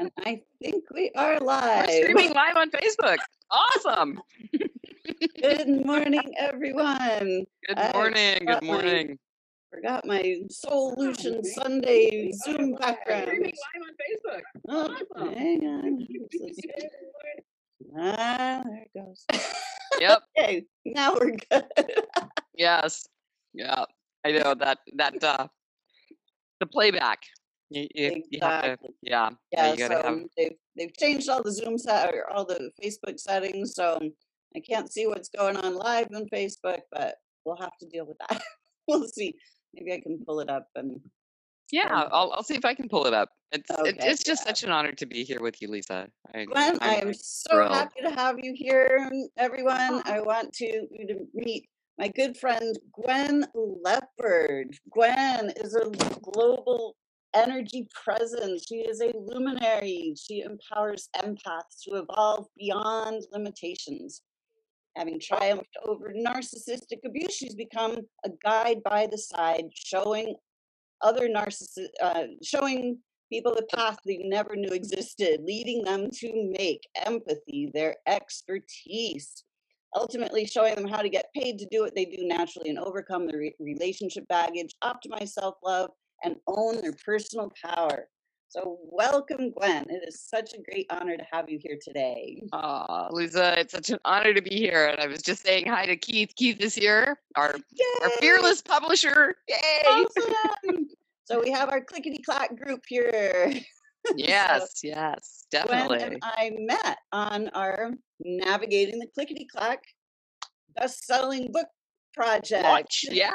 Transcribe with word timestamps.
And 0.00 0.10
I 0.18 0.42
think 0.62 0.84
we 0.92 1.12
are 1.16 1.38
live. 1.38 1.86
we're 1.86 1.86
live. 1.86 1.90
streaming 1.90 2.32
live 2.34 2.56
on 2.56 2.70
Facebook. 2.70 3.18
Awesome. 3.50 4.20
Good 5.40 5.86
morning, 5.86 6.32
everyone. 6.38 7.44
Good 7.68 7.78
morning. 7.94 8.38
forgot 8.38 8.60
Good 8.60 8.66
my 8.68 8.72
morning. 8.74 9.18
forgot 9.72 10.06
my 10.06 10.36
Solution 10.50 11.44
Sunday 11.44 12.32
Zoom 12.32 12.74
background. 12.74 13.24
Streaming 13.28 13.52
live 13.52 13.82
on 13.86 13.94
Facebook. 14.02 14.42
Oh, 15.16 15.34
hang 15.34 15.64
on. 15.66 16.06
Ah, 17.96 18.62
there 18.64 18.86
it 18.86 18.90
goes. 18.96 19.24
Yep. 20.00 20.22
Okay, 20.36 20.64
now 20.84 21.14
we're 21.14 21.36
good. 21.48 21.64
Yes. 22.56 23.06
Yeah. 23.52 23.84
I 24.26 24.32
know 24.32 24.54
that 24.54 24.78
that 24.96 25.22
uh 25.22 25.46
the 26.58 26.66
playback. 26.66 27.20
You, 27.70 27.88
you, 27.94 28.22
you 28.30 28.38
have 28.42 28.62
to 28.62 28.72
Exactly. 28.72 28.90
yeah. 29.02 29.30
yeah 29.50 29.66
Yeah, 29.66 29.72
you 29.72 29.78
gotta 29.78 30.02
so 30.02 30.02
have 30.02 30.22
they've 30.36 30.56
they've 30.76 30.96
changed 30.96 31.28
all 31.28 31.42
the 31.42 31.52
Zoom 31.52 31.78
set 31.78 32.14
or 32.14 32.30
all 32.30 32.44
the 32.44 32.70
Facebook 32.82 33.18
settings, 33.18 33.74
so 33.74 33.98
I 34.56 34.60
can't 34.60 34.92
see 34.92 35.06
what's 35.06 35.28
going 35.28 35.56
on 35.56 35.74
live 35.74 36.08
on 36.14 36.26
Facebook, 36.32 36.80
but 36.92 37.16
we'll 37.44 37.56
have 37.56 37.76
to 37.80 37.88
deal 37.88 38.06
with 38.06 38.18
that. 38.28 38.42
we'll 38.88 39.08
see. 39.08 39.34
Maybe 39.74 39.92
I 39.92 40.00
can 40.00 40.22
pull 40.24 40.40
it 40.40 40.48
up 40.48 40.68
and 40.76 41.00
yeah, 41.72 41.88
I'll 42.12 42.32
I'll 42.32 42.42
see 42.42 42.54
if 42.54 42.64
I 42.64 42.74
can 42.74 42.88
pull 42.88 43.06
it 43.06 43.14
up. 43.14 43.30
It's 43.50 43.70
it, 43.70 43.78
okay, 43.78 44.10
it's 44.10 44.22
just 44.22 44.42
yeah. 44.42 44.48
such 44.48 44.64
an 44.64 44.70
honor 44.70 44.92
to 44.92 45.06
be 45.06 45.24
here 45.24 45.40
with 45.40 45.60
you, 45.62 45.68
Lisa. 45.68 46.08
I, 46.34 46.44
Gwen, 46.44 46.78
I 46.80 46.96
am 46.96 47.14
so 47.14 47.50
thrilled. 47.50 47.72
happy 47.72 48.00
to 48.02 48.10
have 48.10 48.36
you 48.40 48.52
here, 48.54 49.10
everyone. 49.36 50.02
I 50.04 50.20
want 50.20 50.52
to 50.54 50.66
you 50.66 51.06
to 51.08 51.26
meet 51.34 51.68
my 51.98 52.08
good 52.08 52.36
friend 52.36 52.78
Gwen 52.92 53.46
Lepard. 53.54 54.76
Gwen 54.90 55.52
is 55.56 55.74
a 55.74 55.90
global 56.22 56.96
energy 57.34 57.88
presence. 58.04 58.66
She 58.68 58.76
is 58.76 59.00
a 59.00 59.12
luminary. 59.16 60.14
She 60.16 60.40
empowers 60.40 61.08
empaths 61.16 61.82
to 61.84 61.96
evolve 61.96 62.46
beyond 62.56 63.24
limitations. 63.32 64.22
Having 64.96 65.20
triumphed 65.20 65.76
over 65.84 66.12
narcissistic 66.14 67.00
abuse, 67.04 67.34
she's 67.34 67.56
become 67.56 67.98
a 68.24 68.30
guide 68.44 68.82
by 68.84 69.08
the 69.10 69.18
side, 69.18 69.64
showing 69.74 70.36
other 71.02 71.28
narcissists, 71.28 71.88
uh, 72.00 72.24
showing 72.42 72.98
people 73.30 73.54
the 73.54 73.66
path 73.74 73.98
they 74.06 74.18
never 74.18 74.54
knew 74.54 74.70
existed, 74.72 75.40
leading 75.44 75.82
them 75.82 76.10
to 76.12 76.52
make 76.56 76.86
empathy 77.04 77.70
their 77.74 77.96
expertise, 78.06 79.44
ultimately 79.96 80.46
showing 80.46 80.74
them 80.76 80.86
how 80.86 81.02
to 81.02 81.08
get 81.08 81.32
paid 81.34 81.58
to 81.58 81.66
do 81.70 81.82
what 81.82 81.94
they 81.96 82.04
do 82.04 82.26
naturally 82.26 82.70
and 82.70 82.78
overcome 82.78 83.26
their 83.26 83.38
re- 83.38 83.54
relationship 83.58 84.26
baggage, 84.28 84.74
optimize 84.84 85.30
self 85.30 85.56
love, 85.64 85.90
and 86.24 86.36
own 86.46 86.80
their 86.80 86.94
personal 87.04 87.52
power. 87.62 88.08
So, 88.48 88.78
welcome, 88.84 89.50
Gwen. 89.50 89.84
It 89.88 90.04
is 90.06 90.22
such 90.22 90.54
a 90.54 90.62
great 90.62 90.86
honor 90.88 91.16
to 91.16 91.24
have 91.32 91.50
you 91.50 91.58
here 91.60 91.76
today. 91.82 92.40
Aw, 92.52 93.08
Lisa, 93.10 93.58
it's 93.58 93.72
such 93.72 93.90
an 93.90 93.98
honor 94.04 94.32
to 94.32 94.42
be 94.42 94.54
here. 94.54 94.86
And 94.86 95.00
I 95.00 95.08
was 95.08 95.22
just 95.22 95.44
saying 95.44 95.66
hi 95.66 95.86
to 95.86 95.96
Keith. 95.96 96.32
Keith 96.36 96.60
is 96.60 96.74
here, 96.74 97.18
our 97.36 97.56
our 98.02 98.10
fearless 98.20 98.62
publisher. 98.62 99.34
Yay! 99.48 99.56
Awesome. 99.86 100.88
so, 101.24 101.42
we 101.42 101.50
have 101.50 101.70
our 101.70 101.80
clickety 101.80 102.22
clack 102.22 102.56
group 102.56 102.82
here. 102.86 103.52
so, 104.06 104.14
Yes, 104.16 104.80
yes, 104.84 105.46
Gwen 105.50 105.66
and 105.68 105.78
definitely. 105.90 106.18
I 106.22 106.52
met 106.58 106.98
on 107.12 107.48
our 107.48 107.90
Navigating 108.20 109.00
the 109.00 109.08
Clickety 109.14 109.46
Clack 109.50 109.82
best 110.76 111.04
selling 111.04 111.50
book 111.50 111.66
project. 112.14 112.64
Watch, 112.64 113.04
yeah. 113.10 113.32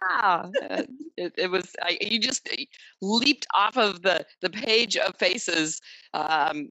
uh, 0.70 0.84
It, 1.18 1.34
it 1.38 1.52
was 1.52 1.76
I, 1.82 1.98
you 2.02 2.20
just 2.20 2.48
uh, 2.50 2.56
leaped 3.02 3.46
off 3.54 3.78
of 3.78 4.02
the 4.02 4.26
the 4.42 4.50
page 4.50 4.96
of 4.98 5.16
faces, 5.18 5.82
um, 6.14 6.70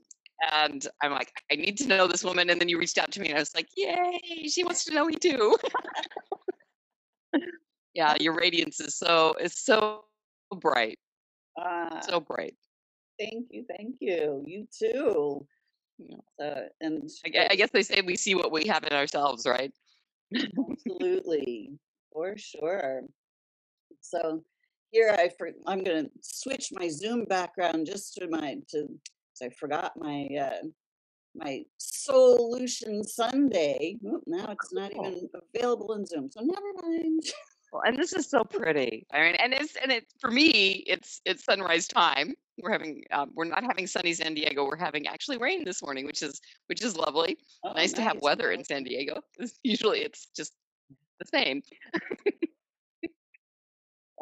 and 0.52 0.86
I'm 1.02 1.12
like, 1.12 1.32
I 1.52 1.56
need 1.56 1.76
to 1.78 1.86
know 1.88 2.06
this 2.06 2.24
woman. 2.24 2.48
And 2.50 2.60
then 2.60 2.68
you 2.68 2.78
reached 2.78 2.98
out 2.98 3.10
to 3.12 3.20
me, 3.20 3.28
and 3.28 3.36
I 3.36 3.40
was 3.40 3.54
like, 3.54 3.68
Yay! 3.76 4.48
She 4.48 4.64
wants 4.64 4.84
to 4.86 4.94
know 4.94 5.04
me 5.04 5.16
too. 5.16 5.56
yeah, 7.94 8.14
your 8.20 8.34
radiance 8.34 8.80
is 8.80 8.96
so 8.96 9.34
is 9.40 9.58
so 9.58 10.04
bright, 10.60 10.98
Uh, 11.60 12.00
so 12.00 12.20
bright. 12.20 12.54
thank 13.18 13.46
you, 13.50 13.64
thank 13.68 13.96
you. 14.00 14.42
You 14.46 14.66
too. 14.76 15.46
Uh, 16.40 16.68
and 16.80 17.10
I, 17.26 17.48
I 17.50 17.56
guess 17.56 17.70
they 17.72 17.82
say 17.82 18.00
we 18.00 18.16
see 18.16 18.34
what 18.36 18.52
we 18.52 18.66
have 18.68 18.84
in 18.84 18.92
ourselves, 18.92 19.44
right? 19.46 19.72
absolutely, 20.70 21.72
for 22.12 22.36
sure. 22.36 23.02
So 24.00 24.42
here 24.90 25.14
I 25.18 25.30
for, 25.36 25.50
I'm 25.66 25.82
going 25.84 26.04
to 26.04 26.10
switch 26.22 26.70
my 26.72 26.88
Zoom 26.88 27.24
background 27.24 27.86
just 27.86 28.14
to 28.14 28.28
my 28.28 28.56
to 28.70 28.86
I 29.42 29.50
forgot 29.50 29.92
my 29.96 30.28
uh, 30.40 30.66
my 31.34 31.62
Solution 31.78 33.04
Sunday. 33.04 33.96
Oop, 34.04 34.22
now 34.26 34.50
it's 34.50 34.72
not 34.72 34.92
Cool. 34.92 35.06
even 35.06 35.28
available 35.54 35.92
in 35.94 36.04
Zoom, 36.06 36.30
so 36.30 36.40
never 36.40 36.72
mind. 36.82 37.22
Well, 37.70 37.82
and 37.84 37.98
this 37.98 38.14
is 38.14 38.30
so 38.30 38.44
pretty. 38.44 39.06
I 39.12 39.20
mean, 39.20 39.34
and 39.34 39.52
it's 39.52 39.76
and 39.76 39.92
it 39.92 40.06
for 40.22 40.30
me, 40.30 40.82
it's 40.86 41.20
it's 41.26 41.44
sunrise 41.44 41.86
time. 41.86 42.32
We're 42.62 42.72
having 42.72 43.04
um, 43.10 43.30
we're 43.34 43.44
not 43.44 43.62
having 43.62 43.86
sunny 43.86 44.14
San 44.14 44.32
Diego. 44.32 44.64
We're 44.64 44.78
having 44.78 45.06
actually 45.06 45.36
rain 45.36 45.64
this 45.64 45.82
morning, 45.82 46.06
which 46.06 46.22
is 46.22 46.40
which 46.68 46.82
is 46.82 46.96
lovely. 46.96 47.36
Oh, 47.62 47.72
Nice 47.72 47.92
to 47.92 48.00
have 48.00 48.22
weather 48.22 48.52
in 48.52 48.64
San 48.64 48.84
Diego. 48.84 49.20
Usually, 49.62 49.98
it's 50.00 50.28
just 50.34 50.54
the 51.18 51.26
same. 51.26 51.62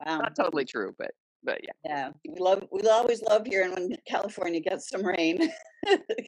Wow. 0.05 0.19
Not 0.19 0.37
totally 0.37 0.65
true, 0.65 0.95
but 0.99 1.13
but 1.43 1.61
yeah, 1.63 1.73
Yeah, 1.85 2.11
we 2.29 2.39
love 2.39 2.67
we 2.71 2.87
always 2.89 3.23
love 3.23 3.47
hearing 3.47 3.73
when 3.73 3.97
California 4.07 4.61
gets 4.61 4.89
some 4.89 5.05
rain. 5.05 5.51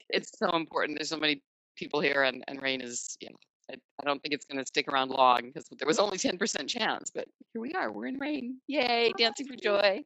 it's 0.09 0.37
so 0.37 0.55
important. 0.55 0.97
There's 0.97 1.09
so 1.09 1.17
many 1.17 1.43
people 1.75 1.99
here, 1.99 2.23
and 2.23 2.43
and 2.47 2.61
rain 2.61 2.81
is 2.81 3.17
you 3.21 3.29
know. 3.29 3.35
I, 3.71 3.75
I 4.01 4.05
don't 4.05 4.19
think 4.23 4.33
it's 4.33 4.45
going 4.45 4.57
to 4.57 4.65
stick 4.65 4.87
around 4.87 5.11
long 5.11 5.41
because 5.43 5.67
there 5.77 5.85
was 5.85 5.99
only 5.99 6.17
10% 6.17 6.67
chance, 6.67 7.11
but 7.13 7.27
here 7.53 7.61
we 7.61 7.71
are. 7.73 7.91
We're 7.91 8.07
in 8.07 8.17
rain. 8.17 8.57
Yay, 8.65 9.11
ah, 9.13 9.15
dancing 9.15 9.45
for 9.45 9.55
joy. 9.55 10.01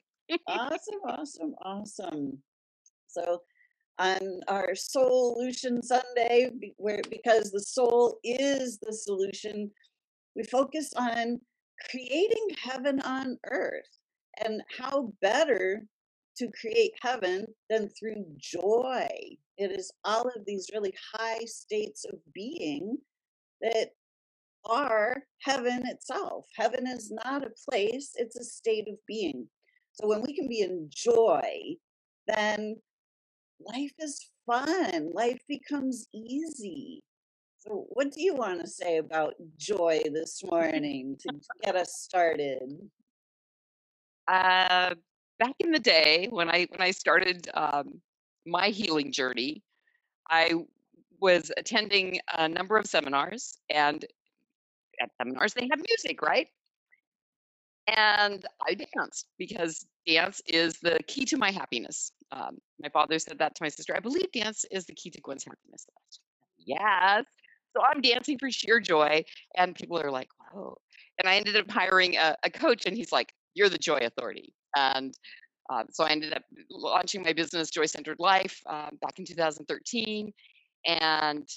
awesome, 0.49 0.99
awesome, 1.07 1.55
awesome. 1.63 2.43
So 3.07 3.41
on 3.99 4.41
our 4.49 4.75
Solution 4.75 5.81
Sunday, 5.81 6.49
where 6.75 7.01
because 7.09 7.51
the 7.51 7.61
soul 7.61 8.19
is 8.25 8.79
the 8.79 8.91
solution, 8.91 9.71
we 10.35 10.43
focus 10.43 10.93
on 10.95 11.39
creating 11.89 12.47
heaven 12.61 12.99
on 13.01 13.37
earth 13.49 13.99
and 14.43 14.61
how 14.77 15.13
better 15.21 15.85
to 16.37 16.49
create 16.59 16.93
heaven 17.01 17.45
than 17.69 17.89
through 17.89 18.25
joy. 18.37 19.07
It 19.57 19.71
is 19.71 19.91
all 20.03 20.27
of 20.35 20.45
these 20.45 20.69
really 20.73 20.93
high 21.13 21.45
states 21.45 22.05
of 22.05 22.17
being 22.33 22.97
that 23.61 23.91
are 24.65 25.23
heaven 25.41 25.85
itself. 25.87 26.47
Heaven 26.55 26.87
is 26.87 27.11
not 27.11 27.45
a 27.45 27.51
place, 27.69 28.11
it's 28.15 28.35
a 28.35 28.43
state 28.43 28.87
of 28.87 28.95
being. 29.07 29.47
So 29.93 30.07
when 30.07 30.21
we 30.21 30.35
can 30.35 30.47
be 30.47 30.61
in 30.61 30.89
joy, 30.89 31.75
then 32.27 32.77
life 33.59 33.93
is 33.99 34.31
fun, 34.47 35.11
life 35.13 35.41
becomes 35.47 36.07
easy. 36.13 37.03
So, 37.65 37.85
what 37.91 38.11
do 38.11 38.21
you 38.21 38.35
want 38.35 38.59
to 38.59 38.67
say 38.67 38.97
about 38.97 39.35
joy 39.57 40.01
this 40.11 40.43
morning 40.43 41.15
to 41.21 41.29
get 41.63 41.77
us 41.77 41.93
started? 41.93 42.59
Uh, 44.27 44.95
back 45.39 45.55
in 45.59 45.71
the 45.71 45.79
day 45.79 46.27
when 46.29 46.49
I 46.49 46.67
when 46.71 46.81
I 46.81 46.91
started 46.91 47.49
um, 47.53 48.01
my 48.45 48.67
healing 48.67 49.13
journey, 49.13 49.63
I 50.29 50.65
was 51.21 51.53
attending 51.55 52.19
a 52.37 52.49
number 52.49 52.75
of 52.75 52.85
seminars, 52.85 53.57
and 53.69 54.03
at 55.01 55.09
seminars 55.17 55.53
they 55.53 55.69
have 55.71 55.79
music, 55.87 56.21
right? 56.21 56.47
and 57.87 58.45
I 58.65 58.75
danced 58.75 59.27
because 59.37 59.85
dance 60.07 60.41
is 60.45 60.79
the 60.79 60.99
key 61.07 61.25
to 61.25 61.37
my 61.37 61.51
happiness. 61.51 62.11
Um, 62.31 62.59
my 62.81 62.89
father 62.89 63.19
said 63.19 63.39
that 63.39 63.55
to 63.55 63.63
my 63.63 63.69
sister. 63.69 63.93
I 63.95 63.99
believe 63.99 64.31
dance 64.31 64.65
is 64.71 64.85
the 64.85 64.93
key 64.93 65.09
to 65.11 65.21
Gwen's 65.21 65.43
happiness. 65.43 65.85
Yes. 66.57 67.25
So 67.75 67.83
I'm 67.83 68.01
dancing 68.01 68.37
for 68.37 68.51
sheer 68.51 68.79
joy, 68.79 69.23
and 69.57 69.75
people 69.75 69.99
are 69.99 70.11
like, 70.11 70.29
"Whoa!" 70.51 70.77
And 71.19 71.27
I 71.27 71.35
ended 71.35 71.55
up 71.55 71.69
hiring 71.69 72.15
a, 72.17 72.35
a 72.43 72.49
coach, 72.49 72.85
and 72.85 72.95
he's 72.95 73.11
like, 73.11 73.33
"You're 73.55 73.69
the 73.69 73.77
Joy 73.77 73.99
Authority." 74.01 74.53
And 74.75 75.13
um, 75.69 75.85
so 75.91 76.03
I 76.03 76.09
ended 76.09 76.33
up 76.33 76.43
launching 76.69 77.23
my 77.23 77.33
business, 77.33 77.69
Joy 77.69 77.85
Centered 77.85 78.19
Life, 78.19 78.61
um, 78.67 78.97
back 79.01 79.17
in 79.19 79.25
2013, 79.25 80.31
and 80.85 81.47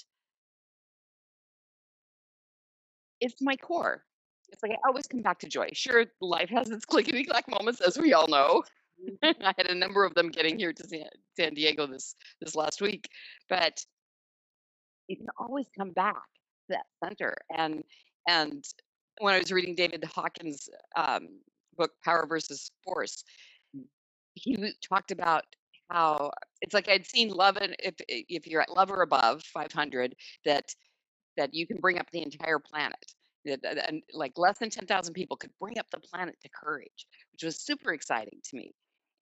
it's 3.19 3.41
my 3.41 3.55
core. 3.55 4.03
It's 4.49 4.63
like 4.63 4.71
I 4.71 4.87
always 4.87 5.07
come 5.07 5.21
back 5.21 5.39
to 5.39 5.47
joy. 5.47 5.69
Sure, 5.73 6.05
life 6.21 6.49
has 6.49 6.69
its 6.69 6.85
clickety 6.85 7.25
clack 7.25 7.47
moments, 7.49 7.81
as 7.81 7.97
we 7.97 8.13
all 8.13 8.27
know. 8.27 8.63
Mm-hmm. 9.03 9.41
I 9.45 9.53
had 9.57 9.67
a 9.67 9.75
number 9.75 10.03
of 10.05 10.13
them 10.15 10.29
getting 10.29 10.57
here 10.57 10.73
to 10.73 10.87
San, 10.87 11.05
San 11.35 11.53
Diego 11.53 11.85
this 11.85 12.15
this 12.41 12.55
last 12.55 12.81
week, 12.81 13.09
but 13.49 13.83
you 15.07 15.17
can 15.17 15.27
always 15.37 15.67
come 15.77 15.91
back 15.91 16.15
to 16.15 16.77
that 16.77 16.85
center. 17.03 17.35
And 17.55 17.83
and 18.27 18.63
when 19.19 19.33
I 19.33 19.39
was 19.39 19.51
reading 19.51 19.75
David 19.75 20.03
Hawkins' 20.03 20.69
um, 20.95 21.27
book 21.77 21.91
Power 22.03 22.25
versus 22.27 22.71
Force, 22.83 23.23
he 24.35 24.73
talked 24.87 25.11
about 25.11 25.45
how 25.89 26.31
it's 26.61 26.73
like 26.73 26.89
I'd 26.89 27.07
seen 27.07 27.29
love 27.29 27.57
and 27.57 27.75
if 27.79 27.95
if 28.07 28.47
you're 28.47 28.61
at 28.61 28.69
love 28.75 28.91
or 28.91 29.01
above 29.01 29.43
500 29.43 30.15
that 30.45 30.65
that 31.37 31.53
you 31.53 31.65
can 31.67 31.77
bring 31.77 31.99
up 31.99 32.11
the 32.11 32.21
entire 32.23 32.59
planet 32.59 33.13
and 33.45 34.03
like 34.13 34.33
less 34.37 34.59
than 34.59 34.69
10,000 34.69 35.13
people 35.13 35.37
could 35.37 35.51
bring 35.59 35.79
up 35.79 35.89
the 35.91 35.99
planet 35.99 36.35
to 36.41 36.49
courage 36.49 37.07
which 37.31 37.43
was 37.43 37.61
super 37.61 37.93
exciting 37.93 38.39
to 38.43 38.57
me 38.57 38.73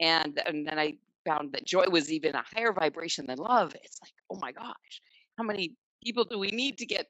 and 0.02 0.42
and 0.48 0.68
then 0.68 0.80
I 0.80 0.96
found 1.26 1.54
that 1.54 1.66
joy 1.66 1.86
was 1.90 2.12
even 2.12 2.36
a 2.36 2.44
higher 2.56 2.74
vibration 2.74 3.28
than 3.28 3.38
love 3.38 3.76
it's 3.84 4.00
like 4.02 4.14
oh 4.31 4.40
my 4.42 4.52
gosh 4.52 5.02
how 5.38 5.44
many 5.44 5.76
people 6.04 6.24
do 6.24 6.40
we 6.40 6.50
need 6.50 6.78
to 6.78 6.86
get 6.86 7.08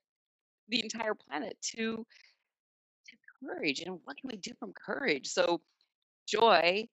the 0.69 0.81
entire 0.83 1.13
planet 1.13 1.57
to 1.61 2.05
to 3.07 3.15
courage 3.41 3.81
and 3.81 3.99
what 4.03 4.17
can 4.17 4.29
we 4.31 4.37
do 4.37 4.51
from 4.59 4.73
courage 4.73 5.27
so 5.27 5.61
joy 6.27 6.87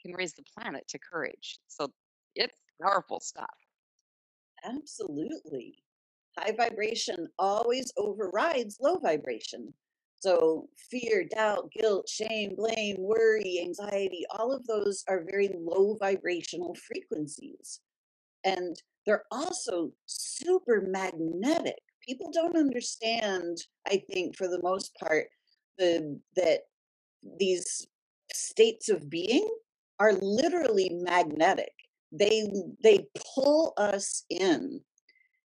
can 0.00 0.14
raise 0.14 0.34
the 0.34 0.44
planet 0.56 0.86
to 0.88 0.98
courage 0.98 1.58
so 1.66 1.88
it's 2.34 2.56
powerful 2.80 3.18
stuff 3.20 3.56
Absolutely. 4.64 5.82
High 6.38 6.52
vibration 6.52 7.28
always 7.38 7.92
overrides 7.96 8.78
low 8.80 8.96
vibration. 8.96 9.72
So, 10.18 10.68
fear, 10.90 11.24
doubt, 11.24 11.70
guilt, 11.72 12.08
shame, 12.08 12.54
blame, 12.56 12.96
worry, 12.98 13.60
anxiety, 13.62 14.24
all 14.30 14.52
of 14.52 14.66
those 14.66 15.04
are 15.08 15.24
very 15.30 15.50
low 15.54 15.96
vibrational 16.00 16.74
frequencies. 16.74 17.80
And 18.44 18.80
they're 19.06 19.24
also 19.30 19.92
super 20.06 20.84
magnetic. 20.86 21.78
People 22.06 22.30
don't 22.32 22.56
understand, 22.56 23.56
I 23.86 24.02
think, 24.10 24.36
for 24.36 24.48
the 24.48 24.60
most 24.62 24.92
part, 25.00 25.26
the 25.78 26.20
that 26.36 26.60
these 27.38 27.86
states 28.32 28.88
of 28.88 29.08
being 29.08 29.48
are 29.98 30.12
literally 30.12 30.90
magnetic. 30.92 31.72
They 32.12 32.50
they 32.82 33.06
pull 33.34 33.72
us 33.76 34.24
in. 34.30 34.80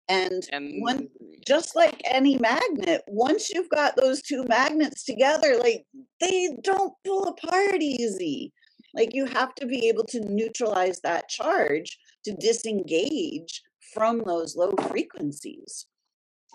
And 0.09 0.47
one 0.79 0.97
and 0.99 1.09
just 1.47 1.75
like 1.75 2.01
any 2.05 2.39
magnet, 2.39 3.03
once 3.09 3.51
you've 3.51 3.71
got 3.71 3.97
those 3.97 4.23
two 4.23 4.45
magnets 4.45 5.05
together, 5.05 5.57
like 5.59 5.85
they 6.21 6.57
don't 6.63 6.93
pull 7.05 7.25
apart 7.25 7.81
easy. 7.81 8.53
Like 8.97 9.15
you 9.15 9.27
have 9.27 9.55
to 9.57 9.67
be 9.67 9.89
able 9.89 10.05
to 10.05 10.21
neutralize 10.21 11.01
that 11.01 11.29
charge 11.29 11.99
to 12.25 12.33
disengage 12.33 13.63
from 13.93 14.23
those 14.25 14.57
low 14.57 14.73
frequencies. 14.89 15.87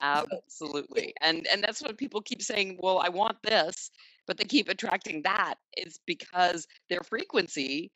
Absolutely 0.02 1.14
and 1.22 1.46
and 1.52 1.64
that's 1.64 1.80
what 1.82 1.96
people 1.96 2.22
keep 2.22 2.42
saying 2.42 2.76
well 2.80 2.98
i 2.98 3.08
want 3.08 3.38
this 3.44 3.92
but 4.26 4.36
they 4.36 4.44
keep 4.46 4.68
attracting 4.68 5.22
that 5.22 5.56
it's 5.74 6.00
because 6.08 6.66
their 6.90 7.02
frequency 7.02 7.92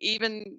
even 0.00 0.58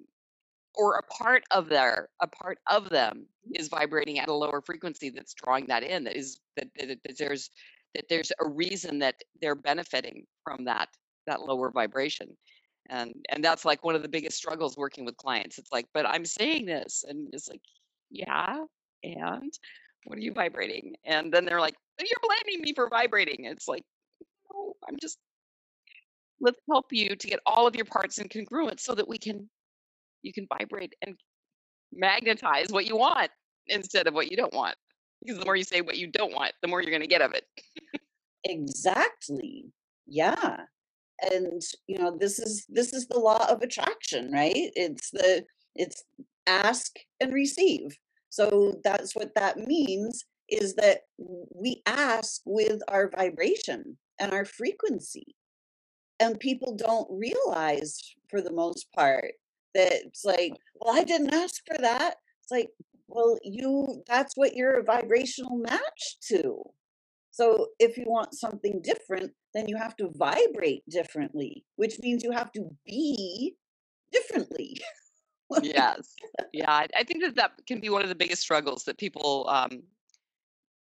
or 0.74 0.96
a 0.96 1.02
part 1.04 1.42
of 1.50 1.70
their 1.70 2.10
a 2.20 2.26
part 2.26 2.58
of 2.70 2.90
them 2.90 3.24
is 3.54 3.68
vibrating 3.68 4.18
at 4.18 4.28
a 4.28 4.34
lower 4.34 4.60
frequency 4.60 5.08
that's 5.08 5.32
drawing 5.32 5.64
that 5.66 5.82
in 5.82 6.04
that 6.04 6.16
is 6.16 6.40
that, 6.56 6.68
that, 6.76 6.98
that 7.02 7.16
there's 7.18 7.50
that 7.94 8.04
there's 8.10 8.30
a 8.40 8.48
reason 8.48 8.98
that 8.98 9.14
they're 9.40 9.54
benefiting 9.54 10.26
from 10.44 10.66
that 10.66 10.90
that 11.26 11.40
lower 11.40 11.70
vibration 11.70 12.36
and 12.90 13.14
and 13.30 13.42
that's 13.42 13.64
like 13.64 13.84
one 13.84 13.94
of 13.94 14.02
the 14.02 14.08
biggest 14.08 14.36
struggles 14.36 14.76
working 14.76 15.04
with 15.04 15.16
clients 15.16 15.58
it's 15.58 15.72
like 15.72 15.86
but 15.94 16.06
i'm 16.06 16.24
saying 16.24 16.66
this 16.66 17.04
and 17.08 17.28
it's 17.32 17.48
like 17.48 17.62
yeah 18.10 18.58
and 19.02 19.52
what 20.04 20.18
are 20.18 20.22
you 20.22 20.32
vibrating 20.32 20.94
and 21.04 21.32
then 21.32 21.44
they're 21.44 21.60
like 21.60 21.76
you're 21.98 22.08
blaming 22.22 22.60
me 22.60 22.74
for 22.74 22.88
vibrating 22.88 23.44
it's 23.44 23.68
like 23.68 23.84
no 24.52 24.74
i'm 24.88 24.96
just 25.00 25.18
let's 26.40 26.60
help 26.70 26.86
you 26.90 27.14
to 27.16 27.26
get 27.26 27.40
all 27.46 27.66
of 27.66 27.76
your 27.76 27.84
parts 27.84 28.18
in 28.18 28.28
congruence 28.28 28.80
so 28.80 28.94
that 28.94 29.08
we 29.08 29.18
can 29.18 29.48
you 30.22 30.32
can 30.32 30.46
vibrate 30.58 30.94
and 31.02 31.16
magnetize 31.92 32.70
what 32.70 32.86
you 32.86 32.96
want 32.96 33.30
instead 33.66 34.06
of 34.06 34.14
what 34.14 34.30
you 34.30 34.36
don't 34.36 34.54
want. 34.54 34.74
Because 35.22 35.38
the 35.38 35.44
more 35.44 35.56
you 35.56 35.64
say 35.64 35.80
what 35.80 35.96
you 35.96 36.06
don't 36.06 36.32
want, 36.32 36.52
the 36.62 36.68
more 36.68 36.80
you're 36.82 36.90
going 36.90 37.02
to 37.02 37.08
get 37.08 37.22
of 37.22 37.32
it. 37.32 37.44
exactly. 38.44 39.66
Yeah. 40.06 40.60
And 41.22 41.62
you 41.86 41.98
know, 41.98 42.16
this 42.18 42.38
is 42.38 42.64
this 42.68 42.92
is 42.92 43.06
the 43.08 43.18
law 43.18 43.46
of 43.48 43.62
attraction, 43.62 44.32
right? 44.32 44.54
It's 44.54 45.10
the 45.10 45.44
it's 45.74 46.02
ask 46.46 46.92
and 47.20 47.32
receive. 47.32 47.96
So 48.30 48.80
that's 48.84 49.14
what 49.14 49.34
that 49.34 49.58
means 49.58 50.24
is 50.48 50.74
that 50.74 51.00
we 51.18 51.82
ask 51.86 52.40
with 52.44 52.80
our 52.88 53.10
vibration 53.10 53.96
and 54.18 54.32
our 54.32 54.44
frequency. 54.44 55.36
And 56.18 56.38
people 56.38 56.76
don't 56.76 57.08
realize 57.10 57.98
for 58.28 58.40
the 58.40 58.52
most 58.52 58.92
part 58.92 59.32
that 59.74 59.92
it's 59.92 60.24
like, 60.24 60.54
well, 60.74 60.94
I 60.94 61.04
didn't 61.04 61.32
ask 61.32 61.62
for 61.66 61.78
that. 61.78 62.16
It's 62.42 62.50
like, 62.50 62.68
well, 63.08 63.38
you 63.42 64.02
that's 64.06 64.36
what 64.36 64.54
you're 64.54 64.78
a 64.78 64.84
vibrational 64.84 65.56
match 65.56 66.16
to. 66.28 66.62
So 67.40 67.68
if 67.78 67.96
you 67.96 68.04
want 68.06 68.34
something 68.34 68.82
different, 68.82 69.32
then 69.54 69.66
you 69.66 69.74
have 69.78 69.96
to 69.96 70.10
vibrate 70.14 70.82
differently, 70.90 71.64
which 71.76 71.98
means 72.00 72.22
you 72.22 72.32
have 72.32 72.52
to 72.52 72.68
be 72.84 73.56
differently. 74.12 74.76
Yes. 75.62 76.14
Yeah. 76.52 76.70
I, 76.70 77.02
think 77.02 77.24
that 77.24 77.34
that 77.34 77.54
can 77.66 77.80
be 77.80 77.88
one 77.88 78.04
of 78.04 78.08
the 78.08 78.14
biggest 78.14 78.40
struggles 78.40 78.84
that 78.84 78.98
people 78.98 79.48
um, 79.48 79.82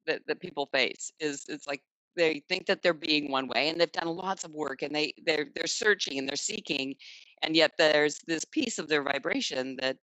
that, 0.05 0.21
that 0.27 0.39
people 0.39 0.67
face 0.67 1.11
is 1.19 1.45
it's 1.49 1.65
like 1.65 1.81
they 2.15 2.43
think 2.47 2.67
that 2.67 2.83
they're 2.83 2.93
being 2.93 3.31
one 3.31 3.47
way 3.47 3.69
and 3.69 3.81
they've 3.81 3.91
done 3.91 4.15
lots 4.15 4.43
of 4.43 4.51
work 4.51 4.83
and 4.83 4.93
they 4.93 5.11
they're 5.25 5.47
they're 5.55 5.65
searching 5.65 6.19
and 6.19 6.29
they're 6.29 6.35
seeking 6.35 6.93
and 7.41 7.55
yet 7.55 7.71
there's 7.79 8.19
this 8.27 8.45
piece 8.45 8.77
of 8.77 8.87
their 8.87 9.01
vibration 9.01 9.75
that 9.81 9.97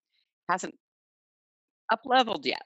hasn't 0.48 0.74
up 1.92 2.00
leveled 2.04 2.44
yet 2.44 2.64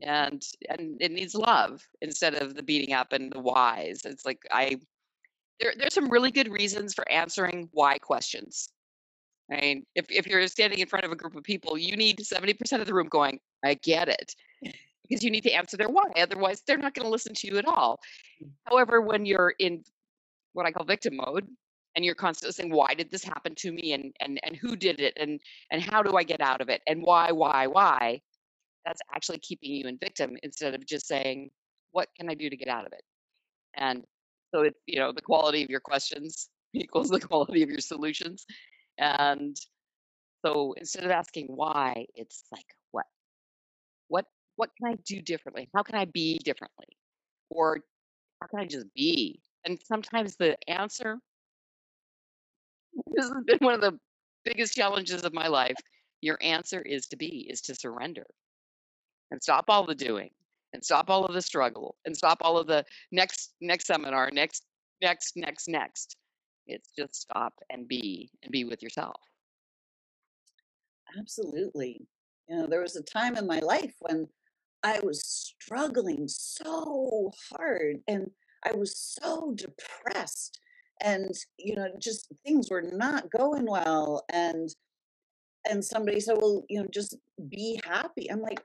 and 0.00 0.42
and 0.68 0.96
it 1.00 1.12
needs 1.12 1.34
love 1.34 1.86
instead 2.00 2.34
of 2.34 2.54
the 2.54 2.62
beating 2.62 2.94
up 2.94 3.12
and 3.12 3.32
the 3.32 3.40
whys. 3.40 4.02
It's 4.04 4.24
like 4.24 4.40
i 4.50 4.76
there, 5.60 5.74
there's 5.78 5.94
some 5.94 6.08
really 6.08 6.30
good 6.30 6.48
reasons 6.48 6.94
for 6.94 7.08
answering 7.10 7.68
why 7.72 7.98
questions. 7.98 8.70
I 9.50 9.60
mean 9.60 9.86
if, 9.94 10.06
if 10.08 10.26
you're 10.26 10.46
standing 10.48 10.78
in 10.78 10.88
front 10.88 11.04
of 11.04 11.12
a 11.12 11.16
group 11.16 11.36
of 11.36 11.42
people 11.42 11.76
you 11.76 11.96
need 11.96 12.18
70% 12.18 12.80
of 12.80 12.86
the 12.86 12.94
room 12.94 13.08
going 13.08 13.38
i 13.64 13.74
get 13.74 14.08
it 14.08 14.34
because 15.08 15.22
you 15.22 15.30
need 15.30 15.42
to 15.42 15.52
answer 15.52 15.76
their 15.76 15.88
why 15.88 16.04
otherwise 16.16 16.62
they're 16.66 16.78
not 16.78 16.94
going 16.94 17.04
to 17.04 17.10
listen 17.10 17.34
to 17.34 17.46
you 17.46 17.58
at 17.58 17.66
all. 17.66 18.00
Mm. 18.42 18.50
However 18.64 19.00
when 19.00 19.26
you're 19.26 19.54
in 19.58 19.82
what 20.54 20.66
i 20.66 20.72
call 20.72 20.84
victim 20.84 21.16
mode 21.16 21.46
and 21.94 22.04
you're 22.04 22.14
constantly 22.14 22.52
saying 22.52 22.72
why 22.72 22.94
did 22.94 23.10
this 23.10 23.24
happen 23.24 23.54
to 23.56 23.72
me? 23.72 23.92
and 23.92 24.14
and 24.20 24.40
and 24.42 24.56
who 24.56 24.76
did 24.76 25.00
it? 25.00 25.14
and 25.20 25.40
and 25.70 25.82
how 25.82 26.02
do 26.02 26.16
i 26.16 26.22
get 26.22 26.40
out 26.40 26.60
of 26.60 26.68
it? 26.68 26.80
and 26.86 27.02
why 27.02 27.30
why 27.30 27.66
why 27.66 28.20
that's 28.84 29.00
actually 29.14 29.38
keeping 29.38 29.70
you 29.72 29.86
in 29.86 29.98
victim 29.98 30.36
instead 30.42 30.74
of 30.74 30.84
just 30.86 31.06
saying 31.06 31.50
what 31.92 32.08
can 32.18 32.28
i 32.28 32.34
do 32.34 32.50
to 32.50 32.56
get 32.56 32.68
out 32.68 32.86
of 32.86 32.92
it? 32.92 33.02
And 33.74 34.04
so 34.54 34.62
it's 34.62 34.78
you 34.86 34.98
know 34.98 35.12
the 35.12 35.22
quality 35.22 35.62
of 35.62 35.70
your 35.70 35.80
questions 35.80 36.48
equals 36.74 37.08
the 37.08 37.20
quality 37.20 37.62
of 37.62 37.70
your 37.70 37.80
solutions. 37.80 38.46
And 38.98 39.56
so 40.44 40.74
instead 40.76 41.04
of 41.04 41.10
asking 41.10 41.46
why 41.48 42.06
it's 42.14 42.44
like 42.52 42.66
what? 42.90 43.06
What 44.08 44.26
what 44.56 44.70
can 44.78 44.92
i 44.92 44.96
do 45.06 45.22
differently? 45.22 45.68
How 45.74 45.82
can 45.82 45.96
i 45.96 46.04
be 46.06 46.38
differently? 46.38 46.88
Or 47.50 47.80
how 48.40 48.48
can 48.48 48.60
i 48.60 48.66
just 48.66 48.86
be? 48.94 49.40
And 49.64 49.78
sometimes 49.86 50.36
the 50.36 50.56
answer 50.68 51.18
this 53.14 53.28
has 53.28 53.44
been 53.46 53.58
one 53.60 53.74
of 53.74 53.80
the 53.80 53.98
biggest 54.44 54.74
challenges 54.74 55.24
of 55.24 55.32
my 55.32 55.46
life. 55.48 55.76
Your 56.20 56.38
answer 56.40 56.80
is 56.80 57.06
to 57.08 57.16
be 57.16 57.46
is 57.50 57.60
to 57.62 57.74
surrender 57.74 58.26
and 59.32 59.42
stop 59.42 59.64
all 59.68 59.86
the 59.86 59.94
doing 59.94 60.30
and 60.74 60.84
stop 60.84 61.10
all 61.10 61.24
of 61.24 61.34
the 61.34 61.42
struggle 61.42 61.96
and 62.04 62.16
stop 62.16 62.38
all 62.42 62.58
of 62.58 62.66
the 62.66 62.84
next 63.10 63.54
next 63.60 63.86
seminar 63.86 64.30
next 64.30 64.64
next 65.00 65.36
next 65.36 65.68
next 65.68 66.16
It's 66.66 66.90
just 66.96 67.16
stop 67.16 67.54
and 67.70 67.88
be 67.88 68.30
and 68.42 68.52
be 68.52 68.64
with 68.64 68.82
yourself. 68.82 69.20
Absolutely. 71.18 72.06
You 72.48 72.58
know, 72.58 72.66
there 72.66 72.82
was 72.82 72.96
a 72.96 73.02
time 73.02 73.36
in 73.36 73.46
my 73.46 73.58
life 73.58 73.94
when 74.00 74.28
I 74.82 75.00
was 75.02 75.22
struggling 75.24 76.28
so 76.28 77.32
hard 77.50 77.96
and 78.06 78.30
I 78.64 78.72
was 78.76 78.96
so 78.96 79.54
depressed 79.56 80.60
and 81.00 81.34
you 81.58 81.74
know 81.74 81.88
just 81.98 82.28
things 82.44 82.70
were 82.70 82.82
not 82.82 83.30
going 83.30 83.66
well 83.66 84.24
and 84.32 84.68
and 85.68 85.84
somebody 85.84 86.20
said 86.20 86.36
well 86.40 86.64
you 86.68 86.80
know 86.80 86.86
just 86.92 87.16
be 87.48 87.80
happy 87.84 88.30
i'm 88.30 88.40
like 88.40 88.62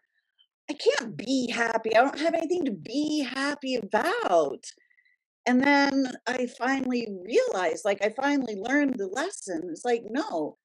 i 0.69 0.73
can't 0.73 1.17
be 1.17 1.49
happy 1.51 1.95
i 1.95 2.01
don't 2.01 2.19
have 2.19 2.33
anything 2.33 2.65
to 2.65 2.71
be 2.71 3.23
happy 3.23 3.75
about 3.75 4.65
and 5.45 5.61
then 5.61 6.11
i 6.27 6.47
finally 6.57 7.07
realized 7.25 7.85
like 7.85 8.03
i 8.03 8.09
finally 8.09 8.55
learned 8.55 8.95
the 8.97 9.07
lesson 9.07 9.61
it's 9.69 9.85
like 9.85 10.03
no 10.09 10.57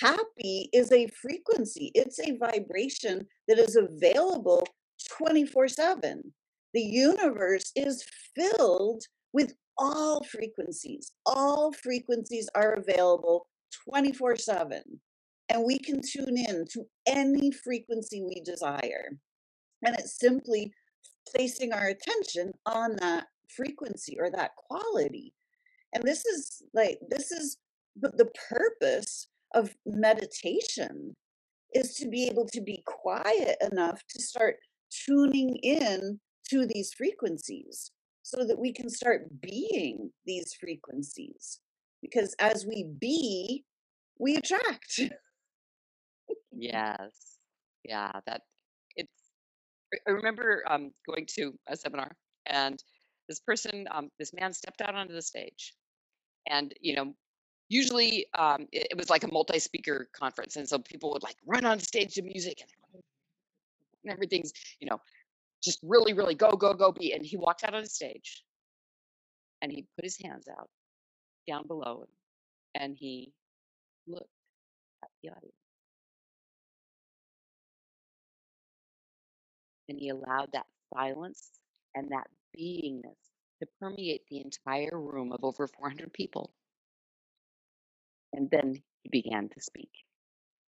happy 0.00 0.68
is 0.72 0.92
a 0.92 1.08
frequency 1.20 1.90
it's 1.94 2.20
a 2.20 2.36
vibration 2.36 3.26
that 3.48 3.58
is 3.58 3.76
available 3.76 4.66
24 5.18 5.68
7 5.68 6.22
the 6.72 6.82
universe 6.82 7.72
is 7.74 8.04
filled 8.36 9.02
with 9.32 9.54
all 9.80 10.22
frequencies. 10.24 11.12
All 11.26 11.72
frequencies 11.72 12.48
are 12.54 12.74
available 12.74 13.48
24 13.88 14.36
7. 14.36 14.82
And 15.48 15.64
we 15.64 15.78
can 15.78 16.00
tune 16.00 16.36
in 16.36 16.64
to 16.72 16.86
any 17.08 17.50
frequency 17.50 18.22
we 18.22 18.40
desire. 18.44 19.18
And 19.84 19.96
it's 19.98 20.18
simply 20.18 20.72
placing 21.30 21.72
our 21.72 21.88
attention 21.88 22.52
on 22.66 22.96
that 22.96 23.26
frequency 23.48 24.16
or 24.18 24.30
that 24.30 24.52
quality. 24.56 25.34
And 25.94 26.04
this 26.04 26.24
is 26.24 26.62
like, 26.74 26.98
this 27.08 27.30
is 27.30 27.58
the 27.96 28.30
purpose 28.48 29.28
of 29.54 29.74
meditation 29.84 31.14
is 31.74 31.94
to 31.94 32.08
be 32.08 32.26
able 32.26 32.46
to 32.46 32.60
be 32.60 32.82
quiet 32.86 33.56
enough 33.70 34.02
to 34.08 34.22
start 34.22 34.56
tuning 35.06 35.56
in 35.62 36.20
to 36.48 36.66
these 36.66 36.92
frequencies 36.94 37.92
so 38.22 38.44
that 38.44 38.58
we 38.58 38.72
can 38.72 38.88
start 38.88 39.40
being 39.40 40.10
these 40.26 40.54
frequencies. 40.54 41.60
Because 42.02 42.34
as 42.38 42.66
we 42.66 42.90
be, 43.00 43.64
we 44.18 44.36
attract. 44.36 45.00
yes. 46.52 47.38
Yeah, 47.84 48.12
that 48.26 48.42
I 50.06 50.10
remember 50.10 50.62
um, 50.68 50.92
going 51.06 51.26
to 51.36 51.52
a 51.68 51.76
seminar 51.76 52.12
and 52.46 52.82
this 53.28 53.40
person, 53.40 53.86
um, 53.92 54.10
this 54.18 54.32
man 54.32 54.52
stepped 54.52 54.80
out 54.80 54.94
onto 54.94 55.14
the 55.14 55.22
stage. 55.22 55.74
And, 56.48 56.74
you 56.80 56.96
know, 56.96 57.14
usually 57.68 58.26
um, 58.36 58.66
it, 58.72 58.88
it 58.90 58.96
was 58.96 59.08
like 59.08 59.22
a 59.22 59.32
multi-speaker 59.32 60.08
conference. 60.12 60.56
And 60.56 60.68
so 60.68 60.78
people 60.78 61.12
would 61.12 61.22
like 61.22 61.36
run 61.46 61.64
on 61.64 61.78
stage 61.78 62.14
to 62.14 62.22
music 62.22 62.62
and 64.02 64.12
everything's, 64.12 64.52
you 64.80 64.88
know, 64.88 65.00
just 65.62 65.78
really, 65.82 66.12
really 66.12 66.34
go, 66.34 66.50
go, 66.52 66.74
go, 66.74 66.90
be. 66.90 67.12
And 67.12 67.24
he 67.24 67.36
walked 67.36 67.62
out 67.62 67.74
on 67.74 67.82
the 67.82 67.88
stage 67.88 68.42
and 69.62 69.70
he 69.70 69.86
put 69.96 70.04
his 70.04 70.18
hands 70.18 70.48
out 70.48 70.68
down 71.48 71.66
below 71.66 72.02
him 72.02 72.82
and 72.82 72.96
he 72.98 73.32
looked 74.08 74.28
at 75.04 75.10
the 75.22 75.30
audience. 75.30 75.59
And 79.90 79.98
he 79.98 80.10
allowed 80.10 80.50
that 80.54 80.66
silence 80.94 81.50
and 81.96 82.10
that 82.10 82.28
beingness 82.56 83.18
to 83.60 83.68
permeate 83.80 84.22
the 84.30 84.40
entire 84.40 84.98
room 84.98 85.32
of 85.32 85.40
over 85.42 85.66
400 85.66 86.12
people. 86.12 86.52
And 88.32 88.48
then 88.50 88.82
he 89.02 89.10
began 89.10 89.48
to 89.48 89.60
speak. 89.60 89.90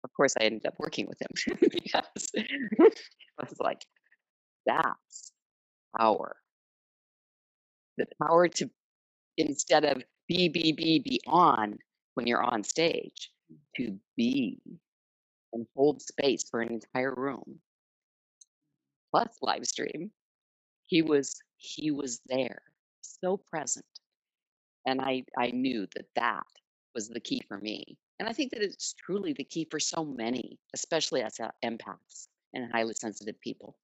Of 0.06 0.14
course, 0.14 0.36
I 0.40 0.46
ended 0.46 0.66
up 0.66 0.76
working 0.80 1.08
with 1.08 1.22
him 1.22 1.58
because 1.72 2.32
I 2.38 3.44
was 3.44 3.60
like, 3.60 3.86
that's 4.66 5.34
power. 6.00 6.38
The 7.98 8.08
power 8.26 8.48
to, 8.48 8.70
instead 9.38 9.86
of 9.86 10.04
be, 10.30 10.50
be, 10.50 10.72
be, 10.72 11.00
be 11.00 11.22
on 11.28 11.80
when 12.16 12.28
you're 12.28 12.44
on 12.44 12.64
stage, 12.64 13.32
to 13.76 14.00
be 14.16 14.62
and 15.54 15.68
hold 15.76 16.02
space 16.02 16.48
for 16.50 16.62
an 16.62 16.72
entire 16.74 17.14
room. 17.14 17.60
Plus 19.12 19.38
live 19.42 19.66
stream. 19.66 20.12
He 20.88 21.02
was 21.02 21.42
he 21.58 21.92
was 21.92 22.22
there, 22.28 22.62
so 23.02 23.38
present. 23.38 23.86
And 24.86 25.02
I 25.02 25.24
I 25.38 25.52
knew 25.52 25.88
that 25.96 26.08
that 26.16 26.48
was 26.96 27.10
the 27.10 27.20
key 27.20 27.42
for 27.48 27.58
me. 27.60 27.98
And 28.20 28.30
I 28.30 28.34
think 28.34 28.52
that 28.54 28.64
it's 28.64 28.94
truly 28.94 29.34
the 29.34 29.44
key 29.46 29.68
for 29.72 29.80
so 29.80 30.06
many, 30.06 30.60
especially 30.76 31.24
as 31.24 31.40
empaths 31.66 32.28
and 32.54 32.72
highly 32.72 32.94
sensitive 32.96 33.40
people. 33.42 33.76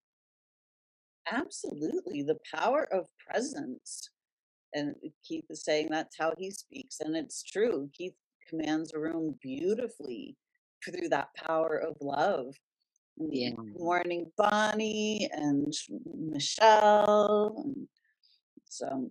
Absolutely. 1.31 2.24
The 2.24 2.39
power 2.53 2.88
of 2.93 3.07
presence. 3.27 4.10
And 4.74 4.96
Keith 5.24 5.46
is 5.50 5.63
saying 5.63 5.89
that's 5.91 6.17
how 6.17 6.34
he 6.38 6.51
speaks. 6.51 7.00
And 7.00 7.15
it's 7.15 7.43
true. 7.43 7.89
Keith 7.93 8.15
commands 8.50 8.93
a 8.93 9.00
room 9.00 9.36
beautifully 9.41 10.38
through 10.86 11.10
that 11.10 11.29
power 11.36 11.77
of 11.77 11.98
love. 12.01 12.55
Yeah. 13.19 13.51
Good 13.51 13.79
morning, 13.79 14.31
Bonnie 14.38 15.29
and 15.31 15.74
Michelle. 16.19 17.63
And 17.63 17.88
so, 18.65 19.09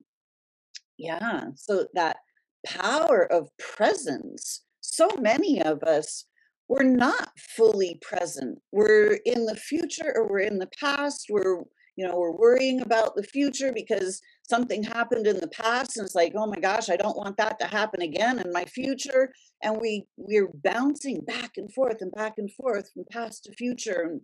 yeah. 0.96 1.46
So 1.56 1.86
that 1.94 2.18
power 2.66 3.30
of 3.30 3.48
presence. 3.58 4.62
So 4.80 5.08
many 5.20 5.62
of 5.62 5.82
us 5.82 6.26
we're 6.68 6.82
not 6.82 7.30
fully 7.38 7.98
present. 8.02 8.58
We're 8.72 9.18
in 9.24 9.46
the 9.46 9.56
future 9.56 10.12
or 10.16 10.28
we're 10.28 10.40
in 10.40 10.58
the 10.58 10.70
past. 10.80 11.26
We're 11.30 11.62
you 11.96 12.06
know 12.06 12.16
we're 12.16 12.36
worrying 12.36 12.80
about 12.82 13.16
the 13.16 13.22
future 13.22 13.72
because 13.72 14.20
something 14.48 14.82
happened 14.82 15.26
in 15.26 15.38
the 15.40 15.48
past 15.48 15.96
and 15.96 16.04
it's 16.04 16.14
like 16.14 16.32
oh 16.36 16.46
my 16.46 16.60
gosh 16.60 16.88
i 16.90 16.96
don't 16.96 17.16
want 17.16 17.36
that 17.36 17.58
to 17.58 17.66
happen 17.66 18.02
again 18.02 18.38
in 18.38 18.52
my 18.52 18.64
future. 18.64 19.32
And 19.62 19.80
we 19.80 20.06
we're 20.16 20.50
bouncing 20.62 21.22
back 21.24 21.52
and 21.56 21.72
forth 21.72 22.02
and 22.02 22.12
back 22.12 22.34
and 22.36 22.52
forth 22.52 22.90
from 22.92 23.04
past 23.10 23.44
to 23.44 23.52
future 23.52 24.02
and 24.02 24.20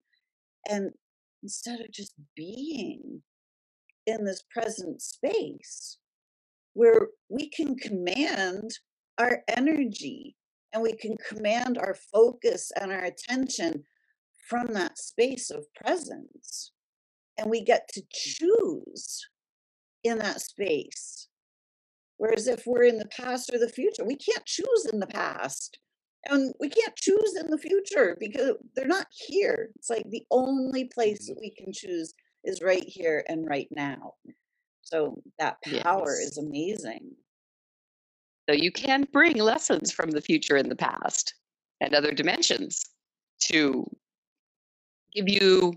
and 0.69 0.93
instead 1.43 1.81
of 1.81 1.91
just 1.91 2.14
being 2.37 3.23
in 4.07 4.25
this 4.25 4.43
present 4.52 5.00
space 5.02 5.99
where 6.75 7.09
we 7.29 7.49
can 7.49 7.76
command 7.76 8.71
our 9.19 9.43
energy 9.49 10.37
and 10.73 10.83
we 10.83 10.95
can 10.95 11.17
command 11.29 11.79
our 11.79 11.97
focus 12.12 12.71
and 12.81 12.93
our 12.93 13.05
attention 13.05 13.85
from 14.49 14.69
that 14.69 14.99
space 14.99 15.50
of 15.50 15.64
presence 15.75 16.73
and 17.38 17.50
we 17.50 17.62
get 17.62 17.88
to 17.94 18.02
choose 18.12 19.26
in 20.04 20.18
that 20.18 20.40
space. 20.40 21.28
Whereas 22.18 22.46
if 22.46 22.66
we're 22.66 22.84
in 22.84 22.98
the 22.98 23.08
past 23.08 23.52
or 23.52 23.58
the 23.58 23.68
future, 23.68 24.04
we 24.04 24.16
can't 24.16 24.44
choose 24.44 24.86
in 24.92 25.00
the 25.00 25.06
past. 25.06 25.78
And 26.26 26.54
we 26.60 26.68
can't 26.68 26.94
choose 26.94 27.36
in 27.36 27.50
the 27.50 27.58
future 27.58 28.16
because 28.20 28.54
they're 28.76 28.86
not 28.86 29.08
here. 29.10 29.70
It's 29.74 29.90
like 29.90 30.08
the 30.08 30.24
only 30.30 30.84
place 30.84 31.26
that 31.26 31.32
mm-hmm. 31.32 31.40
we 31.40 31.50
can 31.50 31.72
choose 31.72 32.14
is 32.44 32.62
right 32.62 32.84
here 32.86 33.24
and 33.28 33.48
right 33.48 33.66
now. 33.72 34.14
So 34.82 35.20
that 35.38 35.56
power 35.82 36.16
yes. 36.20 36.30
is 36.30 36.38
amazing. 36.38 37.10
So 38.48 38.54
you 38.54 38.70
can 38.70 39.06
bring 39.12 39.38
lessons 39.38 39.92
from 39.92 40.10
the 40.10 40.20
future 40.20 40.56
and 40.56 40.70
the 40.70 40.76
past 40.76 41.34
and 41.80 41.94
other 41.94 42.12
dimensions 42.12 42.84
to 43.46 43.84
give 45.12 45.28
you 45.28 45.74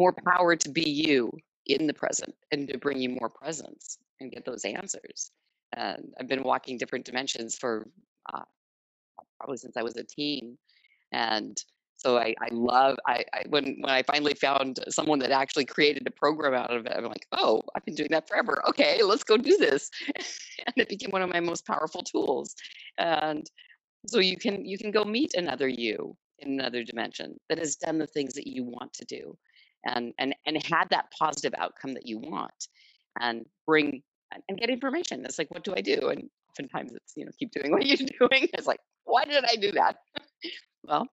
more 0.00 0.14
power 0.26 0.56
to 0.56 0.70
be 0.70 0.88
you 0.88 1.30
in 1.66 1.86
the 1.86 1.92
present 1.92 2.34
and 2.50 2.66
to 2.68 2.78
bring 2.78 2.98
you 2.98 3.10
more 3.10 3.28
presence 3.28 3.98
and 4.18 4.32
get 4.32 4.46
those 4.46 4.64
answers. 4.64 5.30
And 5.76 6.14
I've 6.18 6.26
been 6.26 6.42
walking 6.42 6.78
different 6.78 7.04
dimensions 7.04 7.56
for 7.56 7.86
uh, 8.32 8.46
probably 9.38 9.58
since 9.58 9.76
I 9.76 9.82
was 9.82 9.96
a 9.96 10.02
teen, 10.02 10.56
and 11.12 11.56
so 11.96 12.16
I, 12.16 12.34
I 12.40 12.48
love 12.50 12.96
I, 13.06 13.24
I, 13.34 13.42
when 13.50 13.76
when 13.80 13.90
I 13.90 14.02
finally 14.02 14.34
found 14.34 14.80
someone 14.88 15.18
that 15.20 15.30
actually 15.30 15.66
created 15.66 16.06
a 16.06 16.10
program 16.10 16.54
out 16.54 16.74
of 16.74 16.86
it. 16.86 16.92
I'm 16.96 17.04
like, 17.04 17.26
oh, 17.32 17.62
I've 17.74 17.84
been 17.84 17.94
doing 17.94 18.10
that 18.10 18.26
forever. 18.26 18.62
Okay, 18.70 19.02
let's 19.04 19.22
go 19.22 19.36
do 19.36 19.56
this, 19.58 19.90
and 20.66 20.74
it 20.76 20.88
became 20.88 21.10
one 21.10 21.22
of 21.22 21.30
my 21.30 21.40
most 21.40 21.66
powerful 21.66 22.02
tools. 22.02 22.56
And 22.98 23.48
so 24.06 24.18
you 24.18 24.38
can 24.38 24.64
you 24.64 24.78
can 24.78 24.90
go 24.90 25.04
meet 25.04 25.34
another 25.34 25.68
you 25.68 26.16
in 26.40 26.58
another 26.58 26.82
dimension 26.82 27.38
that 27.48 27.58
has 27.58 27.76
done 27.76 27.98
the 27.98 28.06
things 28.06 28.32
that 28.32 28.46
you 28.46 28.64
want 28.64 28.92
to 28.94 29.04
do 29.04 29.36
and 29.84 30.12
and 30.18 30.34
and 30.46 30.62
had 30.64 30.88
that 30.90 31.06
positive 31.18 31.54
outcome 31.56 31.94
that 31.94 32.06
you 32.06 32.18
want 32.18 32.68
and 33.18 33.46
bring 33.66 34.02
and 34.48 34.58
get 34.58 34.70
information. 34.70 35.24
It's 35.24 35.38
like 35.38 35.50
what 35.50 35.64
do 35.64 35.74
i 35.76 35.80
do? 35.80 36.08
And 36.08 36.28
oftentimes 36.50 36.92
it's 36.92 37.12
you 37.16 37.24
know 37.24 37.32
keep 37.38 37.50
doing 37.50 37.70
what 37.72 37.86
you're 37.86 37.96
doing. 37.96 38.48
It's 38.52 38.66
like 38.66 38.80
why 39.04 39.24
did 39.24 39.44
i 39.44 39.56
do 39.56 39.72
that? 39.72 39.96
Well 40.82 41.06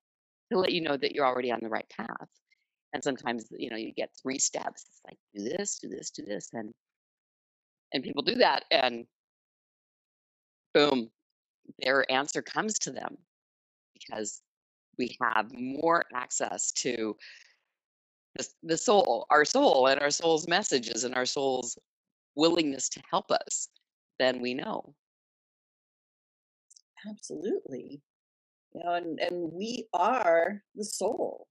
to 0.53 0.59
let 0.61 0.71
you 0.71 0.81
know 0.81 0.97
that 0.97 1.13
you're 1.13 1.27
already 1.27 1.51
on 1.51 1.59
the 1.61 1.69
right 1.69 1.89
path. 1.89 2.29
And 2.93 3.03
sometimes 3.03 3.47
you 3.51 3.69
know 3.69 3.77
you 3.77 3.93
get 3.93 4.11
three 4.23 4.39
steps. 4.39 4.87
It's 4.89 5.01
like 5.05 5.19
do 5.35 5.43
this 5.43 5.79
do 5.81 5.89
this 5.89 6.11
do 6.11 6.25
this 6.25 6.51
and 6.53 6.73
and 7.93 8.05
people 8.05 8.23
do 8.23 8.37
that 8.37 8.65
and 8.71 9.07
boom, 10.77 11.11
their 11.79 12.11
answer 12.13 12.43
comes 12.43 12.79
to 12.81 12.91
them 12.91 13.17
because 13.95 14.43
we 14.99 15.17
have 15.23 15.51
more 15.53 16.05
access 16.15 16.71
to 16.73 17.17
the, 18.63 18.77
soul, 18.77 19.27
our 19.31 19.45
soul, 19.45 19.87
and 19.87 20.01
our 20.01 20.11
soul's 20.11 20.49
messages 20.49 21.05
and 21.05 21.15
our 21.15 21.27
soul's 21.27 21.79
willingness 22.35 22.89
to 22.91 23.03
help 23.11 23.31
us 23.31 23.69
than 24.19 24.41
we 24.41 24.55
know. 24.55 24.95
Absolutely. 27.09 28.01
You 28.75 28.83
know, 28.85 28.95
and, 28.95 29.21
and 29.21 29.53
we 29.53 29.87
are 29.93 30.63
the 30.75 30.85
soul. 30.85 31.47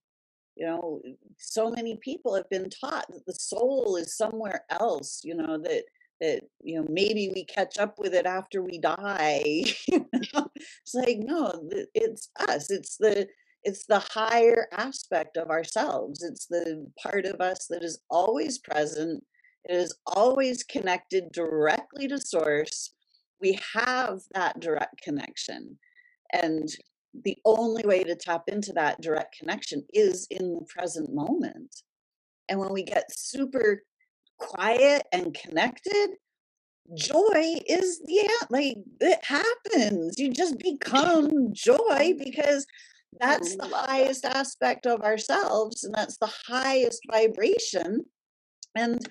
You 0.56 0.68
know, 0.68 1.02
so 1.38 1.70
many 1.70 1.98
people 1.98 2.34
have 2.36 2.50
been 2.50 2.70
taught 2.70 3.08
that 3.10 3.26
the 3.26 3.34
soul 3.34 3.98
is 3.98 4.16
somewhere 4.16 4.64
else, 4.70 5.22
you 5.24 5.36
know, 5.36 5.58
that 5.58 5.84
that 6.22 6.42
you 6.64 6.80
know 6.80 6.88
maybe 6.90 7.32
we 7.36 7.44
catch 7.46 7.78
up 7.78 8.00
with 8.00 8.14
it 8.14 8.26
after 8.26 8.62
we 8.62 8.80
die 8.80 9.44
it's 9.88 10.94
like 10.94 11.18
no 11.20 11.70
it's 11.94 12.30
us 12.48 12.72
it's 12.72 12.98
the 12.98 13.28
it's 13.66 13.86
the 13.86 14.00
higher 14.00 14.68
aspect 14.72 15.38
of 15.38 15.50
ourselves 15.50 16.24
it's 16.24 16.46
the 16.48 16.86
part 17.02 17.26
of 17.26 17.42
us 17.42 17.68
that 17.70 17.84
is 17.84 18.00
always 18.10 18.60
present 18.60 19.24
it 19.66 19.76
is 19.76 19.96
always 20.06 20.64
connected 20.64 21.32
directly 21.32 22.08
to 22.08 22.18
source 22.18 22.94
we 23.42 23.60
have 23.74 24.20
that 24.34 24.60
direct 24.60 25.02
connection 25.02 25.78
and 26.32 26.70
the 27.24 27.38
only 27.46 27.84
way 27.84 28.04
to 28.04 28.16
tap 28.16 28.44
into 28.48 28.74
that 28.74 29.02
direct 29.02 29.38
connection 29.38 29.84
is 29.94 30.28
in 30.32 30.54
the 30.54 30.66
present 30.70 31.14
moment 31.14 31.84
and 32.50 32.60
when 32.60 32.72
we 32.72 32.84
get 32.84 33.06
super 33.16 33.82
quiet 34.38 35.04
and 35.12 35.34
connected, 35.34 36.10
joy 36.94 37.56
is 37.68 38.02
yeah, 38.08 38.28
like 38.50 38.78
it 39.00 39.20
happens. 39.24 40.20
You 40.20 40.32
just 40.32 40.60
become 40.60 41.54
joy 41.54 41.76
mm. 42.14 42.24
because 42.24 42.66
that's 43.20 43.56
mm-hmm. 43.56 43.70
the 43.70 43.76
highest 43.76 44.24
that. 44.24 44.36
aspect 44.36 44.86
of 44.86 45.02
ourselves 45.02 45.84
and 45.84 45.94
that's 45.94 46.18
the 46.18 46.32
highest 46.48 47.02
vibration. 47.12 48.06
And 48.76 49.08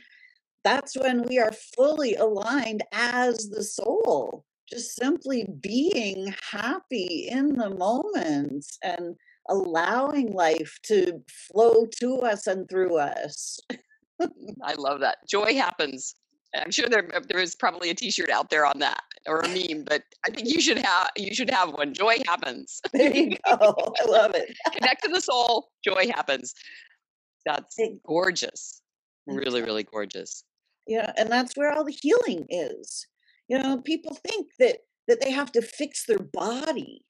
that's 0.62 0.96
when 0.96 1.22
we 1.22 1.38
are 1.38 1.52
fully 1.76 2.14
aligned 2.14 2.82
as 2.92 3.48
the 3.50 3.62
soul, 3.62 4.44
just 4.68 4.96
simply 4.96 5.46
being 5.60 6.34
happy 6.50 7.28
in 7.30 7.54
the 7.54 7.70
moment 7.70 8.66
and 8.82 9.14
allowing 9.48 10.32
life 10.32 10.78
to 10.84 11.22
flow 11.28 11.86
to 12.00 12.20
us 12.20 12.46
and 12.46 12.68
through 12.68 12.98
us. 12.98 13.58
I 14.62 14.74
love 14.78 15.00
that. 15.00 15.18
Joy 15.28 15.54
happens. 15.54 16.14
I'm 16.54 16.70
sure 16.70 16.88
there 16.88 17.10
uh, 17.14 17.20
there 17.28 17.40
is 17.40 17.56
probably 17.56 17.90
a 17.90 17.94
T-shirt 17.94 18.30
out 18.30 18.48
there 18.48 18.64
on 18.64 18.78
that 18.78 19.02
or 19.26 19.40
a 19.40 19.48
meme, 19.48 19.84
but 19.84 20.02
I 20.26 20.30
think 20.30 20.48
you 20.48 20.60
should 20.60 20.78
have 20.78 21.10
you 21.16 21.34
should 21.34 21.50
have 21.50 21.72
one. 21.72 21.94
Joy 21.94 22.16
happens. 22.26 22.80
There 22.92 23.14
you 23.14 23.36
go. 23.46 23.74
I 24.00 24.04
love 24.08 24.34
it. 24.34 24.54
Connect 24.72 25.02
to 25.04 25.10
the 25.10 25.20
soul. 25.20 25.68
Joy 25.84 26.10
happens. 26.14 26.54
That's 27.44 27.76
gorgeous. 28.06 28.82
Really, 29.26 29.62
really 29.62 29.84
gorgeous. 29.84 30.44
Yeah, 30.86 31.12
and 31.16 31.30
that's 31.30 31.56
where 31.56 31.72
all 31.72 31.84
the 31.84 31.96
healing 32.00 32.46
is. 32.48 33.06
You 33.48 33.58
know, 33.58 33.80
people 33.80 34.16
think 34.26 34.48
that 34.58 34.78
that 35.08 35.20
they 35.20 35.30
have 35.30 35.52
to 35.52 35.62
fix 35.62 36.06
their 36.06 36.18
body. 36.18 37.04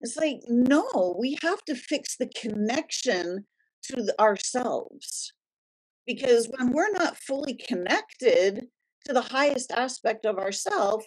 It's 0.00 0.16
like 0.16 0.40
no, 0.48 1.16
we 1.18 1.38
have 1.42 1.62
to 1.64 1.74
fix 1.74 2.16
the 2.16 2.30
connection 2.40 3.46
to 3.84 4.02
the, 4.02 4.20
ourselves 4.20 5.32
because 6.06 6.48
when 6.56 6.72
we're 6.72 6.90
not 6.90 7.16
fully 7.16 7.54
connected 7.54 8.66
to 9.04 9.12
the 9.12 9.20
highest 9.22 9.70
aspect 9.72 10.24
of 10.24 10.38
ourself 10.38 11.04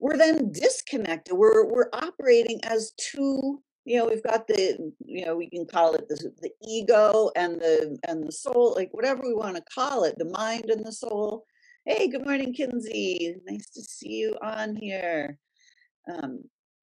we're 0.00 0.16
then 0.16 0.50
disconnected 0.50 1.36
we're 1.36 1.64
we're 1.66 1.90
operating 1.92 2.58
as 2.64 2.92
two 2.96 3.62
you 3.84 3.98
know 3.98 4.06
we've 4.06 4.22
got 4.22 4.46
the 4.48 4.92
you 5.04 5.24
know 5.24 5.36
we 5.36 5.48
can 5.48 5.66
call 5.66 5.94
it 5.94 6.08
the, 6.08 6.32
the 6.40 6.50
ego 6.66 7.30
and 7.36 7.60
the 7.60 7.98
and 8.08 8.26
the 8.26 8.32
soul 8.32 8.74
like 8.74 8.88
whatever 8.92 9.22
we 9.22 9.34
want 9.34 9.54
to 9.54 9.62
call 9.72 10.04
it 10.04 10.18
the 10.18 10.24
mind 10.24 10.70
and 10.70 10.84
the 10.84 10.92
soul 10.92 11.44
hey 11.84 12.08
good 12.08 12.24
morning 12.24 12.52
kinsey 12.52 13.36
nice 13.46 13.70
to 13.70 13.82
see 13.82 14.14
you 14.14 14.36
on 14.42 14.74
here 14.74 15.38
um 16.12 16.40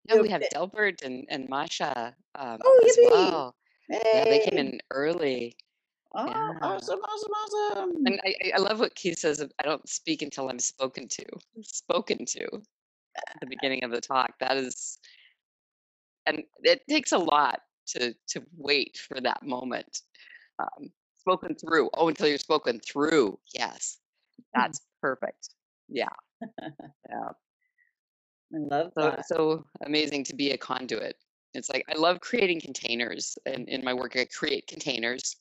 yeah, 0.08 0.22
we 0.22 0.30
have 0.30 0.44
delbert 0.52 1.02
and 1.02 1.26
and 1.30 1.50
masha 1.50 2.16
um, 2.36 2.60
oh, 2.64 2.86
as 2.88 2.98
well 3.12 3.56
hey. 3.90 4.02
yeah 4.14 4.26
they 4.26 4.40
came 4.40 4.60
in 4.60 4.80
early 4.92 5.56
Oh, 6.16 6.26
yeah. 6.26 6.54
awesome, 6.62 7.00
awesome, 7.00 7.32
awesome. 7.32 8.08
And 8.08 8.20
I, 8.26 8.34
I 8.56 8.60
love 8.60 8.80
what 8.80 8.96
Keith 8.96 9.20
says. 9.20 9.46
I 9.60 9.64
don't 9.64 9.88
speak 9.88 10.22
until 10.22 10.50
I'm 10.50 10.58
spoken 10.58 11.08
to. 11.10 11.26
Spoken 11.62 12.26
to 12.26 12.62
at 13.18 13.40
the 13.40 13.48
beginning 13.48 13.84
of 13.84 13.92
the 13.92 14.02
talk. 14.02 14.34
That 14.40 14.58
is, 14.58 15.00
and 16.26 16.44
it 16.64 16.82
takes 16.90 17.12
a 17.12 17.18
lot 17.18 17.62
to 17.88 18.14
to 18.30 18.44
wait 18.56 18.98
for 18.98 19.20
that 19.22 19.44
moment. 19.44 20.02
Um, 20.60 20.90
spoken 21.16 21.56
through. 21.56 21.90
Oh, 21.94 22.08
until 22.08 22.28
you're 22.28 22.38
spoken 22.38 22.80
through. 22.80 23.40
Yes, 23.54 23.98
hmm. 24.38 24.62
that's 24.62 24.82
perfect. 25.02 25.50
Yeah, 25.90 26.10
yeah. 26.42 27.30
I 28.54 28.58
love 28.58 28.92
so, 28.98 29.02
that. 29.02 29.28
So 29.28 29.66
amazing 29.86 30.24
to 30.26 30.36
be 30.36 30.52
a 30.52 30.58
conduit. 30.58 31.16
It's 31.54 31.70
like 31.70 31.84
I 31.90 31.98
love 31.98 32.20
creating 32.22 32.62
containers, 32.62 33.38
and 33.46 33.68
in 33.68 33.84
my 33.84 33.94
work, 33.94 34.16
I 34.16 34.26
create 34.26 34.68
containers 34.68 35.38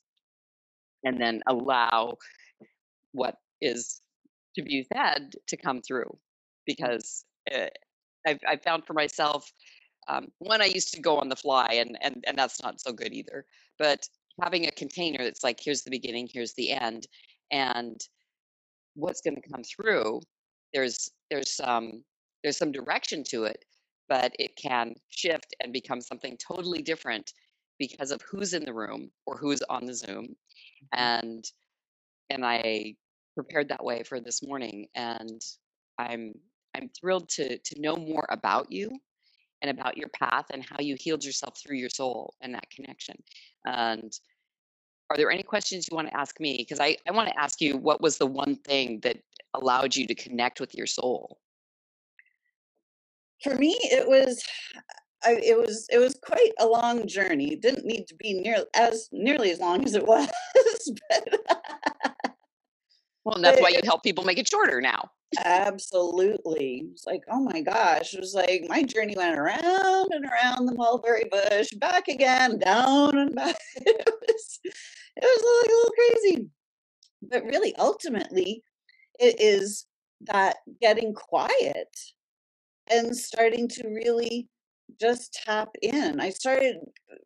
and 1.05 1.21
then 1.21 1.41
allow 1.47 2.17
what 3.13 3.37
is 3.61 4.03
to 4.57 4.63
be 4.63 4.87
said 4.93 5.35
to 5.47 5.57
come 5.57 5.81
through 5.81 6.05
mm. 6.05 6.19
because 6.67 7.25
I've, 8.27 8.41
I've, 8.47 8.63
found 8.63 8.87
for 8.87 8.93
myself 8.93 9.51
um, 10.09 10.29
one 10.39 10.61
i 10.63 10.67
used 10.67 10.93
to 10.95 11.01
go 11.01 11.19
on 11.19 11.29
the 11.29 11.37
fly 11.37 11.69
and, 11.81 11.99
and 12.01 12.25
and 12.27 12.39
that's 12.39 12.63
not 12.63 12.81
so 12.81 12.93
good 12.93 13.13
either 13.13 13.45
but 13.79 14.07
having 14.43 14.67
a 14.67 14.71
container 14.71 15.25
that's 15.25 15.45
like 15.45 15.61
here's 15.63 15.83
the 15.83 15.91
beginning 15.91 16.29
here's 16.33 16.55
the 16.55 16.73
end 16.73 17.07
and 17.51 18.01
what's 18.95 19.21
going 19.21 19.37
to 19.37 19.49
come 19.51 19.63
through 19.63 20.21
there's 20.75 21.11
there's 21.31 21.55
some 21.55 22.03
there's 22.43 22.57
some 22.57 22.73
direction 22.73 23.25
to 23.25 23.45
it 23.45 23.65
but 24.09 24.33
it 24.39 24.57
can 24.57 24.95
shift 25.09 25.55
and 25.61 25.73
become 25.73 26.01
something 26.01 26.37
totally 26.37 26.83
different 26.83 27.33
because 27.79 28.11
of 28.11 28.23
who's 28.23 28.55
in 28.55 28.65
the 28.65 28.73
room 28.73 29.11
or 29.27 29.37
who's 29.37 29.63
on 29.69 29.85
the 29.85 29.95
zoom 29.95 30.37
Mm-hmm. 30.95 31.03
and 31.03 31.45
and 32.31 32.45
I 32.45 32.95
prepared 33.35 33.69
that 33.69 33.85
way 33.85 34.03
for 34.03 34.21
this 34.21 34.43
morning 34.43 34.89
and 34.95 35.41
I'm 35.99 36.35
I'm 36.77 36.91
thrilled 36.91 37.29
to 37.31 37.59
to 37.59 37.81
know 37.81 37.97
more 37.97 38.27
about 38.29 38.71
you 38.71 38.91
and 39.63 39.71
about 39.71 39.97
your 39.97 40.09
path 40.09 40.47
and 40.53 40.63
how 40.63 40.77
you 40.81 40.97
healed 40.99 41.25
yourself 41.25 41.59
through 41.59 41.77
your 41.77 41.89
soul 41.89 42.35
and 42.41 42.55
that 42.55 42.71
connection. 42.71 43.17
And 43.65 44.13
are 45.11 45.17
there 45.17 45.31
any 45.31 45.43
questions 45.43 45.89
you 45.91 45.97
want 45.97 46.09
to 46.09 46.17
ask 46.17 46.39
me? 46.41 46.57
Because 46.59 46.81
I, 46.81 46.97
I 47.09 47.13
want 47.13 47.29
to 47.29 47.41
ask 47.41 47.61
you 47.61 47.77
what 47.77 48.01
was 48.01 48.19
the 48.19 48.27
one 48.27 48.57
thing 48.57 49.01
that 49.01 49.19
allowed 49.55 49.97
you 49.97 50.07
to 50.07 50.15
connect 50.15 50.61
with 50.61 50.75
your 50.75 50.87
soul? 50.87 51.39
For 53.43 53.55
me, 53.55 53.79
it 53.83 54.07
was 54.07 54.43
I, 55.25 55.41
it 55.43 55.57
was 55.57 55.87
it 55.91 55.99
was 55.99 56.19
quite 56.23 56.53
a 56.59 56.67
long 56.67 57.07
journey. 57.07 57.53
It 57.53 57.63
didn't 57.63 57.87
need 57.87 58.07
to 58.09 58.15
be 58.15 58.35
near 58.35 58.65
as 58.75 59.09
nearly 59.13 59.51
as 59.51 59.61
long 59.61 59.85
as 59.85 59.95
it 59.95 60.07
was. 60.07 60.29
but, 61.09 61.41
well, 63.25 63.39
that's 63.41 63.61
why 63.61 63.71
you 63.71 63.81
help 63.85 64.03
people 64.03 64.25
make 64.25 64.39
it 64.39 64.49
shorter 64.49 64.81
now. 64.81 65.11
Absolutely. 65.45 66.89
It's 66.93 67.07
like, 67.07 67.23
oh 67.31 67.41
my 67.41 67.61
gosh. 67.61 68.15
It 68.15 68.21
was 68.21 68.35
like 68.35 68.65
my 68.69 68.83
journey 68.83 69.17
went 69.17 69.39
around 69.39 70.13
and 70.13 70.25
around 70.25 70.67
the 70.67 70.75
mulberry 70.75 71.25
bush, 71.31 71.71
back 71.73 72.09
again, 72.09 72.59
down 72.59 73.19
and 73.19 73.35
back. 73.35 73.57
It 73.77 74.07
was 74.07 74.61
it 74.65 75.25
was 75.25 75.63
like 75.63 75.71
a 75.71 75.77
little 75.77 75.93
crazy. 76.43 76.51
But 77.23 77.45
really, 77.45 77.75
ultimately, 77.77 78.63
it 79.21 79.41
is 79.41 79.87
that 80.23 80.57
getting 80.81 81.15
quiet 81.15 81.89
and 82.91 83.17
starting 83.17 83.69
to 83.69 83.89
really 83.89 84.49
just 85.01 85.33
tap 85.35 85.71
in. 85.83 86.21
I 86.21 86.31
started 86.31 86.77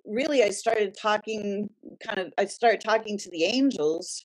really 0.06 0.42
I 0.42 0.50
started 0.50 0.96
talking 1.00 1.68
kind 2.04 2.18
of 2.18 2.32
I 2.38 2.46
started 2.46 2.80
talking 2.80 3.18
to 3.18 3.30
the 3.30 3.44
angels. 3.44 4.24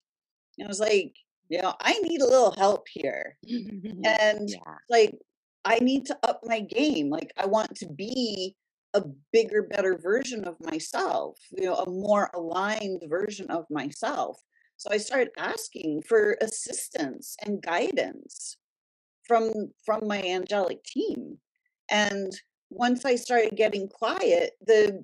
And 0.58 0.67
I 0.67 0.69
was 0.69 0.80
like, 0.80 1.13
you 1.49 1.62
know, 1.62 1.73
I 1.79 1.93
need 1.99 2.21
a 2.21 2.27
little 2.27 2.53
help 2.58 2.88
here. 2.88 3.38
and 3.47 4.49
yeah. 4.49 4.75
like 4.89 5.15
I 5.63 5.79
need 5.79 6.05
to 6.08 6.17
up 6.23 6.41
my 6.43 6.60
game. 6.60 7.10
Like 7.10 7.31
I 7.38 7.45
want 7.45 7.75
to 7.77 7.88
be 7.88 8.55
a 8.93 9.03
bigger, 9.34 9.63
better 9.63 9.97
version 9.97 10.45
of 10.45 10.55
myself, 10.62 11.38
you 11.51 11.65
know, 11.65 11.75
a 11.75 11.89
more 11.89 12.29
aligned 12.34 13.03
version 13.08 13.49
of 13.49 13.65
myself. 13.69 14.39
So 14.77 14.89
I 14.91 14.97
started 14.97 15.31
asking 15.38 16.03
for 16.03 16.38
assistance 16.41 17.36
and 17.45 17.62
guidance 17.62 18.58
from 19.27 19.71
from 19.86 20.08
my 20.08 20.21
angelic 20.21 20.84
team. 20.84 21.38
And 21.89 22.31
once 22.69 23.05
I 23.05 23.15
started 23.15 23.55
getting 23.55 23.88
quiet, 23.88 24.53
the 24.65 25.03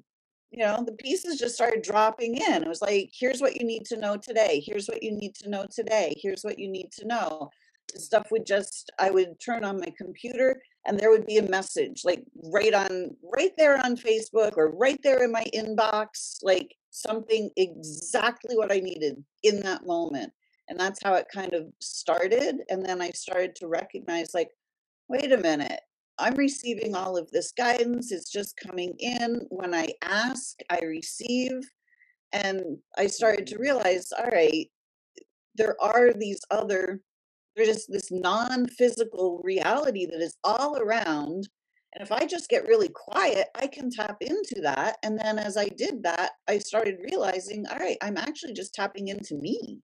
you 0.52 0.64
know 0.66 0.84
the 0.86 0.94
pieces 0.94 1.40
just 1.40 1.56
started 1.56 1.82
dropping 1.82 2.38
in. 2.38 2.64
It 2.64 2.68
was 2.68 2.82
like, 2.82 3.12
here's 3.18 3.42
what 3.42 3.56
you 3.56 3.66
need 3.66 3.86
to 3.86 3.98
know 3.98 4.18
today. 4.18 4.62
Here's 4.66 4.88
what 4.88 5.02
you 5.02 5.12
need 5.12 5.34
to 5.36 5.50
know 5.50 5.66
today. 5.70 6.14
Here's 6.22 6.44
what 6.44 6.60
you 6.60 6.68
need 6.68 6.92
to 6.94 7.08
know. 7.08 7.50
Stuff 7.96 8.28
would 8.32 8.46
just 8.46 8.92
I 9.00 9.10
would 9.10 9.40
turn 9.40 9.64
on 9.64 9.80
my 9.80 9.94
computer 9.98 10.62
and 10.86 11.00
there 11.00 11.10
would 11.10 11.26
be 11.26 11.38
a 11.38 11.50
message 11.50 12.02
like 12.04 12.24
right 12.46 12.74
on 12.74 13.16
right 13.34 13.52
there 13.58 13.84
on 13.84 13.96
Facebook 13.96 14.54
or 14.58 14.72
right 14.72 15.00
there 15.04 15.24
in 15.24 15.32
my 15.32 15.46
inbox, 15.54 16.38
like 16.42 16.76
something 16.92 17.50
exactly 17.58 18.56
what 18.58 18.72
I 18.72 18.80
needed 18.80 19.24
in 19.44 19.62
that 19.62 19.86
moment. 19.86 20.32
And 20.70 20.80
that's 20.80 21.00
how 21.04 21.16
it 21.16 21.28
kind 21.34 21.54
of 21.54 21.66
started. 21.82 22.62
And 22.70 22.86
then 22.86 23.02
I 23.02 23.10
started 23.12 23.56
to 23.58 23.68
recognize, 23.68 24.34
like, 24.34 24.52
wait 25.10 25.32
a 25.32 25.38
minute, 25.38 25.82
I'm 26.21 26.36
receiving 26.36 26.95
all 26.95 27.17
of 27.17 27.29
this 27.31 27.51
guidance. 27.51 28.12
It's 28.12 28.31
just 28.31 28.57
coming 28.57 28.93
in. 28.99 29.41
When 29.49 29.73
I 29.73 29.89
ask, 30.03 30.60
I 30.69 30.79
receive. 30.81 31.51
And 32.31 32.77
I 32.97 33.07
started 33.07 33.47
to 33.47 33.57
realize, 33.57 34.07
all 34.17 34.29
right, 34.31 34.67
there 35.55 35.75
are 35.81 36.13
these 36.13 36.39
other 36.49 37.01
there's 37.55 37.67
just 37.67 37.91
this 37.91 38.12
non-physical 38.12 39.41
reality 39.43 40.05
that 40.05 40.21
is 40.21 40.38
all 40.43 40.77
around 40.77 41.47
and 41.93 42.01
if 42.01 42.12
i 42.12 42.25
just 42.25 42.49
get 42.49 42.67
really 42.67 42.89
quiet 42.89 43.47
i 43.55 43.67
can 43.67 43.89
tap 43.89 44.17
into 44.21 44.62
that 44.62 44.97
and 45.03 45.19
then 45.19 45.38
as 45.38 45.57
i 45.57 45.67
did 45.67 46.01
that 46.03 46.31
i 46.47 46.57
started 46.57 46.95
realizing 47.03 47.65
all 47.67 47.77
right 47.77 47.97
i'm 48.01 48.17
actually 48.17 48.53
just 48.53 48.73
tapping 48.73 49.10
into 49.10 49.36
me 49.36 49.79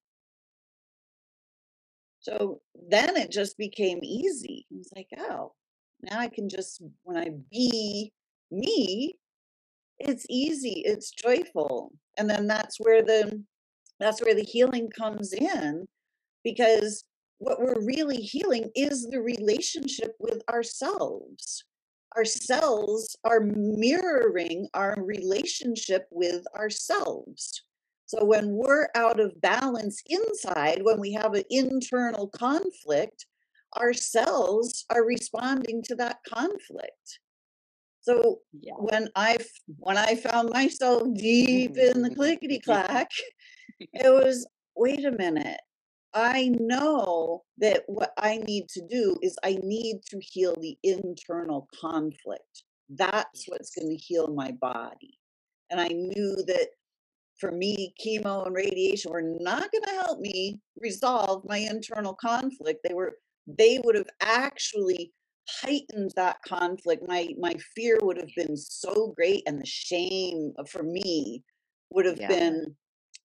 so 2.19 2.61
then 2.89 3.15
it 3.17 3.31
just 3.31 3.57
became 3.57 3.99
easy 4.03 4.65
it 4.71 4.77
was 4.77 4.89
like 4.95 5.07
oh 5.19 5.51
now 6.01 6.19
i 6.19 6.27
can 6.27 6.49
just 6.49 6.81
when 7.03 7.17
i 7.17 7.29
be 7.51 8.11
me 8.51 9.17
it's 9.99 10.25
easy 10.29 10.83
it's 10.85 11.11
joyful 11.11 11.91
and 12.17 12.29
then 12.29 12.47
that's 12.47 12.77
where 12.79 13.01
the 13.03 13.43
that's 13.99 14.21
where 14.21 14.35
the 14.35 14.43
healing 14.43 14.89
comes 14.89 15.33
in 15.33 15.85
because 16.43 17.03
what 17.39 17.59
we're 17.59 17.85
really 17.85 18.17
healing 18.17 18.69
is 18.75 19.07
the 19.07 19.21
relationship 19.21 20.15
with 20.19 20.41
ourselves. 20.49 21.63
Our 22.15 22.25
cells 22.25 23.15
are 23.23 23.41
mirroring 23.41 24.69
our 24.73 24.95
relationship 24.97 26.07
with 26.11 26.45
ourselves. 26.55 27.63
So 28.07 28.23
when 28.23 28.53
we're 28.53 28.87
out 28.95 29.19
of 29.19 29.39
balance 29.41 30.01
inside, 30.07 30.79
when 30.81 30.99
we 30.99 31.13
have 31.13 31.33
an 31.33 31.43
internal 31.49 32.27
conflict, 32.29 33.25
our 33.73 33.93
cells 33.93 34.85
are 34.89 35.05
responding 35.05 35.83
to 35.83 35.95
that 35.95 36.19
conflict. 36.27 37.19
So 38.01 38.39
yeah. 38.59 38.73
when 38.77 39.09
I 39.15 39.37
when 39.77 39.97
I 39.97 40.15
found 40.15 40.49
myself 40.51 41.03
deep 41.15 41.71
mm-hmm. 41.71 41.97
in 41.97 42.01
the 42.01 42.09
mm-hmm. 42.09 42.15
clickety 42.15 42.59
mm-hmm. 42.59 42.71
clack, 42.71 43.09
it 43.79 44.09
was 44.09 44.47
wait 44.75 45.05
a 45.05 45.11
minute 45.11 45.59
I 46.13 46.49
know 46.59 47.43
that 47.59 47.83
what 47.85 48.11
I 48.17 48.37
need 48.37 48.69
to 48.69 48.81
do 48.89 49.17
is 49.21 49.37
I 49.43 49.59
need 49.61 50.01
to 50.09 50.19
heal 50.19 50.55
the 50.59 50.75
internal 50.83 51.67
conflict. 51.79 52.63
That's 52.89 53.45
what's 53.47 53.75
going 53.75 53.95
to 53.95 54.03
heal 54.03 54.27
my 54.27 54.51
body. 54.51 55.19
And 55.69 55.79
I 55.79 55.89
knew 55.89 56.43
that 56.47 56.69
for 57.39 57.51
me, 57.51 57.93
chemo 58.03 58.47
and 58.47 58.55
radiation 58.55 59.11
were 59.11 59.21
not 59.21 59.69
going 59.71 59.83
to 59.83 60.01
help 60.01 60.19
me 60.19 60.59
resolve 60.81 61.43
my 61.45 61.57
internal 61.57 62.15
conflict. 62.15 62.79
They 62.83 62.95
were, 62.95 63.17
they 63.47 63.79
would 63.83 63.95
have 63.95 64.09
actually 64.21 65.11
heightened 65.49 66.11
that 66.15 66.37
conflict. 66.45 67.03
My 67.07 67.29
my 67.39 67.55
fear 67.75 67.97
would 68.01 68.17
have 68.17 68.33
been 68.35 68.57
so 68.57 69.13
great, 69.15 69.43
and 69.47 69.61
the 69.61 69.65
shame 69.65 70.53
for 70.69 70.83
me 70.83 71.43
would 71.91 72.05
have 72.05 72.19
yeah. 72.19 72.27
been 72.27 72.75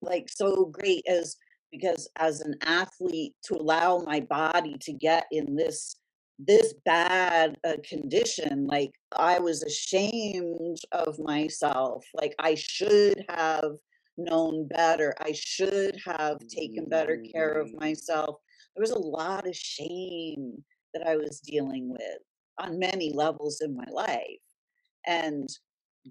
like 0.01 0.29
so 0.29 0.67
great 0.67 1.05
as 1.09 1.37
because 1.71 2.09
as 2.17 2.41
an 2.41 2.55
athlete 2.63 3.35
to 3.45 3.55
allow 3.55 3.99
my 3.99 4.21
body 4.21 4.77
to 4.81 4.93
get 4.93 5.27
in 5.33 5.57
this 5.57 5.97
this 6.39 6.75
bad 6.85 7.57
uh, 7.65 7.75
condition 7.89 8.67
like 8.67 8.91
i 9.17 9.39
was 9.39 9.63
ashamed 9.63 10.79
of 10.93 11.19
myself 11.19 12.05
like 12.15 12.35
i 12.39 12.55
should 12.55 13.25
have 13.29 13.73
known 14.17 14.67
better 14.69 15.15
i 15.21 15.33
should 15.33 15.97
have 16.05 16.39
taken 16.49 16.85
better 16.89 17.23
care 17.33 17.53
of 17.53 17.69
mm. 17.69 17.81
myself 17.81 18.37
there 18.75 18.83
was 18.83 18.91
a 18.91 18.99
lot 18.99 19.47
of 19.47 19.57
shame 19.57 20.63
that 20.95 21.07
i 21.07 21.17
was 21.17 21.41
dealing 21.41 21.91
with 21.91 22.19
on 22.59 22.79
many 22.79 23.13
levels 23.13 23.61
in 23.61 23.75
my 23.77 23.87
life 23.91 24.25
and 25.07 25.49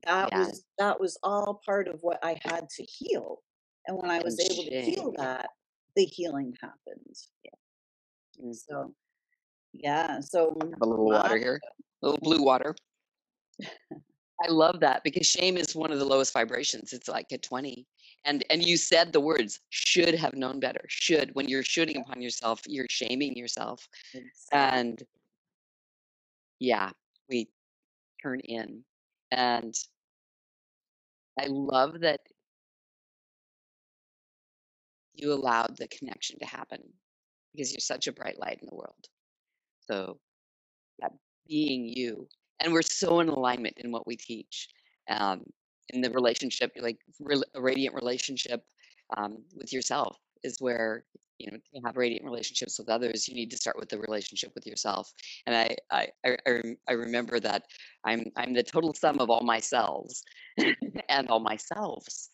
that 0.06 0.30
yeah. 0.32 0.40
was 0.40 0.64
that 0.78 1.00
was 1.00 1.18
all 1.24 1.62
part 1.66 1.88
of 1.88 2.00
what 2.02 2.20
i 2.24 2.38
had 2.44 2.68
to 2.70 2.84
heal 2.84 3.42
and 3.88 3.98
when 3.98 4.12
I 4.12 4.20
was 4.20 4.40
able 4.40 4.64
to 4.64 4.82
heal 4.82 5.14
that, 5.18 5.50
the 5.96 6.06
healing 6.06 6.56
happens. 6.62 7.30
Yeah. 7.44 8.46
Mm. 8.46 8.56
So, 8.56 8.94
yeah. 9.74 10.20
So, 10.20 10.58
a 10.82 10.86
little 10.86 11.06
water 11.06 11.38
here, 11.38 11.60
a 12.02 12.06
little 12.06 12.20
blue 12.24 12.44
water. 12.44 12.76
I 14.44 14.50
love 14.50 14.80
that 14.80 15.04
because 15.04 15.28
shame 15.28 15.56
is 15.58 15.76
one 15.76 15.92
of 15.92 16.00
the 16.00 16.06
lowest 16.06 16.34
vibrations. 16.34 16.94
It's 16.94 17.08
like 17.08 17.28
a 17.32 17.38
20. 17.38 17.86
And 18.24 18.44
and 18.50 18.64
you 18.64 18.78
said 18.78 19.12
the 19.12 19.20
words 19.20 19.60
should 19.70 20.14
have 20.16 20.36
known 20.36 20.60
better. 20.60 20.82
Should 20.88 21.34
when 21.34 21.50
you're 21.50 21.64
shooting 21.64 21.98
upon 21.98 22.22
yourself, 22.22 22.62
you're 22.68 22.88
shaming 22.90 23.36
yourself. 23.36 23.88
And 24.52 25.02
yeah, 26.60 26.92
we 27.30 27.50
turn 28.22 28.40
in. 28.42 28.84
And 29.32 29.74
I 31.40 31.48
love 31.48 32.02
that 32.02 32.20
you 35.14 35.34
allowed 35.34 35.78
the 35.78 35.88
connection 35.88 36.38
to 36.40 36.46
happen 36.46 36.82
because 37.54 37.72
you're 37.72 37.80
such 37.80 38.08
a 38.08 38.14
bright 38.14 38.40
light 38.40 38.60
in 38.62 38.68
the 38.70 38.76
world. 38.76 39.08
So 39.90 40.20
that 41.00 41.12
being 41.48 41.88
you, 41.88 42.28
and 42.60 42.72
we're 42.72 42.82
so 42.82 43.20
in 43.20 43.30
alignment 43.30 43.78
in 43.78 43.92
what 43.92 44.06
we 44.06 44.16
teach. 44.16 44.70
Um, 45.10 45.44
in 45.94 46.02
the 46.02 46.10
relationship, 46.12 46.72
like 46.80 47.00
a 47.56 47.62
radiant 47.62 47.96
relationship 47.96 48.64
um, 49.18 49.38
with 49.56 49.74
yourself 49.74 50.18
is 50.44 50.58
where 50.60 51.06
you 51.38 51.52
know 51.52 51.58
to 51.58 51.82
have 51.86 51.98
radiant 51.98 52.24
relationships 52.24 52.78
with 52.78 52.90
others 52.90 53.28
you 53.28 53.36
need 53.36 53.50
to 53.50 53.58
start 53.58 53.78
with 53.78 53.90
the 53.90 54.00
relationship 54.00 54.52
with 54.56 54.66
yourself. 54.66 55.12
And 55.46 55.56
i 55.56 55.76
i 55.92 56.08
i, 56.26 56.62
I 56.88 56.94
remember 56.94 57.40
that 57.40 57.64
i'm 58.06 58.26
i'm 58.38 58.54
the 58.54 58.64
total 58.64 58.94
sum 58.94 59.20
of 59.20 59.30
all 59.30 59.42
my 59.42 59.60
cells 59.60 60.24
and 61.10 61.28
all 61.30 61.40
my 61.40 61.58
selves. 61.58 62.30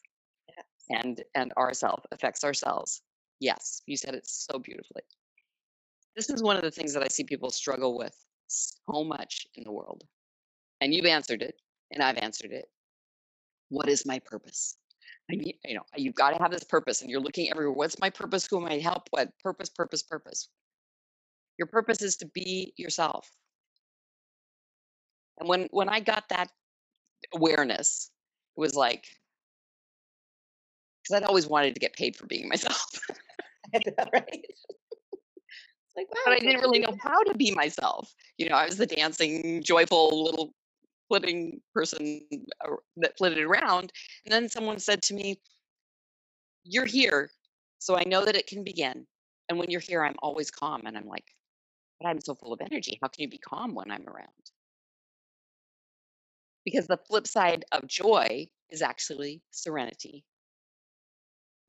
And 0.90 1.22
and 1.36 1.52
ourself 1.58 2.06
affects 2.12 2.44
ourselves 2.44 3.02
yes 3.40 3.82
you 3.86 3.98
said 3.98 4.16
it 4.16 4.28
so 4.28 4.60
beautifully. 4.60 5.04
This 6.16 6.30
is 6.30 6.42
one 6.42 6.56
of 6.56 6.64
the 6.64 6.72
things 6.72 6.94
that 6.94 7.04
i 7.04 7.08
see 7.08 7.24
people 7.24 7.50
struggle 7.50 7.98
with 7.98 8.16
so 8.48 9.04
much 9.04 9.48
in 9.56 9.64
the 9.64 9.72
world. 9.72 10.04
And 10.82 10.94
you've 10.94 11.06
answered 11.06 11.42
it 11.42 11.56
and 11.92 12.04
i've 12.04 12.18
answered 12.18 12.52
it 12.52 12.66
what 13.70 13.90
is 13.90 14.06
my 14.06 14.20
purpose? 14.20 14.78
I 15.30 15.36
mean, 15.36 15.54
you 15.66 15.76
know 15.76 15.84
you've 15.96 16.16
got 16.16 16.32
to 16.32 16.42
have 16.42 16.52
this 16.52 16.64
purpose 16.64 17.02
and 17.02 17.10
you're 17.10 17.22
looking 17.22 17.50
everywhere 17.50 17.74
what's 17.74 18.00
my 18.00 18.10
purpose? 18.10 18.48
Who 18.50 18.60
am 18.60 18.72
i? 18.72 18.78
Help? 18.80 19.04
What? 19.12 19.30
Purpose 19.44 19.70
purpose 19.70 20.04
purpose. 20.04 20.50
Your 21.58 21.68
purpose 21.68 22.02
is 22.02 22.18
to 22.18 22.28
be 22.28 22.74
yourself. 22.78 23.30
And 25.40 25.48
when 25.48 25.68
when 25.72 25.90
i 25.90 26.00
got 26.00 26.30
that 26.30 26.50
awareness 27.34 28.10
it 28.56 28.60
was 28.60 28.76
like 28.76 29.06
because 31.08 31.22
I'd 31.22 31.28
always 31.28 31.48
wanted 31.48 31.74
to 31.74 31.80
get 31.80 31.94
paid 31.94 32.16
for 32.16 32.26
being 32.26 32.50
myself. 32.50 32.88
right? 33.74 34.46
like, 35.96 36.08
wow, 36.12 36.22
but 36.26 36.34
I 36.34 36.40
didn't 36.40 36.62
really 36.62 36.80
know. 36.80 36.96
how 37.02 37.24
to 37.24 37.36
be 37.36 37.52
myself. 37.52 38.14
You 38.38 38.50
know, 38.50 38.56
I 38.56 38.66
was 38.66 38.78
the 38.78 38.86
dancing, 38.86 39.64
joyful 39.64 40.24
little 40.24 40.54
flitting 41.08 41.62
person 41.74 42.22
uh, 42.66 42.76
that 42.98 43.18
flitted 43.18 43.40
around. 43.40 43.92
And 44.26 44.32
then 44.32 44.50
someone 44.50 44.80
said 44.80 45.02
to 45.04 45.14
me, 45.14 45.40
You're 46.64 46.86
here, 46.86 47.30
so 47.80 47.98
I 47.98 48.04
know 48.04 48.26
that 48.26 48.36
it 48.36 48.48
can 48.48 48.64
begin. 48.64 49.06
And 49.50 49.58
when 49.58 49.70
you're 49.72 49.82
here, 49.82 50.04
I'm 50.04 50.18
always 50.20 50.52
calm. 50.52 50.84
And 50.86 50.98
I'm 50.98 51.08
like, 51.08 51.26
But 52.00 52.10
I'm 52.10 52.22
so 52.22 52.36
full 52.36 52.54
of 52.54 52.62
energy. 52.62 53.00
How 53.02 53.08
can 53.08 53.24
you 53.24 53.30
be 53.30 53.40
calm 53.40 53.76
when 53.76 53.92
I'm 53.92 54.08
around? 54.08 54.28
Because 56.66 56.88
the 56.88 57.00
flip 57.08 57.28
side 57.28 57.66
of 57.72 57.88
joy 57.88 58.48
is 58.70 58.82
actually 58.82 59.42
serenity 59.52 60.26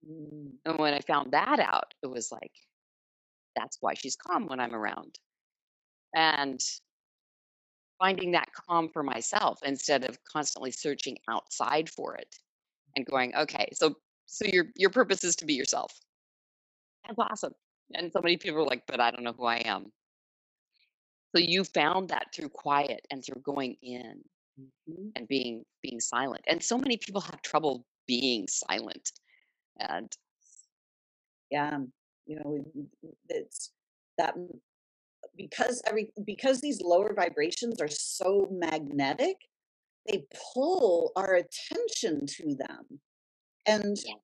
Mm. 0.06 0.52
And 0.64 0.78
when 0.78 0.94
I 0.94 1.00
found 1.00 1.32
that 1.32 1.58
out, 1.60 1.94
it 2.02 2.06
was 2.06 2.30
like, 2.30 2.52
that's 3.56 3.78
why 3.80 3.94
she's 3.94 4.16
calm 4.16 4.46
when 4.46 4.60
I'm 4.60 4.74
around. 4.74 5.18
And 6.14 6.60
finding 7.98 8.32
that 8.32 8.48
calm 8.52 8.88
for 8.88 9.02
myself 9.02 9.58
instead 9.64 10.04
of 10.04 10.18
constantly 10.24 10.70
searching 10.70 11.16
outside 11.28 11.88
for 11.88 12.16
it 12.16 12.36
and 12.96 13.06
going, 13.06 13.34
okay, 13.34 13.68
so 13.72 13.94
so 14.26 14.44
your 14.46 14.66
your 14.76 14.90
purpose 14.90 15.24
is 15.24 15.36
to 15.36 15.46
be 15.46 15.54
yourself. 15.54 15.92
That's 17.06 17.18
awesome. 17.18 17.54
And 17.94 18.12
so 18.12 18.20
many 18.22 18.36
people 18.36 18.60
are 18.60 18.66
like, 18.66 18.82
but 18.86 19.00
I 19.00 19.10
don't 19.10 19.24
know 19.24 19.32
who 19.32 19.46
I 19.46 19.62
am. 19.64 19.90
So 21.34 21.40
you 21.40 21.64
found 21.64 22.10
that 22.10 22.28
through 22.34 22.50
quiet 22.50 23.06
and 23.10 23.24
through 23.24 23.42
going 23.42 23.76
in 23.82 24.20
mm-hmm. 24.60 25.08
and 25.16 25.28
being 25.28 25.64
being 25.82 26.00
silent. 26.00 26.44
And 26.46 26.62
so 26.62 26.78
many 26.78 26.96
people 26.98 27.20
have 27.22 27.42
trouble 27.42 27.86
being 28.06 28.46
silent 28.48 29.12
and 29.78 30.10
yeah 31.50 31.78
you 32.26 32.36
know 32.36 32.64
it's 33.28 33.70
that 34.16 34.34
because 35.38 35.82
every 35.86 36.12
because 36.26 36.60
these 36.60 36.82
lower 36.82 37.14
vibrations 37.14 37.80
are 37.80 37.88
so 37.88 38.48
magnetic, 38.52 39.36
they 40.08 40.26
pull 40.54 41.12
our 41.16 41.36
attention 41.36 42.26
to 42.26 42.56
them. 42.56 43.00
And 43.66 43.98
Yeah. 44.04 44.16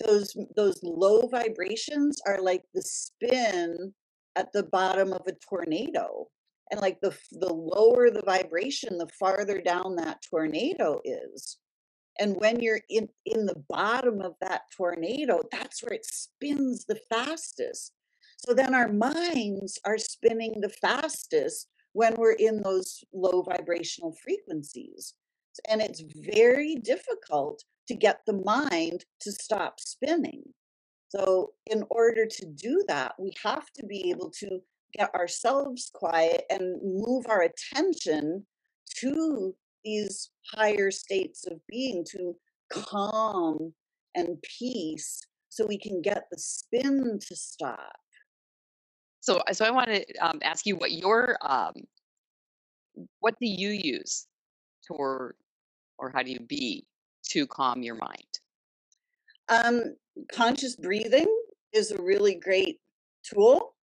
those 0.00 0.36
those 0.56 0.82
low 0.82 1.28
vibrations 1.28 2.20
are 2.26 2.40
like 2.42 2.64
the 2.74 2.82
spin 2.82 3.94
at 4.36 4.52
the 4.52 4.64
bottom 4.64 5.12
of 5.14 5.22
a 5.26 5.32
tornado. 5.34 6.30
And 6.70 6.80
like 6.80 7.00
the 7.00 7.16
the 7.32 7.52
lower 7.54 8.10
the 8.10 8.22
vibration, 8.22 8.98
the 8.98 9.08
farther 9.20 9.60
down 9.62 9.96
that 9.96 10.22
tornado 10.30 11.00
is. 11.04 11.58
And 12.20 12.36
when 12.36 12.60
you're 12.60 12.82
in 12.90 13.08
in 13.26 13.46
the 13.46 13.64
bottom 13.68 14.20
of 14.22 14.34
that 14.42 14.62
tornado, 14.76 15.42
that's 15.52 15.82
where 15.82 15.94
it 15.94 16.06
spins 16.06 16.86
the 16.86 17.00
fastest. 17.10 17.94
So 18.38 18.54
then 18.54 18.74
our 18.74 18.88
minds 18.88 19.78
are 19.84 19.98
spinning 19.98 20.60
the 20.60 20.68
fastest 20.68 21.68
when 21.92 22.14
we're 22.14 22.32
in 22.32 22.62
those 22.62 23.02
low 23.12 23.42
vibrational 23.42 24.16
frequencies. 24.22 25.14
And 25.68 25.82
it's 25.82 26.02
very 26.16 26.76
difficult 26.76 27.64
to 27.88 27.94
get 27.94 28.20
the 28.26 28.40
mind 28.44 29.04
to 29.22 29.32
stop 29.32 29.80
spinning. 29.80 30.42
So, 31.08 31.52
in 31.66 31.84
order 31.90 32.26
to 32.26 32.46
do 32.46 32.84
that, 32.86 33.14
we 33.18 33.32
have 33.42 33.70
to 33.72 33.86
be 33.86 34.10
able 34.10 34.30
to 34.38 34.60
get 34.92 35.12
ourselves 35.14 35.90
quiet 35.92 36.44
and 36.50 36.80
move 36.82 37.24
our 37.28 37.42
attention 37.42 38.46
to 38.98 39.54
these 39.84 40.30
higher 40.52 40.90
states 40.90 41.46
of 41.46 41.58
being, 41.66 42.04
to 42.12 42.36
calm 42.70 43.72
and 44.14 44.36
peace, 44.42 45.20
so 45.48 45.66
we 45.66 45.78
can 45.78 46.02
get 46.02 46.26
the 46.30 46.38
spin 46.38 47.18
to 47.26 47.34
stop. 47.34 47.96
So, 49.28 49.42
so 49.52 49.66
I 49.66 49.70
want 49.70 49.90
to 49.90 50.06
um, 50.22 50.38
ask 50.42 50.64
you 50.64 50.76
what 50.76 50.90
your 50.90 51.36
um, 51.42 51.74
what 53.20 53.34
do 53.38 53.46
you 53.46 53.68
use 53.68 54.26
to 54.86 54.94
or 54.94 55.34
or 55.98 56.10
how 56.10 56.22
do 56.22 56.30
you 56.30 56.40
be 56.40 56.86
to 57.32 57.46
calm 57.46 57.82
your 57.82 57.96
mind? 57.96 58.32
Um, 59.50 59.96
conscious 60.32 60.76
breathing 60.76 61.26
is 61.74 61.90
a 61.90 62.00
really 62.00 62.36
great 62.36 62.80
tool. 63.22 63.74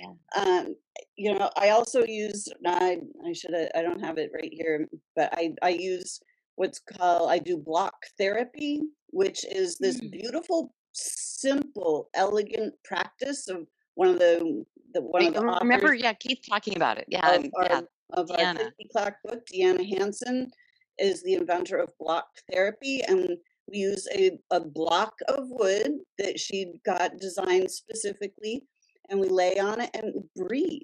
Yeah. 0.00 0.14
Um, 0.36 0.74
you 1.14 1.32
know, 1.32 1.48
I 1.56 1.68
also 1.68 2.04
use 2.04 2.48
I 2.66 2.98
I 3.24 3.32
should 3.34 3.54
I 3.54 3.82
don't 3.82 4.00
have 4.00 4.18
it 4.18 4.32
right 4.34 4.50
here, 4.52 4.88
but 5.14 5.32
I 5.32 5.52
I 5.62 5.68
use 5.68 6.18
what's 6.56 6.80
called 6.80 7.30
I 7.30 7.38
do 7.38 7.56
block 7.56 7.94
therapy, 8.18 8.80
which 9.10 9.44
is 9.44 9.78
this 9.78 10.00
Mm. 10.00 10.10
beautiful, 10.10 10.74
simple, 10.92 12.10
elegant 12.14 12.74
practice 12.82 13.46
of 13.46 13.68
one 13.98 14.08
of 14.08 14.20
the 14.20 14.64
the 14.94 15.02
one 15.02 15.22
I 15.22 15.26
of 15.26 15.34
the 15.34 15.58
remember, 15.60 15.92
yeah, 15.92 16.12
Keith 16.12 16.38
talking 16.48 16.76
about 16.76 16.98
it. 16.98 17.06
Yeah, 17.08 17.34
of 17.34 17.44
yeah, 17.44 17.80
our 18.12 18.22
of 18.22 18.30
our 18.30 18.54
50 18.54 18.72
clock 18.92 19.16
book, 19.24 19.40
Deanna 19.52 19.86
Hansen 19.98 20.52
is 20.98 21.20
the 21.24 21.34
inventor 21.34 21.78
of 21.78 21.90
block 21.98 22.28
therapy, 22.48 23.02
and 23.08 23.36
we 23.68 23.78
use 23.78 24.06
a, 24.14 24.38
a 24.52 24.60
block 24.60 25.14
of 25.26 25.48
wood 25.48 25.98
that 26.16 26.38
she 26.38 26.74
got 26.86 27.18
designed 27.18 27.72
specifically, 27.72 28.62
and 29.10 29.18
we 29.18 29.28
lay 29.28 29.58
on 29.58 29.80
it 29.80 29.90
and 29.94 30.14
breathe. 30.36 30.82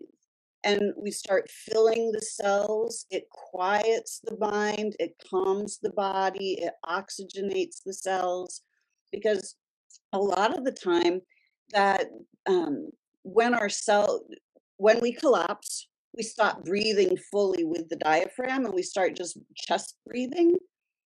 And 0.65 0.93
we 1.01 1.13
start 1.13 1.49
filling 1.51 2.11
the 2.11 2.23
cells. 2.23 3.07
It 3.11 3.29
quiets 3.31 4.23
the 4.25 4.37
mind, 4.39 4.97
it 4.99 5.15
calms 5.31 5.79
the 5.81 5.91
body, 5.91 6.59
it 6.61 6.73
oxygenates 6.85 7.83
the 7.87 7.95
cells. 7.95 8.63
Because 9.13 9.55
a 10.13 10.19
lot 10.19 10.59
of 10.59 10.65
the 10.65 10.73
time, 10.73 11.21
that 11.71 12.07
um, 12.47 12.91
when 13.25 13.55
our 13.55 13.69
cell 13.69 14.25
when 14.77 15.01
we 15.01 15.13
collapse 15.13 15.89
we 16.17 16.23
stop 16.23 16.65
breathing 16.65 17.17
fully 17.33 17.65
with 17.65 17.89
the 17.89 17.97
diaphragm 17.97 18.65
and 18.65 18.75
we 18.75 18.83
start 18.83 19.17
just 19.17 19.39
chest 19.57 19.97
breathing 20.07 20.55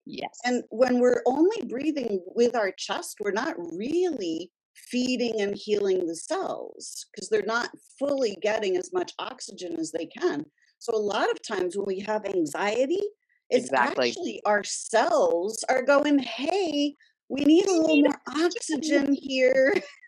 Yes. 0.09 0.37
and 0.45 0.63
when 0.69 0.99
we're 0.99 1.21
only 1.25 1.61
breathing 1.67 2.21
with 2.27 2.55
our 2.55 2.71
chest 2.71 3.17
we're 3.19 3.31
not 3.31 3.55
really 3.57 4.51
feeding 4.75 5.41
and 5.41 5.55
healing 5.55 6.05
the 6.07 6.15
cells 6.15 7.05
because 7.11 7.29
they're 7.29 7.41
not 7.45 7.69
fully 7.99 8.37
getting 8.41 8.77
as 8.77 8.91
much 8.93 9.13
oxygen 9.19 9.75
as 9.79 9.91
they 9.91 10.05
can 10.05 10.45
so 10.79 10.95
a 10.95 10.97
lot 10.97 11.29
of 11.29 11.41
times 11.45 11.75
when 11.75 11.85
we 11.85 11.99
have 11.99 12.25
anxiety 12.25 13.01
it's 13.49 13.65
Exactly. 13.65 14.09
actually 14.09 14.41
our 14.45 14.63
cells 14.63 15.63
are 15.69 15.81
going 15.83 16.19
hey 16.19 16.95
we 17.29 17.43
need 17.43 17.65
a 17.67 17.73
little 17.73 18.01
more 18.01 18.21
oxygen 18.27 19.13
here 19.13 19.73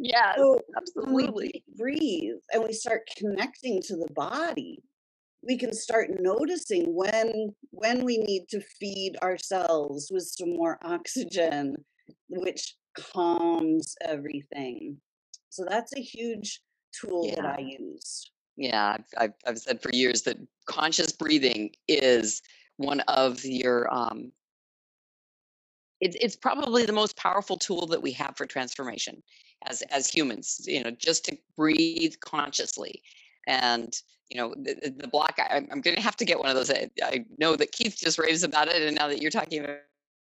Yes, 0.00 0.36
so 0.38 0.60
when 0.94 1.12
we 1.14 1.24
absolutely. 1.26 1.64
breathe 1.76 2.40
and 2.52 2.64
we 2.64 2.72
start 2.72 3.02
connecting 3.16 3.82
to 3.82 3.96
the 3.96 4.08
body, 4.14 4.82
we 5.42 5.58
can 5.58 5.74
start 5.74 6.08
noticing 6.20 6.94
when 6.94 7.54
when 7.70 8.04
we 8.04 8.18
need 8.18 8.46
to 8.50 8.60
feed 8.60 9.16
ourselves 9.22 10.10
with 10.10 10.24
some 10.24 10.56
more 10.56 10.78
oxygen, 10.82 11.76
which 12.28 12.76
calms 12.96 13.94
everything. 14.00 14.96
So 15.50 15.66
that's 15.68 15.94
a 15.94 16.00
huge 16.00 16.60
tool 16.98 17.34
that 17.36 17.44
I 17.44 17.76
use. 17.78 18.30
Yeah, 18.56 18.96
I've, 18.96 19.04
I've 19.18 19.34
I've 19.46 19.58
said 19.58 19.82
for 19.82 19.90
years 19.92 20.22
that 20.22 20.38
conscious 20.66 21.12
breathing 21.12 21.72
is 21.88 22.40
one 22.76 23.00
of 23.00 23.44
your 23.44 23.92
um 23.92 24.32
it's 26.00 26.16
it's 26.20 26.36
probably 26.36 26.86
the 26.86 26.92
most 26.92 27.16
powerful 27.16 27.56
tool 27.56 27.86
that 27.88 28.02
we 28.02 28.12
have 28.12 28.36
for 28.36 28.46
transformation 28.46 29.22
as 29.66 29.82
as 29.82 30.08
humans, 30.08 30.60
you 30.66 30.82
know, 30.82 30.90
just 30.90 31.24
to 31.26 31.36
breathe 31.56 32.14
consciously. 32.20 33.02
And 33.46 33.94
you 34.30 34.36
know, 34.38 34.54
the, 34.56 34.94
the 34.96 35.08
block 35.08 35.38
I, 35.38 35.56
I'm 35.56 35.68
I'm 35.72 35.80
gonna 35.80 36.00
have 36.00 36.16
to 36.16 36.24
get 36.24 36.38
one 36.38 36.48
of 36.48 36.56
those. 36.56 36.70
I, 36.70 36.90
I 37.02 37.24
know 37.38 37.56
that 37.56 37.72
Keith 37.72 37.96
just 37.98 38.18
raves 38.18 38.42
about 38.42 38.68
it, 38.68 38.82
and 38.82 38.96
now 38.96 39.08
that 39.08 39.20
you're 39.20 39.30
talking 39.30 39.64
about 39.64 39.78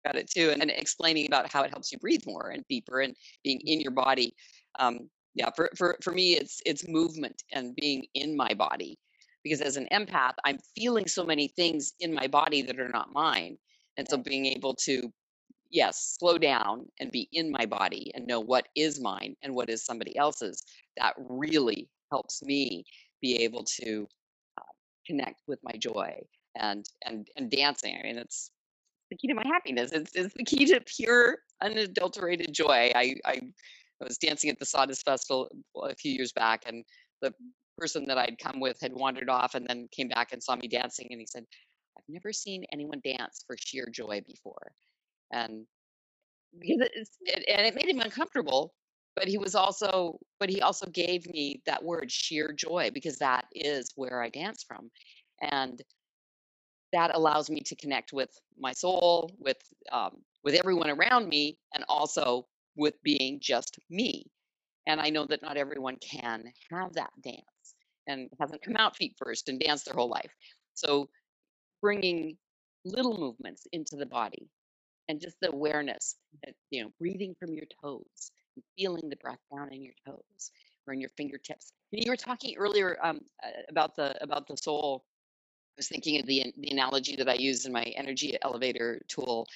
about 0.06 0.16
it 0.18 0.30
too, 0.30 0.50
and, 0.52 0.62
and 0.62 0.72
explaining 0.72 1.28
about 1.28 1.50
how 1.52 1.64
it 1.64 1.72
helps 1.72 1.92
you 1.92 1.98
breathe 1.98 2.24
more 2.26 2.50
and 2.50 2.66
deeper 2.70 3.02
and 3.02 3.16
being 3.44 3.62
in 3.62 3.80
your 3.80 3.92
body. 3.92 4.36
Um, 4.80 5.10
yeah, 5.36 5.50
for, 5.56 5.70
for 5.78 5.98
for 6.04 6.12
me, 6.12 6.34
it's 6.34 6.62
it's 6.66 6.88
movement 6.88 7.44
and 7.54 7.76
being 7.76 8.06
in 8.14 8.36
my 8.36 8.54
body, 8.54 9.00
because 9.44 9.62
as 9.62 9.78
an 9.78 9.88
empath, 9.92 10.34
I'm 10.46 10.60
feeling 10.76 11.08
so 11.08 11.24
many 11.26 11.48
things 11.48 11.94
in 12.02 12.14
my 12.14 12.28
body 12.28 12.62
that 12.64 12.80
are 12.80 12.90
not 12.90 13.14
mine, 13.14 13.58
and 13.98 14.08
so 14.08 14.18
being 14.18 14.46
able 14.46 14.76
to 14.86 15.12
yes, 15.74 16.16
slow 16.20 16.38
down 16.38 16.86
and 17.00 17.12
be 17.12 17.28
in 17.34 17.52
my 17.52 17.66
body 17.66 18.12
and 18.16 18.28
know 18.28 18.40
what 18.40 18.68
is 18.76 19.02
mine 19.02 19.36
and 19.42 19.54
what 19.54 19.70
is 19.70 19.84
somebody 19.84 20.16
else's. 20.16 20.64
That 20.98 21.16
really 21.18 21.90
helps 22.12 22.42
me 22.44 22.86
be 23.22 23.44
able 23.44 23.64
to 23.82 24.08
uh, 24.60 24.72
connect 25.06 25.42
with 25.48 25.60
my 25.64 25.74
joy 25.74 26.22
and 26.56 26.86
and 27.06 27.28
and 27.36 27.50
dancing. 27.50 27.98
I 28.00 28.04
mean, 28.04 28.18
it's 28.18 28.52
the 29.10 29.18
key 29.18 29.28
to 29.28 29.34
my 29.34 29.44
happiness. 29.46 29.92
It's, 29.92 30.12
it's 30.16 30.34
the 30.36 30.46
key 30.46 30.66
to 30.68 30.80
pure, 30.82 31.40
unadulterated 31.62 32.54
joy. 32.54 32.92
I, 32.96 33.16
I 33.26 33.42
I 34.02 34.06
was 34.06 34.18
dancing 34.18 34.50
at 34.50 34.60
the 34.60 34.66
Sawdust 34.66 35.06
Festival 35.06 35.50
a 35.84 35.96
few 35.96 36.14
years 36.14 36.32
back, 36.32 36.64
and 36.68 36.86
the 37.22 37.34
person 37.78 38.06
that 38.06 38.20
I'd 38.20 38.38
come 38.38 38.60
with 38.60 38.80
had 38.80 38.94
wandered 38.94 39.30
off 39.30 39.56
and 39.56 39.66
then 39.68 39.88
came 39.92 40.08
back 40.08 40.34
and 40.34 40.44
saw 40.44 40.56
me 40.56 40.68
dancing, 40.68 41.08
and 41.10 41.20
he 41.20 41.26
said, 41.26 41.46
"I've 41.98 42.04
never 42.08 42.32
seen 42.32 42.64
anyone 42.72 43.02
dance 43.04 43.44
for 43.48 43.58
sheer 43.58 43.88
joy 43.92 44.22
before." 44.28 44.72
And 45.34 45.66
because 46.60 46.88
it's 46.94 47.18
it, 47.22 47.46
and 47.50 47.66
it 47.66 47.76
made 47.76 47.90
him 47.90 48.00
uncomfortable 48.00 48.74
but 49.16 49.28
he 49.28 49.38
was 49.38 49.56
also 49.56 50.20
but 50.40 50.50
he 50.50 50.62
also 50.62 50.88
gave 50.88 51.26
me 51.28 51.62
that 51.66 51.84
word 51.84 52.12
sheer 52.12 52.54
joy 52.54 52.90
because 52.94 53.18
that 53.18 53.46
is 53.54 53.92
where 53.96 54.22
i 54.22 54.30
dance 54.30 54.64
from 54.64 54.90
and 55.42 55.82
that 56.92 57.16
allows 57.16 57.50
me 57.50 57.60
to 57.62 57.76
connect 57.76 58.14
with 58.14 58.30
my 58.58 58.72
soul 58.72 59.32
with 59.40 59.58
um, 59.92 60.18
with 60.44 60.54
everyone 60.56 60.90
around 60.90 61.28
me 61.28 61.58
and 61.74 61.84
also 61.90 62.46
with 62.76 62.94
being 63.04 63.40
just 63.42 63.80
me 63.90 64.26
and 64.88 65.02
i 65.02 65.10
know 65.10 65.26
that 65.26 65.42
not 65.42 65.58
everyone 65.58 65.98
can 65.98 66.44
have 66.72 66.94
that 66.94 67.12
dance 67.24 67.76
and 68.08 68.30
hasn't 68.40 68.64
come 68.64 68.76
out 68.78 68.96
feet 68.96 69.16
first 69.18 69.50
and 69.50 69.60
danced 69.60 69.86
their 69.86 69.96
whole 69.96 70.10
life 70.10 70.32
so 70.74 71.10
bringing 71.82 72.38
little 72.86 73.18
movements 73.18 73.66
into 73.72 73.96
the 73.96 74.06
body 74.06 74.50
and 75.10 75.20
just 75.20 75.40
the 75.42 75.50
awareness 75.50 76.16
that 76.44 76.56
you 76.70 76.84
know 76.84 76.92
breathing 77.00 77.36
from 77.40 77.54
your 77.54 77.66
toes 77.82 78.32
and 78.56 78.64
feeling 78.78 79.10
the 79.10 79.16
breath 79.18 79.40
down 79.54 79.74
in 79.74 79.82
your 79.82 79.94
toes 80.06 80.52
or 80.88 80.94
in 80.94 81.00
your 81.00 81.10
fingertips. 81.10 81.74
You 81.92 82.12
were 82.12 82.18
talking 82.18 82.56
earlier 82.58 82.98
um, 83.02 83.22
uh, 83.44 83.50
about 83.70 83.96
the 83.96 84.22
about 84.24 84.48
the 84.48 84.58
soul. 84.58 85.06
I 85.06 85.78
was 85.78 85.88
thinking 85.88 86.20
of 86.20 86.28
the 86.28 86.54
the 86.58 86.72
analogy 86.72 87.16
that 87.16 87.30
i 87.30 87.34
use 87.34 87.66
in 87.66 87.72
my 87.72 87.84
energy 87.84 88.38
elevator 88.42 89.02
tool 89.08 89.48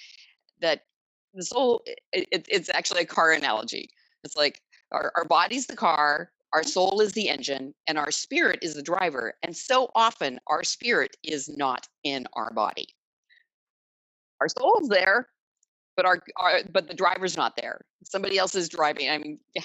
that 0.61 0.85
the 1.33 1.43
soul 1.43 1.83
it, 1.85 2.27
it, 2.31 2.47
it's 2.49 2.69
actually 2.73 3.01
a 3.01 3.05
car 3.05 3.31
analogy. 3.31 3.89
It's 4.23 4.35
like 4.35 4.61
our, 4.91 5.11
our 5.15 5.25
body's 5.25 5.67
the 5.67 5.75
car 5.75 6.31
our 6.53 6.63
soul 6.63 7.01
is 7.01 7.11
the 7.11 7.29
engine 7.29 7.73
and 7.87 7.97
our 7.97 8.09
spirit 8.09 8.59
is 8.61 8.73
the 8.73 8.81
driver 8.81 9.33
and 9.43 9.55
so 9.55 9.91
often 9.95 10.39
our 10.47 10.63
spirit 10.63 11.17
is 11.23 11.49
not 11.49 11.87
in 12.03 12.25
our 12.33 12.51
body. 12.53 12.87
Our 14.39 14.47
soul's 14.47 14.87
there 14.87 15.27
but 15.97 16.05
our, 16.05 16.21
our 16.37 16.61
but 16.71 16.87
the 16.87 16.93
driver's 16.93 17.35
not 17.35 17.55
there 17.57 17.81
somebody 18.05 18.37
else 18.37 18.55
is 18.55 18.69
driving 18.69 19.09
i 19.09 19.17
mean 19.17 19.39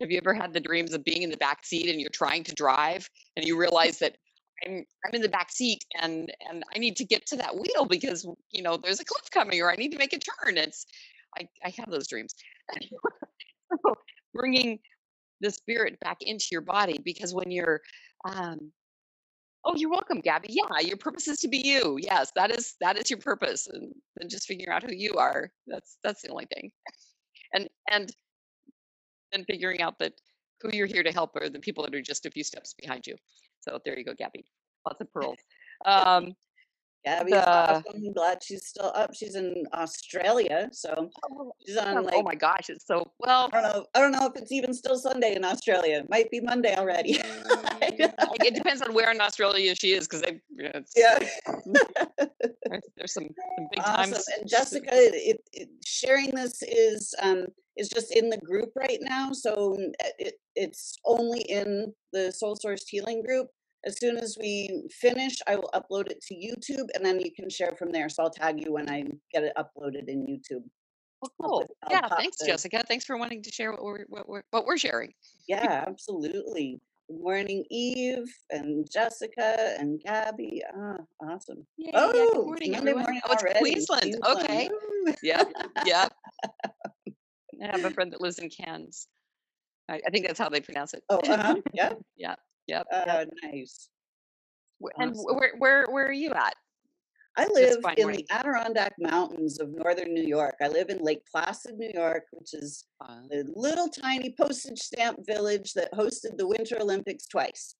have 0.00 0.10
you 0.10 0.18
ever 0.18 0.32
had 0.32 0.52
the 0.52 0.60
dreams 0.60 0.94
of 0.94 1.04
being 1.04 1.22
in 1.22 1.30
the 1.30 1.36
back 1.36 1.64
seat 1.64 1.88
and 1.88 2.00
you're 2.00 2.10
trying 2.10 2.44
to 2.44 2.54
drive 2.54 3.08
and 3.36 3.44
you 3.44 3.58
realize 3.58 3.98
that 3.98 4.16
I'm 4.64 4.84
I'm 5.04 5.14
in 5.14 5.22
the 5.22 5.28
back 5.28 5.50
seat 5.50 5.84
and 6.00 6.32
and 6.48 6.64
I 6.74 6.78
need 6.78 6.96
to 6.96 7.04
get 7.04 7.26
to 7.26 7.36
that 7.36 7.54
wheel 7.56 7.84
because 7.88 8.26
you 8.50 8.62
know 8.62 8.76
there's 8.76 9.00
a 9.00 9.04
cliff 9.04 9.30
coming 9.30 9.60
or 9.60 9.70
I 9.70 9.76
need 9.76 9.92
to 9.92 9.98
make 9.98 10.12
a 10.12 10.18
turn. 10.18 10.56
It's 10.56 10.86
I 11.36 11.48
I 11.64 11.72
have 11.78 11.90
those 11.90 12.08
dreams. 12.08 12.34
so 13.86 13.94
bringing 14.34 14.78
the 15.40 15.50
spirit 15.50 15.98
back 16.00 16.18
into 16.20 16.46
your 16.52 16.60
body 16.60 17.00
because 17.04 17.34
when 17.34 17.50
you're 17.50 17.80
um 18.24 18.72
oh 19.64 19.74
you're 19.76 19.90
welcome 19.90 20.20
gabby. 20.20 20.48
Yeah 20.50 20.80
your 20.80 20.96
purpose 20.96 21.28
is 21.28 21.38
to 21.38 21.48
be 21.48 21.58
you. 21.58 21.98
Yes 22.00 22.32
that 22.36 22.50
is 22.50 22.74
that 22.80 22.96
is 22.96 23.10
your 23.10 23.18
purpose 23.18 23.66
and 23.68 23.92
then 24.16 24.28
just 24.28 24.46
figuring 24.46 24.70
out 24.70 24.82
who 24.82 24.94
you 24.94 25.14
are. 25.14 25.50
That's 25.66 25.98
that's 26.02 26.22
the 26.22 26.28
only 26.28 26.46
thing. 26.54 26.70
And 27.54 27.68
and 27.90 28.14
then 29.32 29.44
figuring 29.44 29.80
out 29.82 29.98
that 29.98 30.14
who 30.60 30.70
you're 30.72 30.86
here 30.86 31.02
to 31.02 31.12
help 31.12 31.34
are 31.36 31.48
the 31.48 31.58
people 31.58 31.84
that 31.84 31.94
are 31.94 32.02
just 32.02 32.26
a 32.26 32.30
few 32.30 32.44
steps 32.44 32.74
behind 32.74 33.06
you. 33.06 33.16
So 33.60 33.78
there 33.84 33.98
you 33.98 34.04
go 34.04 34.14
gabby. 34.14 34.44
Lots 34.86 35.00
of 35.00 35.12
pearls. 35.14 35.38
Um 35.84 36.34
Gabby's 37.04 37.34
awesome. 37.34 37.82
I'm 37.94 38.12
glad 38.12 38.42
she's 38.42 38.66
still 38.66 38.92
up. 38.94 39.14
She's 39.14 39.34
in 39.34 39.64
Australia, 39.74 40.68
so 40.72 41.10
oh, 41.30 41.52
she's 41.66 41.76
on 41.76 42.04
like. 42.04 42.14
oh 42.14 42.22
my 42.22 42.34
gosh 42.34 42.68
it's 42.68 42.86
so 42.86 43.10
well 43.18 43.50
I 43.52 43.60
don't 43.60 43.72
know. 43.72 43.86
I 43.94 44.00
don't 44.00 44.12
know 44.12 44.26
if 44.26 44.40
it's 44.40 44.52
even 44.52 44.72
still 44.72 44.96
Sunday 44.96 45.34
in 45.34 45.44
Australia. 45.44 45.98
It 45.98 46.10
might 46.10 46.30
be 46.30 46.40
Monday 46.40 46.74
already. 46.76 47.20
Mm, 47.82 48.18
like, 48.18 48.44
it 48.44 48.54
depends 48.54 48.80
on 48.80 48.94
where 48.94 49.10
in 49.10 49.20
Australia 49.20 49.74
she 49.74 49.92
is, 49.92 50.06
because 50.06 50.22
yeah, 50.56 50.80
yeah. 50.96 51.18
there's, 52.64 52.82
there's 52.96 53.12
some, 53.12 53.24
some 53.24 53.66
big 53.70 53.80
awesome. 53.80 54.12
times. 54.12 54.26
And 54.38 54.48
Jessica, 54.48 54.88
it, 54.92 55.40
it, 55.52 55.68
sharing 55.84 56.30
this 56.30 56.62
is 56.62 57.14
um 57.20 57.46
is 57.76 57.88
just 57.88 58.14
in 58.14 58.28
the 58.28 58.38
group 58.38 58.70
right 58.76 58.98
now, 59.00 59.32
so 59.32 59.76
mm, 59.78 59.92
it, 60.18 60.34
it's 60.54 60.96
only 61.04 61.40
in 61.42 61.92
the 62.12 62.30
Soul 62.32 62.56
Source 62.56 62.86
Healing 62.88 63.22
group. 63.22 63.48
As 63.84 63.98
soon 63.98 64.16
as 64.16 64.36
we 64.38 64.88
finish, 64.92 65.36
I 65.46 65.56
will 65.56 65.70
upload 65.74 66.08
it 66.10 66.20
to 66.28 66.34
YouTube, 66.34 66.86
and 66.94 67.04
then 67.04 67.20
you 67.20 67.32
can 67.32 67.50
share 67.50 67.72
from 67.78 67.90
there. 67.90 68.08
So 68.08 68.22
I'll 68.22 68.30
tag 68.30 68.64
you 68.64 68.72
when 68.72 68.88
I 68.88 69.02
get 69.32 69.42
it 69.42 69.52
uploaded 69.56 70.08
in 70.08 70.24
YouTube. 70.26 70.62
Oh, 71.24 71.28
I'll 71.42 71.58
put, 71.60 71.70
I'll 71.84 71.90
Yeah, 71.92 72.08
thanks, 72.08 72.36
the 72.38 72.46
Jessica. 72.46 72.84
Thanks 72.86 73.04
for 73.04 73.16
wanting 73.16 73.42
to 73.42 73.50
share 73.50 73.72
what 73.72 73.82
we're 73.82 74.04
what 74.08 74.28
we're 74.28 74.42
what 74.50 74.66
we're 74.66 74.78
sharing. 74.78 75.12
Yeah, 75.48 75.84
absolutely. 75.86 76.80
Good 77.08 77.20
morning, 77.20 77.64
Eve 77.70 78.32
and 78.50 78.88
Jessica 78.90 79.76
and 79.78 80.00
Gabby. 80.00 80.62
Ah, 80.76 80.98
awesome. 81.20 81.66
Yay! 81.76 81.90
Yeah. 81.92 82.00
Good 82.12 82.30
Oh, 82.34 82.44
morning, 82.44 82.72
Monday 82.72 82.90
everyone. 82.90 83.02
morning 83.02 83.20
Oh, 83.24 83.32
it's. 83.32 83.42
Queensland. 83.58 84.16
Queensland. 84.22 84.44
Okay. 84.44 84.70
yeah. 85.22 85.44
Yep. 85.84 86.12
I 87.62 87.66
have 87.66 87.84
a 87.84 87.90
friend 87.90 88.12
that 88.12 88.20
lives 88.20 88.38
in 88.38 88.48
Cairns. 88.48 89.08
I, 89.88 90.00
I 90.06 90.10
think 90.10 90.26
that's 90.26 90.38
how 90.38 90.48
they 90.48 90.60
pronounce 90.60 90.94
it. 90.94 91.02
Oh, 91.08 91.18
uh-huh. 91.18 91.56
Yeah. 91.72 91.92
yeah. 92.16 92.34
Yep. 92.66 92.86
Uh, 92.92 93.02
Yep. 93.06 93.28
nice. 93.42 93.88
And 94.98 95.12
Awesome. 95.12 95.36
where 95.36 95.52
where 95.58 95.86
where 95.90 96.06
are 96.06 96.12
you 96.12 96.32
at 96.32 96.54
I 97.36 97.46
live 97.46 97.76
in 97.76 97.80
morning? 97.82 98.26
the 98.28 98.34
Adirondack 98.34 98.94
Mountains 98.98 99.58
of 99.60 99.70
northern 99.70 100.12
New 100.12 100.24
York. 100.26 100.56
I 100.60 100.68
live 100.68 100.90
in 100.90 100.98
Lake 100.98 101.22
Placid, 101.30 101.78
New 101.78 101.90
York, 101.94 102.24
which 102.32 102.52
is 102.52 102.84
a 103.00 103.44
little 103.54 103.88
tiny 103.88 104.34
postage 104.38 104.80
stamp 104.80 105.24
village 105.26 105.72
that 105.74 105.90
hosted 105.92 106.36
the 106.36 106.46
Winter 106.46 106.76
Olympics 106.80 107.26
twice. 107.26 107.74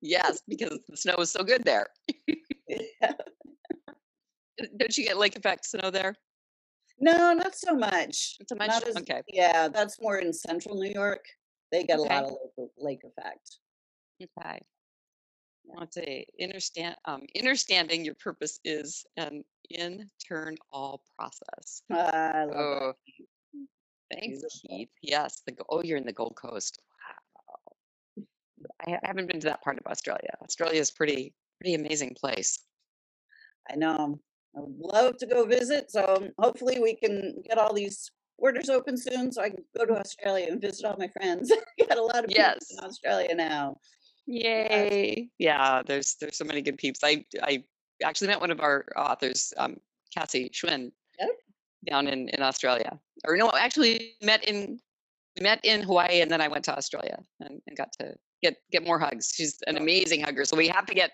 yes, 0.00 0.40
because 0.48 0.78
the 0.88 0.96
snow 0.96 1.16
is 1.16 1.30
so 1.30 1.42
good 1.42 1.64
there. 1.64 1.86
Yeah. 2.68 3.12
Uh, 3.88 4.66
Don't 4.76 4.96
you 4.98 5.04
get 5.04 5.16
lake 5.16 5.36
effect 5.36 5.64
snow 5.66 5.90
there? 5.90 6.14
No, 7.00 7.32
not 7.32 7.54
so 7.56 7.74
much. 7.74 8.36
Not 8.40 8.48
so 8.48 8.54
much. 8.56 8.68
Not 8.68 8.88
as, 8.88 8.96
Okay. 8.98 9.22
yeah, 9.28 9.68
that's 9.68 9.98
more 10.02 10.18
in 10.18 10.32
central 10.34 10.76
New 10.78 10.90
York. 10.90 11.24
They 11.72 11.84
get 11.84 11.98
a 11.98 12.02
lot 12.02 12.24
of 12.24 12.32
lake 12.76 13.04
effect. 13.04 13.56
Okay. 14.22 14.60
Let's 15.78 15.94
say 15.94 16.26
understand 16.42 16.96
um 17.04 17.22
understanding 17.36 18.04
your 18.04 18.14
purpose 18.14 18.58
is 18.64 19.04
an 19.16 19.44
internal 19.70 21.02
process. 21.16 21.82
I 21.90 21.94
love 21.94 22.12
that. 22.12 22.48
Oh, 22.56 22.92
thanks, 24.10 24.40
Beautiful. 24.40 24.60
Keith. 24.68 24.88
Yes, 25.02 25.42
the 25.46 25.54
oh, 25.68 25.82
you're 25.82 25.98
in 25.98 26.06
the 26.06 26.12
Gold 26.12 26.36
Coast. 26.36 26.80
Wow. 28.16 28.24
I 28.86 28.90
ha- 28.92 29.00
haven't 29.04 29.26
been 29.26 29.40
to 29.40 29.48
that 29.48 29.62
part 29.62 29.78
of 29.78 29.86
Australia. 29.86 30.30
Australia 30.42 30.80
is 30.80 30.90
pretty 30.90 31.34
pretty 31.60 31.74
amazing 31.74 32.16
place. 32.18 32.58
I 33.70 33.76
know. 33.76 34.18
I 34.56 34.60
would 34.60 34.78
love 34.78 35.18
to 35.18 35.26
go 35.26 35.44
visit. 35.44 35.90
So 35.90 36.28
hopefully 36.38 36.80
we 36.80 36.94
can 36.94 37.42
get 37.46 37.58
all 37.58 37.74
these 37.74 38.10
borders 38.38 38.68
open 38.68 38.96
soon 38.96 39.32
so 39.32 39.42
I 39.42 39.50
can 39.50 39.64
go 39.76 39.84
to 39.84 39.98
Australia 39.98 40.48
and 40.50 40.60
visit 40.60 40.86
all 40.86 40.96
my 40.98 41.08
friends. 41.08 41.52
got 41.88 41.98
a 41.98 42.02
lot 42.02 42.24
of 42.24 42.30
people 42.30 42.44
in 42.70 42.84
Australia 42.84 43.34
now. 43.34 43.76
Yay. 44.28 45.30
Yeah, 45.38 45.82
there's 45.84 46.16
there's 46.20 46.36
so 46.36 46.44
many 46.44 46.60
good 46.60 46.76
peeps. 46.76 47.00
I 47.02 47.24
I 47.42 47.64
actually 48.04 48.28
met 48.28 48.40
one 48.40 48.50
of 48.50 48.60
our 48.60 48.84
authors, 48.94 49.54
um, 49.56 49.78
Cassie 50.14 50.50
Schwinn, 50.50 50.92
Yep. 51.18 51.30
down 51.88 52.08
in 52.08 52.28
in 52.28 52.42
Australia. 52.42 53.00
Or 53.26 53.38
no, 53.38 53.50
actually 53.58 54.16
met 54.22 54.44
in 54.44 54.78
we 55.36 55.42
met 55.42 55.60
in 55.64 55.82
Hawaii 55.82 56.20
and 56.20 56.30
then 56.30 56.42
I 56.42 56.48
went 56.48 56.64
to 56.66 56.76
Australia 56.76 57.18
and, 57.40 57.62
and 57.66 57.76
got 57.76 57.90
to 58.00 58.14
get 58.42 58.56
get 58.70 58.84
more 58.84 58.98
hugs. 58.98 59.32
She's 59.34 59.56
an 59.66 59.78
amazing 59.78 60.20
hugger. 60.20 60.44
So 60.44 60.58
we 60.58 60.68
have 60.68 60.84
to 60.86 60.94
get 60.94 61.12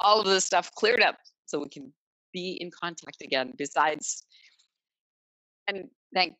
all 0.00 0.18
of 0.20 0.26
this 0.26 0.46
stuff 0.46 0.72
cleared 0.74 1.02
up 1.02 1.18
so 1.44 1.60
we 1.60 1.68
can 1.68 1.92
be 2.32 2.56
in 2.62 2.70
contact 2.70 3.20
again. 3.20 3.52
Besides, 3.58 4.24
and 5.68 5.90
thank 6.14 6.34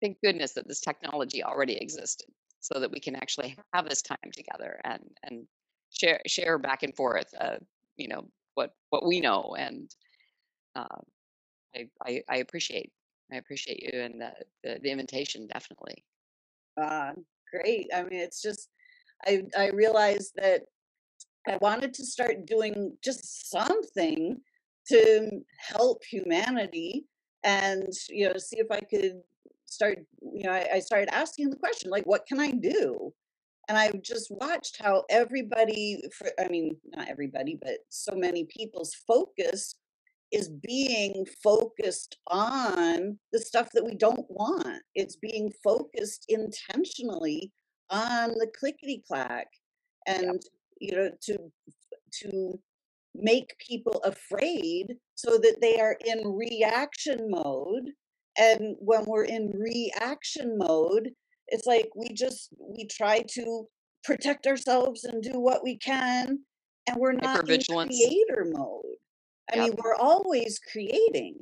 thank 0.00 0.16
goodness 0.22 0.54
that 0.54 0.66
this 0.66 0.80
technology 0.80 1.44
already 1.44 1.76
existed 1.76 2.28
so 2.64 2.80
that 2.80 2.90
we 2.90 2.98
can 3.00 3.14
actually 3.14 3.56
have 3.72 3.88
this 3.88 4.02
time 4.02 4.30
together 4.32 4.80
and 4.84 5.02
and 5.22 5.46
share 5.90 6.20
share 6.26 6.58
back 6.58 6.82
and 6.82 6.96
forth 6.96 7.32
uh, 7.40 7.56
you 7.96 8.08
know 8.08 8.26
what 8.54 8.74
what 8.90 9.06
we 9.06 9.20
know 9.20 9.54
and 9.58 9.94
uh, 10.76 11.00
I, 11.76 11.88
I 12.04 12.22
i 12.28 12.36
appreciate 12.38 12.90
i 13.32 13.36
appreciate 13.36 13.82
you 13.82 14.00
and 14.00 14.20
the, 14.20 14.32
the 14.62 14.80
the 14.82 14.90
invitation 14.90 15.46
definitely 15.46 16.04
uh, 16.76 17.12
great. 17.52 17.88
I 17.94 18.02
mean, 18.02 18.20
it's 18.20 18.42
just, 18.42 18.68
I, 19.26 19.42
I 19.56 19.68
realized 19.70 20.32
that 20.36 20.62
I 21.46 21.56
wanted 21.58 21.94
to 21.94 22.04
start 22.04 22.46
doing 22.46 22.96
just 23.02 23.50
something 23.50 24.40
to 24.88 25.44
help 25.58 26.02
humanity 26.04 27.06
and, 27.42 27.92
you 28.08 28.28
know, 28.28 28.38
see 28.38 28.58
if 28.58 28.70
I 28.70 28.80
could 28.80 29.20
start, 29.74 29.98
you 30.20 30.44
know, 30.44 30.52
I, 30.52 30.68
I 30.74 30.78
started 30.80 31.14
asking 31.14 31.50
the 31.50 31.56
question, 31.56 31.90
like, 31.90 32.04
what 32.06 32.26
can 32.26 32.40
I 32.40 32.50
do? 32.50 33.12
And 33.68 33.78
I've 33.78 34.02
just 34.02 34.30
watched 34.30 34.80
how 34.82 35.04
everybody, 35.08 36.02
for, 36.16 36.28
I 36.38 36.48
mean, 36.48 36.76
not 36.94 37.08
everybody, 37.08 37.58
but 37.60 37.78
so 37.88 38.14
many 38.14 38.44
people's 38.44 38.94
focus 39.06 39.74
is 40.32 40.48
being 40.48 41.26
focused 41.42 42.18
on 42.26 43.18
the 43.32 43.38
stuff 43.38 43.70
that 43.72 43.84
we 43.84 43.94
don't 43.94 44.26
want. 44.28 44.82
It's 44.94 45.16
being 45.16 45.52
focused 45.62 46.26
intentionally 46.28 47.52
on 47.90 48.30
the 48.30 48.50
clickety 48.58 49.02
clack 49.06 49.48
yep 50.06 50.24
and 50.24 50.42
you 50.80 50.96
know 50.96 51.10
to 51.22 51.38
to 52.12 52.58
make 53.14 53.56
people 53.58 54.00
afraid 54.04 54.96
so 55.14 55.38
that 55.38 55.56
they 55.60 55.80
are 55.80 55.96
in 56.04 56.36
reaction 56.36 57.30
mode 57.30 57.90
and 58.38 58.76
when 58.78 59.04
we're 59.06 59.24
in 59.24 59.50
reaction 59.54 60.56
mode 60.58 61.10
it's 61.48 61.66
like 61.66 61.88
we 61.94 62.08
just 62.12 62.50
we 62.58 62.86
try 62.86 63.22
to 63.28 63.66
protect 64.02 64.46
ourselves 64.46 65.04
and 65.04 65.22
do 65.22 65.38
what 65.38 65.62
we 65.62 65.76
can 65.78 66.38
and 66.86 66.96
we're 66.98 67.12
not 67.12 67.48
in 67.48 67.60
creator 67.62 68.46
mode. 68.52 68.82
I 69.52 69.56
yep. 69.56 69.64
mean 69.64 69.74
we're 69.82 69.94
always 69.94 70.58
creating 70.72 71.36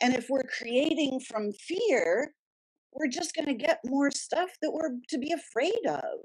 and 0.00 0.14
if 0.14 0.26
we're 0.28 0.48
creating 0.58 1.20
from 1.20 1.52
fear 1.52 2.32
we're 2.92 3.08
just 3.08 3.34
going 3.34 3.46
to 3.46 3.54
get 3.54 3.80
more 3.84 4.10
stuff 4.10 4.50
that 4.62 4.72
we're 4.72 4.90
to 5.08 5.18
be 5.18 5.32
afraid 5.32 5.80
of. 5.86 6.20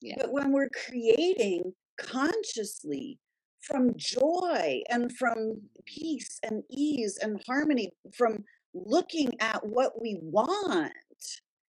Yeah. 0.00 0.14
But 0.18 0.32
when 0.32 0.50
we're 0.50 0.70
creating 0.86 1.74
consciously 1.98 3.18
from 3.60 3.92
joy 3.96 4.80
and 4.88 5.14
from 5.18 5.60
peace 5.84 6.40
and 6.42 6.62
ease 6.70 7.18
and 7.20 7.42
harmony, 7.46 7.92
from 8.16 8.44
looking 8.74 9.32
at 9.40 9.66
what 9.66 10.00
we 10.00 10.18
want 10.22 10.92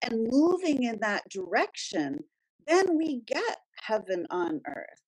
and 0.02 0.28
moving 0.30 0.84
in 0.84 0.98
that 1.00 1.28
direction, 1.28 2.24
then 2.66 2.96
we 2.96 3.22
get 3.26 3.58
heaven 3.80 4.26
on 4.30 4.60
earth. 4.66 5.00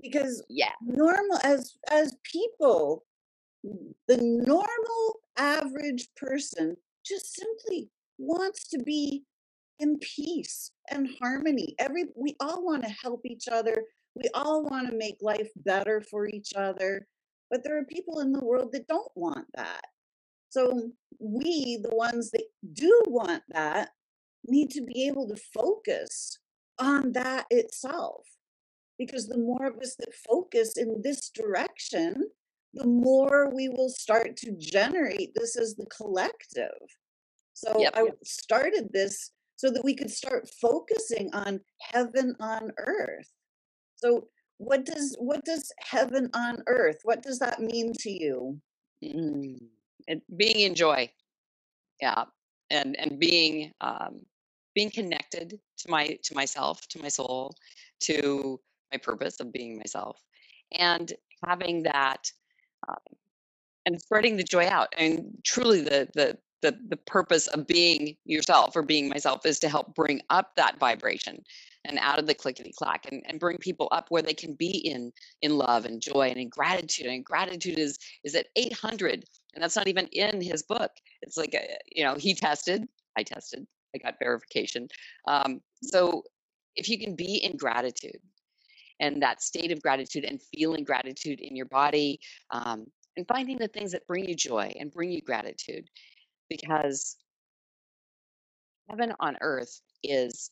Because 0.00 0.42
yeah 0.48 0.72
normal 0.82 1.38
as 1.42 1.76
as 1.90 2.16
people, 2.30 3.04
mm, 3.66 3.94
the 4.08 4.18
normal 4.18 5.20
average 5.36 6.08
person 6.16 6.76
just 7.04 7.34
simply 7.34 7.90
wants 8.18 8.68
to 8.68 8.78
be 8.78 9.24
in 9.78 9.98
peace 9.98 10.72
and 10.90 11.08
harmony. 11.20 11.74
Every 11.78 12.04
we 12.16 12.36
all 12.40 12.64
want 12.64 12.82
to 12.84 12.90
help 12.90 13.22
each 13.24 13.48
other. 13.48 13.84
We 14.14 14.28
all 14.34 14.62
want 14.64 14.90
to 14.90 14.96
make 14.96 15.16
life 15.20 15.50
better 15.56 16.00
for 16.00 16.26
each 16.26 16.52
other. 16.56 17.06
But 17.50 17.64
there 17.64 17.78
are 17.78 17.84
people 17.84 18.20
in 18.20 18.32
the 18.32 18.44
world 18.44 18.72
that 18.72 18.88
don't 18.88 19.10
want 19.14 19.46
that. 19.54 19.84
So 20.54 20.92
we, 21.18 21.80
the 21.82 21.96
ones 21.96 22.30
that 22.30 22.44
do 22.74 23.02
want 23.08 23.42
that, 23.48 23.88
need 24.46 24.70
to 24.70 24.82
be 24.82 25.08
able 25.08 25.26
to 25.26 25.36
focus 25.52 26.38
on 26.78 27.10
that 27.12 27.46
itself. 27.50 28.24
Because 28.96 29.26
the 29.26 29.38
more 29.38 29.66
of 29.66 29.78
us 29.78 29.96
that 29.98 30.14
focus 30.14 30.74
in 30.76 31.02
this 31.02 31.28
direction, 31.30 32.30
the 32.72 32.86
more 32.86 33.50
we 33.52 33.68
will 33.68 33.88
start 33.88 34.36
to 34.38 34.52
generate 34.56 35.34
this 35.34 35.56
as 35.56 35.74
the 35.74 35.86
collective. 35.86 36.78
So 37.54 37.80
Yep. 37.80 37.92
I 37.96 38.08
started 38.22 38.92
this 38.92 39.32
so 39.56 39.70
that 39.72 39.82
we 39.82 39.96
could 39.96 40.10
start 40.10 40.48
focusing 40.60 41.34
on 41.34 41.62
heaven 41.80 42.36
on 42.38 42.70
earth. 42.78 43.32
So 43.96 44.28
what 44.58 44.84
does 44.84 45.16
what 45.18 45.44
does 45.44 45.72
heaven 45.80 46.30
on 46.32 46.62
earth? 46.68 46.98
What 47.02 47.22
does 47.22 47.40
that 47.40 47.58
mean 47.58 47.92
to 47.98 48.10
you? 48.10 48.60
Mm. 49.02 49.58
And 50.08 50.20
being 50.36 50.60
in 50.60 50.74
joy. 50.74 51.10
Yeah. 52.00 52.24
And 52.70 52.96
and 52.98 53.18
being 53.18 53.72
um 53.80 54.20
being 54.74 54.90
connected 54.90 55.58
to 55.78 55.90
my 55.90 56.18
to 56.22 56.34
myself, 56.34 56.86
to 56.88 57.00
my 57.00 57.08
soul, 57.08 57.54
to 58.00 58.60
my 58.92 58.98
purpose 58.98 59.40
of 59.40 59.52
being 59.52 59.78
myself. 59.78 60.18
And 60.72 61.12
having 61.46 61.82
that 61.84 62.30
um, 62.88 62.96
and 63.86 64.00
spreading 64.00 64.36
the 64.36 64.44
joy 64.44 64.66
out. 64.66 64.92
And 64.96 65.38
truly 65.44 65.80
the 65.82 66.08
the 66.14 66.38
the 66.62 66.78
the 66.88 66.96
purpose 66.96 67.46
of 67.48 67.66
being 67.66 68.16
yourself 68.24 68.74
or 68.74 68.82
being 68.82 69.08
myself 69.08 69.44
is 69.46 69.58
to 69.60 69.68
help 69.68 69.94
bring 69.94 70.22
up 70.30 70.56
that 70.56 70.78
vibration 70.78 71.44
and 71.84 71.98
out 72.00 72.18
of 72.18 72.26
the 72.26 72.34
clickety 72.34 72.72
clack 72.76 73.06
and, 73.10 73.22
and 73.26 73.40
bring 73.40 73.58
people 73.58 73.88
up 73.92 74.06
where 74.10 74.22
they 74.22 74.34
can 74.34 74.54
be 74.54 74.70
in 74.78 75.12
in 75.42 75.56
love 75.56 75.84
and 75.84 76.00
joy 76.00 76.28
and 76.28 76.38
in 76.38 76.48
gratitude 76.48 77.06
and 77.06 77.24
gratitude 77.24 77.78
is 77.78 77.98
is 78.24 78.34
at 78.34 78.46
800 78.56 79.24
and 79.54 79.62
that's 79.62 79.76
not 79.76 79.88
even 79.88 80.06
in 80.08 80.40
his 80.40 80.62
book. 80.62 80.90
It's 81.22 81.36
like 81.36 81.54
a, 81.54 81.76
you 81.94 82.04
know 82.04 82.14
he 82.14 82.34
tested 82.34 82.86
i 83.16 83.22
tested 83.22 83.66
i 83.94 83.98
got 83.98 84.18
verification. 84.18 84.88
Um, 85.28 85.60
so 85.82 86.24
if 86.76 86.88
you 86.88 86.98
can 86.98 87.14
be 87.14 87.36
in 87.36 87.56
gratitude 87.56 88.20
and 89.00 89.22
that 89.22 89.42
state 89.42 89.72
of 89.72 89.82
gratitude 89.82 90.24
and 90.24 90.40
feeling 90.54 90.84
gratitude 90.84 91.40
in 91.40 91.56
your 91.56 91.66
body 91.66 92.20
um, 92.50 92.86
and 93.16 93.26
finding 93.28 93.58
the 93.58 93.68
things 93.68 93.92
that 93.92 94.06
bring 94.06 94.28
you 94.28 94.34
joy 94.34 94.72
and 94.78 94.92
bring 94.92 95.10
you 95.10 95.20
gratitude 95.20 95.88
because 96.48 97.16
heaven 98.88 99.12
on 99.20 99.36
earth 99.40 99.80
is 100.02 100.50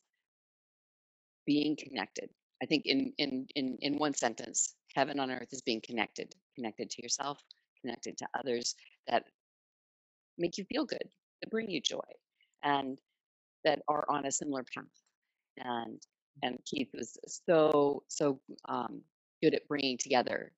being 1.46 1.76
connected. 1.76 2.30
I 2.62 2.66
think 2.66 2.86
in 2.86 3.12
in 3.18 3.46
in, 3.56 3.76
in 3.80 3.98
one 3.98 4.14
sentence 4.14 4.74
heaven 4.94 5.18
on 5.18 5.30
earth 5.30 5.48
is 5.52 5.62
being 5.62 5.80
connected 5.84 6.34
connected 6.54 6.90
to 6.90 7.02
yourself 7.02 7.42
connected 7.80 8.16
to 8.18 8.26
others 8.38 8.74
that 9.08 9.24
make 10.38 10.58
you 10.58 10.64
feel 10.64 10.84
good 10.84 11.08
that 11.40 11.50
bring 11.50 11.68
you 11.70 11.80
joy 11.80 12.00
and 12.62 12.98
that 13.64 13.80
are 13.88 14.04
on 14.08 14.26
a 14.26 14.32
similar 14.32 14.64
path. 14.74 14.84
And 15.58 16.00
and 16.42 16.58
keith 16.64 16.88
was 16.94 17.18
so 17.46 18.02
so 18.08 18.40
um, 18.68 19.00
good 19.42 19.54
at 19.54 19.68
bringing 19.68 19.98
together 19.98 20.52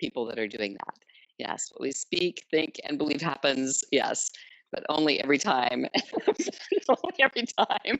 people 0.00 0.26
that 0.26 0.38
are 0.38 0.48
doing 0.48 0.74
that. 0.74 0.94
Yes 1.38 1.68
what 1.72 1.82
we 1.82 1.92
speak 1.92 2.44
think 2.50 2.80
and 2.84 2.98
believe 2.98 3.20
happens 3.20 3.82
yes 3.90 4.30
but 4.72 4.84
only 4.88 5.20
every 5.20 5.38
time 5.38 5.86
only 6.88 7.14
every 7.20 7.44
time 7.58 7.98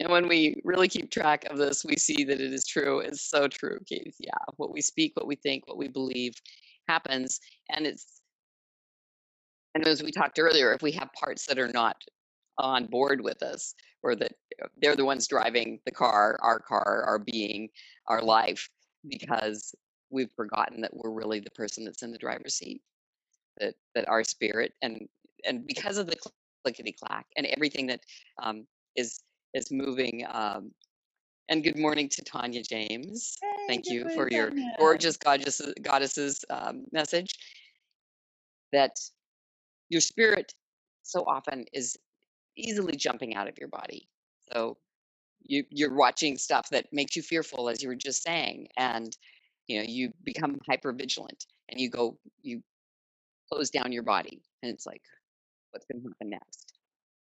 and 0.00 0.10
when 0.10 0.28
we 0.28 0.60
really 0.64 0.88
keep 0.88 1.10
track 1.10 1.44
of 1.50 1.58
this, 1.58 1.84
we 1.84 1.96
see 1.96 2.24
that 2.24 2.40
it 2.40 2.52
is 2.52 2.66
true. 2.66 3.00
It's 3.00 3.22
so 3.22 3.48
true, 3.48 3.78
Keith. 3.86 4.16
Yeah, 4.18 4.32
what 4.56 4.72
we 4.72 4.80
speak, 4.80 5.12
what 5.14 5.26
we 5.26 5.36
think, 5.36 5.66
what 5.66 5.78
we 5.78 5.88
believe 5.88 6.34
happens. 6.88 7.40
And 7.70 7.86
it's, 7.86 8.20
and 9.74 9.86
as 9.86 10.02
we 10.02 10.10
talked 10.10 10.38
earlier, 10.38 10.72
if 10.72 10.82
we 10.82 10.92
have 10.92 11.12
parts 11.12 11.46
that 11.46 11.58
are 11.58 11.68
not 11.68 11.96
on 12.58 12.86
board 12.86 13.20
with 13.20 13.42
us, 13.42 13.74
or 14.02 14.14
that 14.14 14.32
uh, 14.62 14.68
they're 14.80 14.96
the 14.96 15.04
ones 15.04 15.26
driving 15.26 15.80
the 15.86 15.90
car, 15.90 16.38
our 16.42 16.60
car, 16.60 17.02
our 17.06 17.18
being, 17.18 17.68
our 18.06 18.22
life, 18.22 18.68
because 19.08 19.74
we've 20.10 20.30
forgotten 20.36 20.80
that 20.80 20.94
we're 20.94 21.10
really 21.10 21.40
the 21.40 21.50
person 21.50 21.84
that's 21.84 22.02
in 22.02 22.12
the 22.12 22.18
driver's 22.18 22.54
seat, 22.54 22.82
that 23.58 23.74
that 23.94 24.08
our 24.08 24.22
spirit 24.22 24.72
and 24.82 25.08
and 25.44 25.66
because 25.66 25.98
of 25.98 26.06
the 26.06 26.16
clickety 26.62 26.92
clack 26.92 27.26
and 27.36 27.46
everything 27.46 27.86
that 27.86 28.00
um, 28.42 28.66
is 28.96 29.20
is 29.54 29.70
moving. 29.70 30.24
Um, 30.30 30.72
and 31.48 31.62
good 31.62 31.78
morning 31.78 32.08
to 32.10 32.22
Tanya 32.22 32.62
James. 32.62 33.36
Hey, 33.40 33.66
Thank 33.68 33.88
you 33.88 34.08
for 34.14 34.28
your 34.30 34.50
Tanya. 34.50 34.74
gorgeous 34.78 35.16
goddess, 35.16 35.60
goddesses 35.82 36.44
um, 36.50 36.84
message. 36.92 37.34
That 38.72 38.98
your 39.88 40.00
spirit 40.00 40.52
so 41.02 41.20
often 41.26 41.64
is 41.72 41.96
easily 42.56 42.96
jumping 42.96 43.34
out 43.34 43.48
of 43.48 43.58
your 43.58 43.68
body. 43.68 44.08
So 44.52 44.76
you 45.42 45.64
you're 45.70 45.94
watching 45.94 46.36
stuff 46.38 46.68
that 46.70 46.86
makes 46.92 47.16
you 47.16 47.22
fearful, 47.22 47.68
as 47.68 47.82
you 47.82 47.88
were 47.88 47.94
just 47.94 48.22
saying, 48.22 48.68
and 48.76 49.16
you 49.68 49.78
know 49.78 49.84
you 49.86 50.12
become 50.24 50.58
hyper 50.68 50.92
vigilant, 50.92 51.46
and 51.68 51.80
you 51.80 51.90
go 51.90 52.18
you 52.42 52.62
close 53.50 53.70
down 53.70 53.92
your 53.92 54.02
body, 54.02 54.42
and 54.62 54.72
it's 54.72 54.86
like, 54.86 55.02
what's 55.70 55.86
going 55.86 56.02
to 56.02 56.08
happen 56.08 56.30
next? 56.30 56.73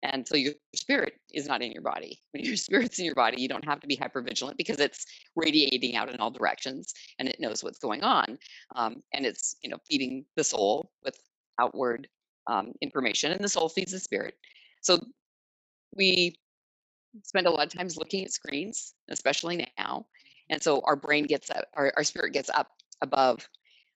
And 0.03 0.27
so 0.27 0.37
your 0.37 0.55
spirit 0.75 1.15
is 1.33 1.47
not 1.47 1.63
in 1.63 1.73
your 1.73 1.83
body. 1.83 2.21
When 2.33 2.45
your 2.45 2.57
spirit's 2.67 2.99
in 2.99 3.05
your 3.05 3.15
body, 3.15 3.41
you 3.41 3.49
don't 3.49 3.65
have 3.65 3.81
to 3.81 3.87
be 3.87 3.97
hypervigilant 3.97 4.57
because 4.57 4.81
it's 4.81 5.07
radiating 5.37 5.97
out 5.97 6.13
in 6.13 6.21
all 6.21 6.31
directions 6.31 6.93
and 7.19 7.29
it 7.29 7.41
knows 7.41 7.63
what's 7.63 7.79
going 7.79 8.03
on. 8.03 8.39
Um, 8.75 9.03
and 9.13 9.25
it's, 9.25 9.57
you 9.63 9.71
know, 9.71 9.79
feeding 9.89 10.25
the 10.37 10.45
soul 10.45 10.91
with 11.05 11.19
outward 11.61 12.09
um, 12.47 12.73
information 12.81 13.33
and 13.33 13.43
the 13.43 13.49
soul 13.49 13.69
feeds 13.69 13.93
the 13.93 14.01
spirit. 14.01 14.35
So 14.81 14.99
we 15.95 16.37
spend 17.23 17.47
a 17.47 17.51
lot 17.51 17.67
of 17.67 17.73
times 17.73 17.97
looking 17.97 18.25
at 18.25 18.33
screens, 18.33 18.95
especially 19.09 19.67
now. 19.79 20.07
And 20.51 20.63
so 20.63 20.83
our 20.85 20.97
brain 20.97 21.25
gets 21.27 21.51
up, 21.51 21.67
our, 21.75 21.93
our 21.97 22.05
spirit 22.05 22.33
gets 22.33 22.51
up 22.51 22.69
above 23.01 23.49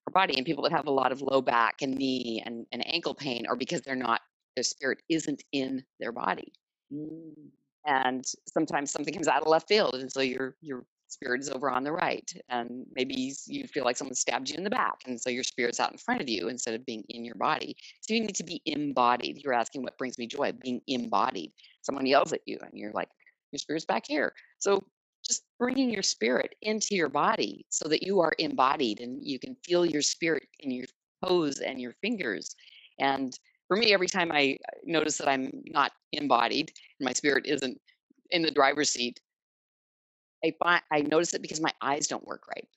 our 0.07 0.11
body. 0.13 0.35
And 0.37 0.45
people 0.45 0.63
that 0.63 0.71
have 0.71 0.87
a 0.87 0.91
lot 0.91 1.11
of 1.11 1.21
low 1.21 1.41
back 1.41 1.81
and 1.81 1.95
knee 1.95 2.41
and, 2.45 2.65
and 2.71 2.87
ankle 2.87 3.13
pain 3.13 3.45
are 3.47 3.55
because 3.55 3.81
they're 3.81 3.95
not, 3.95 4.21
their 4.57 4.63
spirit 4.63 4.97
isn't 5.07 5.43
in 5.51 5.83
their 5.99 6.11
body. 6.11 6.51
Mm, 6.91 7.51
And 7.85 8.25
sometimes 8.47 8.91
something 8.91 9.13
comes 9.13 9.27
out 9.27 9.43
of 9.43 9.47
left 9.47 9.67
field. 9.67 9.93
And 9.93 10.11
so 10.11 10.21
your 10.21 10.55
your 10.61 10.83
spirit 11.09 11.41
is 11.41 11.49
over 11.49 11.69
on 11.69 11.83
the 11.83 11.91
right. 11.91 12.29
And 12.49 12.85
maybe 12.91 13.13
you 13.13 13.35
you 13.45 13.67
feel 13.67 13.85
like 13.85 13.97
someone 13.97 14.15
stabbed 14.15 14.49
you 14.49 14.57
in 14.57 14.63
the 14.63 14.71
back. 14.71 14.95
And 15.05 15.21
so 15.21 15.29
your 15.29 15.43
spirit's 15.43 15.79
out 15.79 15.91
in 15.91 15.99
front 15.99 16.21
of 16.21 16.27
you 16.27 16.47
instead 16.49 16.73
of 16.73 16.85
being 16.87 17.03
in 17.09 17.23
your 17.23 17.35
body. 17.35 17.77
So 18.01 18.15
you 18.15 18.21
need 18.21 18.35
to 18.35 18.43
be 18.43 18.61
embodied. 18.65 19.43
You're 19.43 19.53
asking 19.53 19.83
what 19.83 19.97
brings 19.99 20.17
me 20.17 20.25
joy, 20.25 20.51
being 20.53 20.81
embodied. 20.87 21.53
Someone 21.83 22.07
yells 22.07 22.33
at 22.33 22.41
you 22.47 22.57
and 22.61 22.71
you're 22.73 22.91
like, 22.93 23.09
your 23.51 23.59
spirit's 23.59 23.85
back 23.85 24.05
here. 24.07 24.33
So 24.57 24.83
just 25.23 25.43
bringing 25.59 25.91
your 25.91 26.03
spirit 26.03 26.55
into 26.63 26.95
your 26.95 27.09
body 27.09 27.65
so 27.69 27.87
that 27.89 28.01
you 28.01 28.21
are 28.21 28.33
embodied 28.39 29.01
and 29.01 29.19
you 29.23 29.39
can 29.39 29.55
feel 29.63 29.85
your 29.85 30.01
spirit 30.01 30.47
in 30.59 30.71
your 30.71 30.87
toes 31.23 31.59
and 31.59 31.79
your 31.79 31.93
fingers. 32.01 32.55
And 32.99 33.37
for 33.67 33.77
me, 33.77 33.93
every 33.93 34.07
time 34.07 34.31
I 34.31 34.57
uh, 34.67 34.77
notice 34.85 35.17
that 35.17 35.27
I'm 35.27 35.51
not 35.65 35.91
embodied 36.13 36.71
and 36.99 37.05
my 37.05 37.13
spirit 37.13 37.45
isn't 37.45 37.79
in 38.31 38.41
the 38.41 38.51
driver's 38.51 38.89
seat, 38.89 39.19
I 40.43 40.53
find 40.63 40.81
I 40.91 41.01
notice 41.01 41.33
it 41.33 41.41
because 41.41 41.61
my 41.61 41.73
eyes 41.81 42.07
don't 42.07 42.25
work 42.25 42.47
right. 42.47 42.67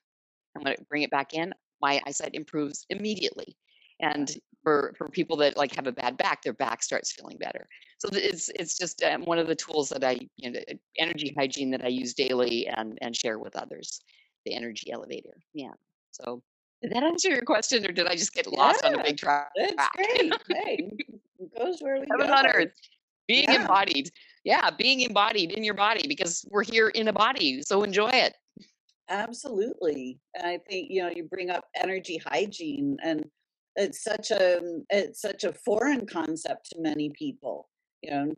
And 0.55 0.65
when 0.65 0.73
I 0.73 0.77
bring 0.89 1.03
it 1.03 1.11
back 1.11 1.35
in, 1.35 1.53
my 1.81 2.01
eyesight 2.07 2.35
improves 2.35 2.87
immediately. 2.91 3.57
And 4.01 4.31
for 4.63 4.95
for 4.97 5.09
people 5.09 5.37
that 5.39 5.57
like 5.57 5.75
have 5.75 5.87
a 5.87 5.93
bad 5.93 6.17
back, 6.17 6.43
their 6.43 6.53
back 6.53 6.83
starts 6.83 7.13
feeling 7.13 7.39
better. 7.39 7.67
So 7.99 8.09
it's 8.13 8.49
it's 8.55 8.77
just 8.79 9.03
um, 9.03 9.25
one 9.25 9.39
of 9.39 9.47
the 9.47 9.55
tools 9.55 9.91
that 9.91 10.05
I 10.05 10.19
you 10.37 10.51
know 10.51 10.61
energy 10.99 11.35
hygiene 11.37 11.71
that 11.73 11.85
I 11.85 11.89
use 11.89 12.15
daily 12.15 12.67
and 12.67 12.99
and 13.03 13.17
share 13.17 13.39
with 13.39 13.57
others. 13.57 14.01
The 14.47 14.55
energy 14.55 14.91
elevator. 14.91 15.37
Yeah. 15.53 15.73
So 16.13 16.43
did 16.83 16.93
that 16.93 17.03
answer 17.03 17.29
your 17.31 17.43
question, 17.43 17.85
or 17.85 17.93
did 17.93 18.07
I 18.07 18.15
just 18.17 18.33
get 18.33 18.47
lost 18.47 18.85
on 18.85 18.99
a 18.99 19.03
big 19.03 19.19
track? 19.19 19.51
that's 19.57 19.89
great. 19.97 20.33
Hey, 20.49 20.91
it 21.39 21.59
goes 21.59 21.79
where 21.81 22.01
we 22.01 22.07
Heaven 22.11 22.31
on 22.31 22.47
earth. 22.47 22.73
Being 23.29 23.45
Yeah. 23.51 23.63
embodied. 23.63 24.11
Yeah, 24.45 24.71
being 24.71 25.01
embodied 25.01 25.53
in 25.53 25.63
your 25.63 25.75
body 25.75 26.09
because 26.09 26.45
we're 26.51 26.65
here 26.65 26.89
in 26.89 27.09
a 27.09 27.13
body. 27.13 27.63
So 27.63 27.83
enjoy 27.83 28.09
it. 28.11 28.35
Absolutely. 29.09 30.19
And 30.35 30.47
I 30.47 30.59
think, 30.59 30.89
you 30.91 31.03
know, 31.03 31.11
you 31.11 31.25
bring 31.25 31.51
up 31.51 31.65
energy 31.77 32.17
hygiene 32.25 32.97
and 33.03 33.25
it's 33.77 34.03
such 34.03 34.31
a 34.31 34.61
mm, 34.63 34.81
it's 34.91 35.21
such 35.21 35.45
a 35.45 35.53
foreign 35.53 36.07
concept 36.07 36.71
to 36.71 36.81
many 36.81 37.11
people. 37.11 37.69
You 38.03 38.11
know, 38.11 38.35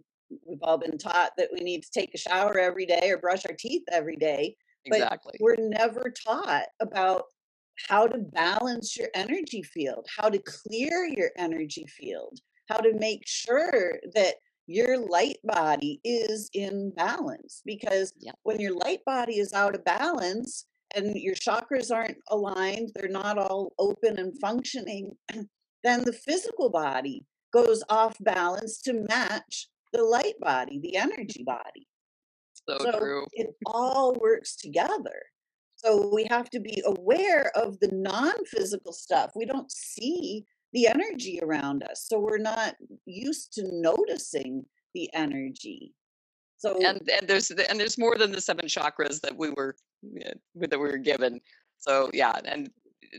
we've 0.47 0.63
all 0.63 0.79
been 0.79 0.99
taught 0.99 1.33
that 1.37 1.51
we 1.53 1.61
need 1.61 1.83
to 1.83 1.91
take 1.91 2.15
a 2.15 2.19
shower 2.19 2.59
every 2.59 2.87
day 2.87 3.11
or 3.11 3.19
brush 3.19 3.47
our 3.47 3.55
teeth 3.55 3.83
every 3.91 4.17
day, 4.17 4.57
but 4.89 4.97
Exactly. 4.97 5.39
we're 5.41 5.57
never 5.59 6.13
taught 6.27 6.67
about 6.81 7.25
how 7.89 8.07
to 8.07 8.19
balance 8.19 8.97
your 8.97 9.09
energy 9.15 9.63
field, 9.63 10.07
how 10.17 10.29
to 10.29 10.39
clear 10.39 11.05
your 11.07 11.31
energy 11.37 11.87
field, 11.87 12.39
how 12.69 12.79
to 12.79 12.93
make 12.99 13.23
sure 13.27 13.99
that 14.15 14.37
your 14.67 14.97
light 14.99 15.39
body 15.45 16.01
is 16.05 16.49
in 16.55 16.91
balance. 16.97 17.63
Because 17.65 18.13
Yeah. 18.19 18.33
when 18.43 18.61
your 18.61 18.75
light 18.75 19.05
body 19.05 19.39
is 19.39 19.53
out 19.53 19.75
of 19.75 19.85
balance 19.85 20.67
and 20.95 21.17
your 21.17 21.35
chakras 21.35 21.91
aren't 21.95 22.19
aligned, 22.29 22.91
they're 22.95 23.09
not 23.09 23.39
all 23.39 23.73
open 23.79 24.19
and 24.19 24.39
functioning, 24.41 25.17
then 25.83 26.05
the 26.05 26.13
physical 26.13 26.71
body 26.71 27.25
goes 27.53 27.83
off 27.89 28.17
balance 28.21 28.81
to 28.83 28.93
match 28.93 29.69
the 29.93 30.03
light 30.03 30.39
body, 30.41 30.79
the 30.81 30.97
energy 30.97 31.43
body. 31.45 31.87
So, 32.69 32.79
So 32.79 32.99
true. 32.99 33.27
it 33.33 33.49
all 33.67 34.15
works 34.15 34.57
together. 34.57 35.23
So 35.85 36.11
we 36.13 36.27
have 36.31 36.49
to 36.51 36.61
be 36.61 36.83
aware 36.87 37.51
of 37.57 37.79
the 37.81 37.89
non 37.89 38.45
physical 38.47 38.93
stuff. 38.93 39.33
We 39.35 39.47
don't 39.47 39.71
see 39.71 40.45
the 40.73 40.87
energy 40.87 41.41
around 41.43 41.83
us. 41.83 42.07
So 42.09 42.19
we're 42.19 42.39
not 42.39 42.77
used 43.05 43.53
to 43.55 43.69
noticing 43.73 44.65
the 44.95 45.13
energy. 45.13 45.95
So, 46.59 46.77
And 46.77 47.01
and 47.11 47.27
there's 47.27 47.51
and 47.51 47.79
there's 47.79 47.99
more 47.99 48.17
than 48.17 48.31
the 48.31 48.41
seven 48.41 48.67
chakras 48.67 49.21
that 49.23 49.37
we 49.37 49.51
were 49.51 49.75
that 50.55 50.79
we 50.79 50.79
were 50.79 50.99
given. 50.99 51.41
So 51.79 52.11
yeah, 52.15 52.39
and 52.45 52.71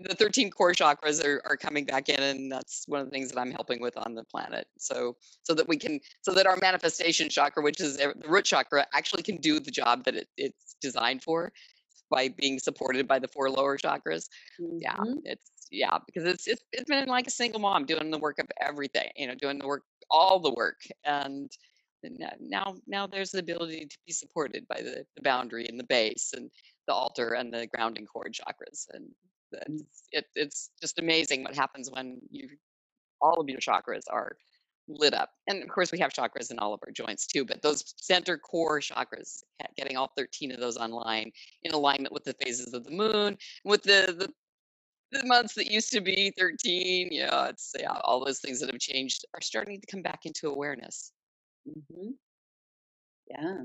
the 0.02 0.16
13 0.16 0.50
core 0.50 0.72
chakras 0.74 1.24
are, 1.24 1.42
are 1.46 1.58
coming 1.58 1.86
back 1.86 2.10
in 2.10 2.22
and 2.22 2.52
that's 2.52 2.84
one 2.88 3.00
of 3.00 3.06
the 3.06 3.12
things 3.12 3.30
that 3.32 3.40
i'm 3.40 3.52
helping 3.52 3.80
with 3.80 3.96
on 3.98 4.16
the 4.16 4.24
planet 4.24 4.68
so 4.78 5.16
so 5.44 5.54
that 5.54 5.68
we 5.68 5.78
can 5.78 6.00
so 6.22 6.34
that 6.34 6.48
our 6.48 6.58
manifestation 6.58 7.30
chakra 7.30 7.62
which 7.62 7.80
is 7.80 7.98
the 7.98 8.14
root 8.28 8.44
chakra 8.46 8.86
actually 8.94 9.22
can 9.22 9.38
do 9.38 9.60
the 9.60 9.72
job 9.72 10.04
that 10.04 10.16
it, 10.16 10.28
it's 10.38 10.76
designed 10.82 11.22
for 11.22 11.52
by 12.14 12.30
being 12.30 12.60
supported 12.60 13.08
by 13.08 13.20
the 13.20 13.28
four 13.28 13.50
lower 13.50 13.78
chakras. 13.78 14.30
Yeah 14.60 14.98
mhm, 14.98 15.22
it's 15.26 15.52
yeah 15.72 15.98
because 16.06 16.26
it's, 16.26 16.48
it's 16.48 16.64
it's 16.72 16.90
been 16.90 17.08
like 17.08 17.28
a 17.28 17.32
single 17.32 17.60
mom 17.60 17.86
doing 17.86 18.12
the 18.12 18.20
work 18.20 18.40
of 18.40 18.48
everything 18.62 19.10
you 19.16 19.28
know 19.28 19.36
doing 19.36 19.60
the 19.60 19.68
work 19.68 19.84
all 20.12 20.40
the 20.40 20.54
work 20.54 20.82
and 21.06 21.52
now 22.40 22.76
now 22.88 23.08
there's 23.08 23.32
the 23.32 23.40
ability 23.40 23.86
to 23.86 23.98
be 24.06 24.12
supported 24.12 24.68
by 24.68 24.78
the, 24.82 25.06
the 25.16 25.22
boundary 25.24 25.66
and 25.68 25.80
the 25.80 25.86
base 25.86 26.32
and 26.36 26.50
the 26.88 26.94
altar 26.94 27.34
and 27.34 27.54
the 27.54 27.68
grounding 27.68 28.06
cord 28.06 28.34
chakras 28.34 28.88
and 28.94 29.06
that's 29.52 29.84
it, 30.12 30.26
it's 30.36 30.72
just 30.82 31.00
amazing 31.00 31.44
what 31.44 31.56
happens 31.56 31.90
when 31.92 32.20
you 32.30 32.50
all 33.22 33.40
of 33.40 33.50
your 33.50 33.60
chakras 33.60 34.04
are 34.12 34.36
lit 34.88 35.14
up 35.14 35.30
and 35.48 35.64
of 35.64 35.70
course 35.70 35.92
we 35.92 36.00
have 36.00 36.12
chakras 36.12 36.52
in 36.52 36.60
all 36.60 36.74
of 36.74 36.80
our 36.86 36.92
joints 36.92 37.26
too 37.26 37.46
but 37.46 37.62
those 37.62 37.94
center 37.98 38.38
core 38.38 38.80
chakras 38.80 39.44
getting 39.78 39.96
all 39.96 40.12
13 40.18 40.52
of 40.52 40.60
those 40.60 40.78
online 40.78 41.32
in 41.64 41.74
alignment 41.74 42.14
with 42.14 42.24
the 42.24 42.36
phases 42.42 42.74
of 42.74 42.84
the 42.84 42.92
moon 42.92 43.38
with 43.64 43.82
the 43.84 44.16
the 44.18 44.30
the 45.12 45.26
months 45.28 45.54
that 45.54 45.72
used 45.72 45.92
to 45.92 46.02
be 46.02 46.34
13 46.38 47.10
yeah 47.12 47.48
it's 47.48 47.72
yeah 47.80 47.98
all 48.04 48.24
those 48.24 48.40
things 48.40 48.60
that 48.60 48.70
have 48.70 48.80
changed 48.80 49.26
are 49.36 49.42
starting 49.42 49.80
to 49.80 49.88
come 49.88 50.02
back 50.02 50.26
into 50.26 50.50
awareness 50.50 51.12
mm-hmm. 51.68 52.10
yeah. 53.30 53.64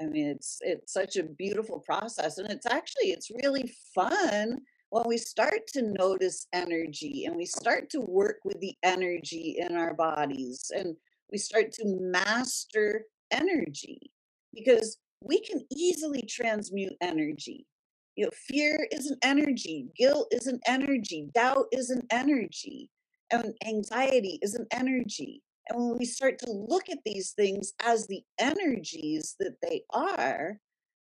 I 0.00 0.06
mean, 0.06 0.26
it's 0.26 0.58
it's 0.60 0.92
such 0.92 1.16
a 1.16 1.22
beautiful 1.22 1.78
process, 1.78 2.38
and 2.38 2.50
it's 2.50 2.66
actually 2.66 3.10
it's 3.10 3.30
really 3.30 3.72
fun 3.94 4.60
when 4.94 5.08
we 5.08 5.16
start 5.16 5.66
to 5.66 5.82
notice 5.98 6.46
energy 6.52 7.24
and 7.24 7.34
we 7.34 7.44
start 7.44 7.90
to 7.90 7.98
work 7.98 8.36
with 8.44 8.60
the 8.60 8.76
energy 8.84 9.56
in 9.58 9.76
our 9.76 9.92
bodies, 9.92 10.70
and 10.72 10.94
we 11.32 11.36
start 11.36 11.72
to 11.72 11.98
master 12.00 13.02
energy 13.32 14.12
because 14.54 14.98
we 15.20 15.40
can 15.40 15.60
easily 15.76 16.22
transmute 16.22 16.92
energy. 17.00 17.66
You 18.14 18.26
know, 18.26 18.30
fear 18.46 18.86
is 18.92 19.10
an 19.10 19.18
energy, 19.24 19.88
guilt 19.98 20.28
is 20.30 20.46
an 20.46 20.60
energy, 20.64 21.28
doubt 21.34 21.66
is 21.72 21.90
an 21.90 22.02
energy, 22.12 22.88
and 23.32 23.52
anxiety 23.66 24.38
is 24.42 24.54
an 24.54 24.66
energy. 24.70 25.42
And 25.68 25.88
when 25.88 25.98
we 25.98 26.04
start 26.04 26.38
to 26.38 26.52
look 26.52 26.88
at 26.88 26.98
these 27.04 27.32
things 27.32 27.72
as 27.84 28.06
the 28.06 28.22
energies 28.38 29.34
that 29.40 29.56
they 29.60 29.82
are, 29.92 30.60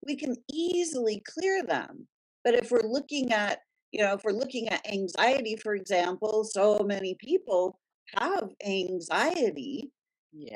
we 0.06 0.14
can 0.14 0.36
easily 0.52 1.22
clear 1.26 1.62
them. 1.62 2.06
But 2.44 2.52
if 2.52 2.70
we're 2.70 2.86
looking 2.86 3.32
at, 3.32 3.60
you 3.92 4.02
know, 4.02 4.14
if 4.14 4.22
we're 4.24 4.32
looking 4.32 4.68
at 4.68 4.86
anxiety, 4.86 5.56
for 5.56 5.74
example, 5.74 6.44
so 6.44 6.80
many 6.80 7.16
people 7.20 7.78
have 8.16 8.50
anxiety. 8.64 9.90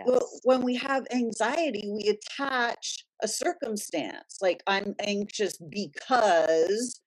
Well, 0.06 0.28
when 0.44 0.62
we 0.62 0.76
have 0.76 1.06
anxiety, 1.12 1.90
we 1.90 2.08
attach 2.08 3.04
a 3.22 3.28
circumstance, 3.28 4.38
like 4.40 4.62
I'm 4.66 4.94
anxious 5.00 5.56
because 5.56 7.00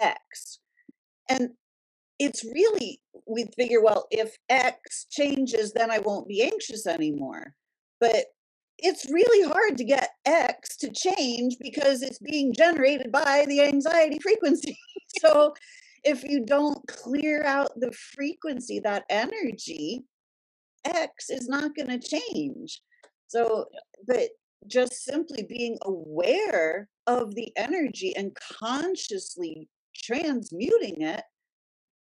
X. 0.00 0.60
And 1.28 1.50
it's 2.18 2.44
really 2.44 3.00
we 3.26 3.46
figure 3.56 3.82
well 3.82 4.06
if 4.10 4.36
x 4.48 5.06
changes 5.10 5.72
then 5.72 5.90
i 5.90 5.98
won't 5.98 6.28
be 6.28 6.42
anxious 6.42 6.86
anymore 6.86 7.54
but 8.00 8.26
it's 8.78 9.10
really 9.10 9.48
hard 9.48 9.76
to 9.76 9.84
get 9.84 10.10
x 10.24 10.76
to 10.76 10.90
change 10.90 11.56
because 11.60 12.02
it's 12.02 12.18
being 12.18 12.52
generated 12.52 13.10
by 13.10 13.44
the 13.48 13.62
anxiety 13.62 14.18
frequency. 14.22 14.78
So 15.20 15.54
if 16.04 16.22
you 16.22 16.44
don't 16.44 16.86
clear 16.86 17.44
out 17.44 17.70
the 17.76 17.92
frequency 17.92 18.80
that 18.80 19.04
energy 19.10 20.04
x 20.84 21.28
is 21.28 21.48
not 21.48 21.74
going 21.74 21.88
to 21.88 21.98
change. 21.98 22.80
So 23.26 23.66
but 24.06 24.30
just 24.66 25.04
simply 25.04 25.44
being 25.48 25.78
aware 25.82 26.88
of 27.06 27.34
the 27.34 27.52
energy 27.56 28.14
and 28.16 28.36
consciously 28.58 29.68
transmuting 29.94 31.02
it 31.02 31.22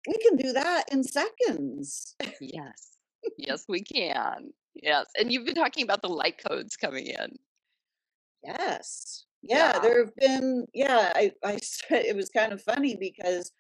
we 0.08 0.18
can 0.18 0.36
do 0.36 0.52
that 0.52 0.84
in 0.92 1.04
seconds. 1.04 2.16
yes. 2.42 2.90
Yes 3.38 3.66
we 3.68 3.82
can 3.82 4.54
yes 4.76 5.06
and 5.20 5.32
you've 5.32 5.46
been 5.46 5.56
talking 5.56 5.84
about 5.84 6.02
the 6.02 6.08
light 6.08 6.42
codes 6.44 6.76
coming 6.76 7.08
in 7.08 7.38
Yes. 8.44 9.26
Yeah, 9.42 9.74
yeah 9.74 9.80
there 9.80 10.00
have 10.00 10.16
been, 10.16 10.66
yeah, 10.74 11.12
I, 11.16 11.32
I 11.44 11.60
it 11.90 12.16
was 12.16 12.30
kind 12.30 12.54
of 12.54 12.62
funny 12.62 12.96
because 13.00 13.52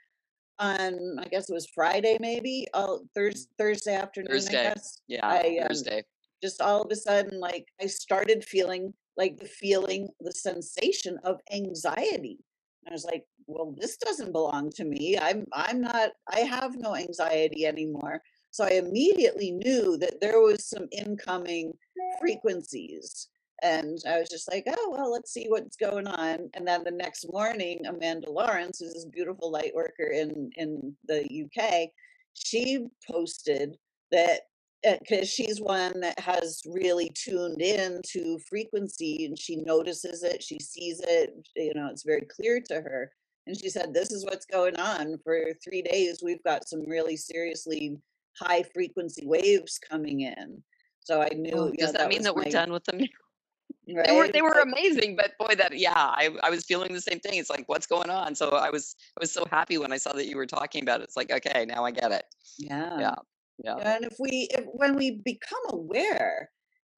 on, 0.59 1.17
I 1.19 1.25
guess 1.25 1.49
it 1.49 1.53
was 1.53 1.67
Friday 1.73 2.17
maybe, 2.19 2.67
uh, 2.73 2.97
Thurs 3.15 3.47
Thursday 3.57 3.95
afternoon, 3.95 4.31
I 4.31 4.33
thursday 4.33 4.63
guess, 4.63 5.01
yeah 5.07 5.27
I 5.27 5.59
um, 5.61 5.69
thursday 5.69 6.03
just 6.41 6.61
all 6.61 6.81
of 6.81 6.91
a 6.91 6.95
sudden, 6.95 7.39
like, 7.39 7.65
I 7.81 7.85
started 7.87 8.43
feeling 8.43 8.93
like 9.15 9.37
the 9.37 9.45
feeling, 9.45 10.09
the 10.19 10.31
sensation 10.33 11.17
of 11.23 11.39
anxiety. 11.53 12.39
And 12.85 12.91
I 12.91 12.93
was 12.93 13.05
like, 13.05 13.23
well, 13.47 13.73
this 13.77 13.95
doesn't 13.95 14.33
belong 14.33 14.69
to 14.71 14.83
me. 14.83 15.17
I'm, 15.17 15.45
I'm 15.53 15.79
not, 15.79 16.09
I 16.29 16.39
have 16.41 16.75
no 16.75 16.95
anxiety 16.95 17.65
anymore. 17.65 18.21
So 18.53 18.63
I 18.65 18.73
immediately 18.73 19.49
knew 19.49 19.97
that 19.97 20.21
there 20.21 20.39
was 20.39 20.69
some 20.69 20.87
incoming 20.91 21.73
frequencies. 22.19 23.29
And 23.63 23.97
I 24.07 24.19
was 24.19 24.29
just 24.29 24.49
like, 24.51 24.65
oh, 24.67 24.93
well, 24.95 25.11
let's 25.11 25.33
see 25.33 25.45
what's 25.47 25.75
going 25.75 26.05
on. 26.05 26.51
And 26.53 26.67
then 26.67 26.83
the 26.83 26.91
next 26.91 27.25
morning, 27.31 27.83
Amanda 27.87 28.29
Lawrence, 28.29 28.77
who's 28.77 28.93
this 28.93 29.05
beautiful 29.05 29.51
light 29.51 29.73
worker 29.73 30.03
in, 30.03 30.51
in 30.55 30.95
the 31.07 31.23
UK, 31.23 31.89
she 32.35 32.85
posted 33.09 33.75
that 34.11 34.41
uh, 34.87 34.97
because 34.99 35.27
she's 35.27 35.59
one 35.59 35.99
that 36.01 36.19
has 36.19 36.61
really 36.67 37.09
tuned 37.15 37.59
in 37.59 38.01
to 38.11 38.37
frequency 38.47 39.25
and 39.25 39.39
she 39.39 39.55
notices 39.55 40.21
it, 40.21 40.43
she 40.43 40.59
sees 40.59 41.01
it, 41.07 41.33
you 41.55 41.73
know, 41.73 41.87
it's 41.87 42.03
very 42.03 42.27
clear 42.29 42.61
to 42.67 42.75
her. 42.75 43.11
And 43.47 43.57
she 43.57 43.69
said, 43.69 43.93
This 43.93 44.11
is 44.11 44.25
what's 44.25 44.45
going 44.45 44.75
on. 44.75 45.17
For 45.23 45.53
three 45.63 45.81
days, 45.81 46.19
we've 46.23 46.43
got 46.43 46.67
some 46.67 46.87
really 46.87 47.17
seriously 47.17 47.97
high 48.39 48.63
frequency 48.73 49.25
waves 49.25 49.79
coming 49.89 50.21
in. 50.21 50.63
So 51.01 51.21
I 51.21 51.29
knew, 51.29 51.51
oh 51.53 51.67
you 51.67 51.77
does 51.77 51.87
know, 51.87 51.91
that 51.93 51.97
that 51.99 52.09
mean 52.09 52.23
that 52.23 52.35
we're 52.35 52.43
my 52.43 52.49
done 52.49 52.71
with 52.71 52.83
them 52.85 52.99
they 53.87 54.15
were 54.15 54.29
they 54.29 54.41
were 54.41 54.61
amazing 54.61 55.13
but 55.13 55.31
boy 55.37 55.53
that 55.55 55.77
yeah 55.77 55.91
i 55.93 56.29
i 56.41 56.49
was 56.49 56.63
feeling 56.63 56.93
the 56.93 57.01
same 57.01 57.19
thing 57.19 57.37
it's 57.37 57.49
like 57.49 57.67
what's 57.67 57.85
going 57.85 58.09
on 58.09 58.33
so 58.33 58.51
i 58.51 58.69
was 58.69 58.95
i 59.17 59.19
was 59.19 59.29
so 59.29 59.43
happy 59.51 59.77
when 59.77 59.91
i 59.91 59.97
saw 59.97 60.13
that 60.13 60.25
you 60.25 60.37
were 60.37 60.45
talking 60.45 60.81
about 60.81 61.01
it 61.01 61.03
it's 61.03 61.17
like 61.17 61.29
okay 61.29 61.65
now 61.67 61.83
i 61.83 61.91
get 61.91 62.09
it 62.13 62.23
yeah. 62.57 62.97
yeah 62.97 63.15
yeah 63.63 63.75
And 63.77 64.05
if 64.05 64.15
we, 64.19 64.47
if, 64.51 64.65
when 64.73 64.95
we 64.95 65.21
become 65.23 65.61
aware 65.69 66.49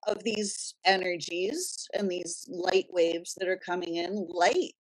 of 0.07 0.23
these 0.23 0.75
energies 0.85 1.87
and 1.93 2.09
these 2.09 2.47
light 2.49 2.87
waves 2.89 3.33
that 3.37 3.47
are 3.47 3.59
coming 3.63 3.95
in, 3.95 4.27
light 4.29 4.73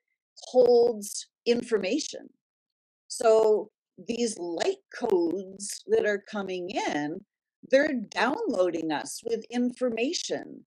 holds 0.43 1.27
information. 1.47 2.29
So 3.09 3.71
these 3.99 4.39
light 4.39 4.83
codes 4.95 5.83
that 5.87 6.07
are 6.07 6.23
coming 6.31 6.71
in, 6.71 7.21
they're 7.71 7.95
downloading 8.11 8.93
us 8.93 9.23
with 9.25 9.45
information 9.51 10.65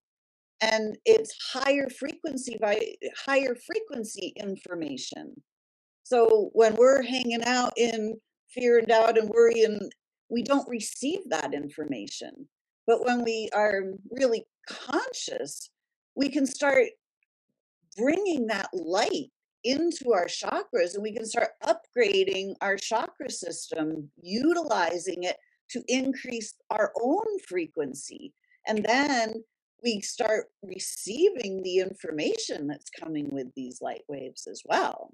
and 0.62 0.98
it's 1.06 1.36
higher 1.54 1.88
frequency 1.90 2.58
by 2.60 2.80
higher 3.26 3.56
frequency 3.56 4.34
information. 4.38 5.36
So 6.04 6.50
when 6.54 6.76
we're 6.76 7.04
hanging 7.04 7.44
out 7.44 7.74
in 7.78 8.16
fear 8.50 8.80
and 8.80 8.88
doubt 8.88 9.18
and 9.18 9.30
worry 9.30 9.64
and 9.64 9.92
we 10.30 10.44
don't 10.44 10.68
receive 10.70 11.20
that 11.30 11.54
information. 11.54 12.48
But 12.86 13.06
when 13.06 13.24
we 13.24 13.50
are 13.54 13.84
really 14.10 14.46
conscious, 14.68 15.70
we 16.16 16.30
can 16.30 16.46
start 16.46 16.88
bringing 17.98 18.48
that 18.48 18.70
light 18.74 19.32
into 19.68 20.14
our 20.14 20.26
chakras 20.28 20.94
and 20.94 21.04
we 21.04 21.14
can 21.14 21.26
start 21.26 21.52
upgrading 21.64 22.56
our 22.62 22.78
chakra 22.78 23.30
system, 23.30 24.10
utilizing 24.22 25.24
it 25.24 25.38
to 25.72 25.84
increase 25.88 26.54
our 26.70 26.94
own 27.02 27.40
frequency. 27.48 28.34
And 28.68 28.84
then 28.84 29.44
we 29.84 30.02
start 30.02 30.48
receiving 30.64 31.62
the 31.64 31.80
information 31.80 32.68
that's 32.68 32.90
coming 32.90 33.30
with 33.32 33.48
these 33.56 33.82
light 33.82 34.04
waves 34.08 34.48
as 34.48 34.62
well. 34.66 35.14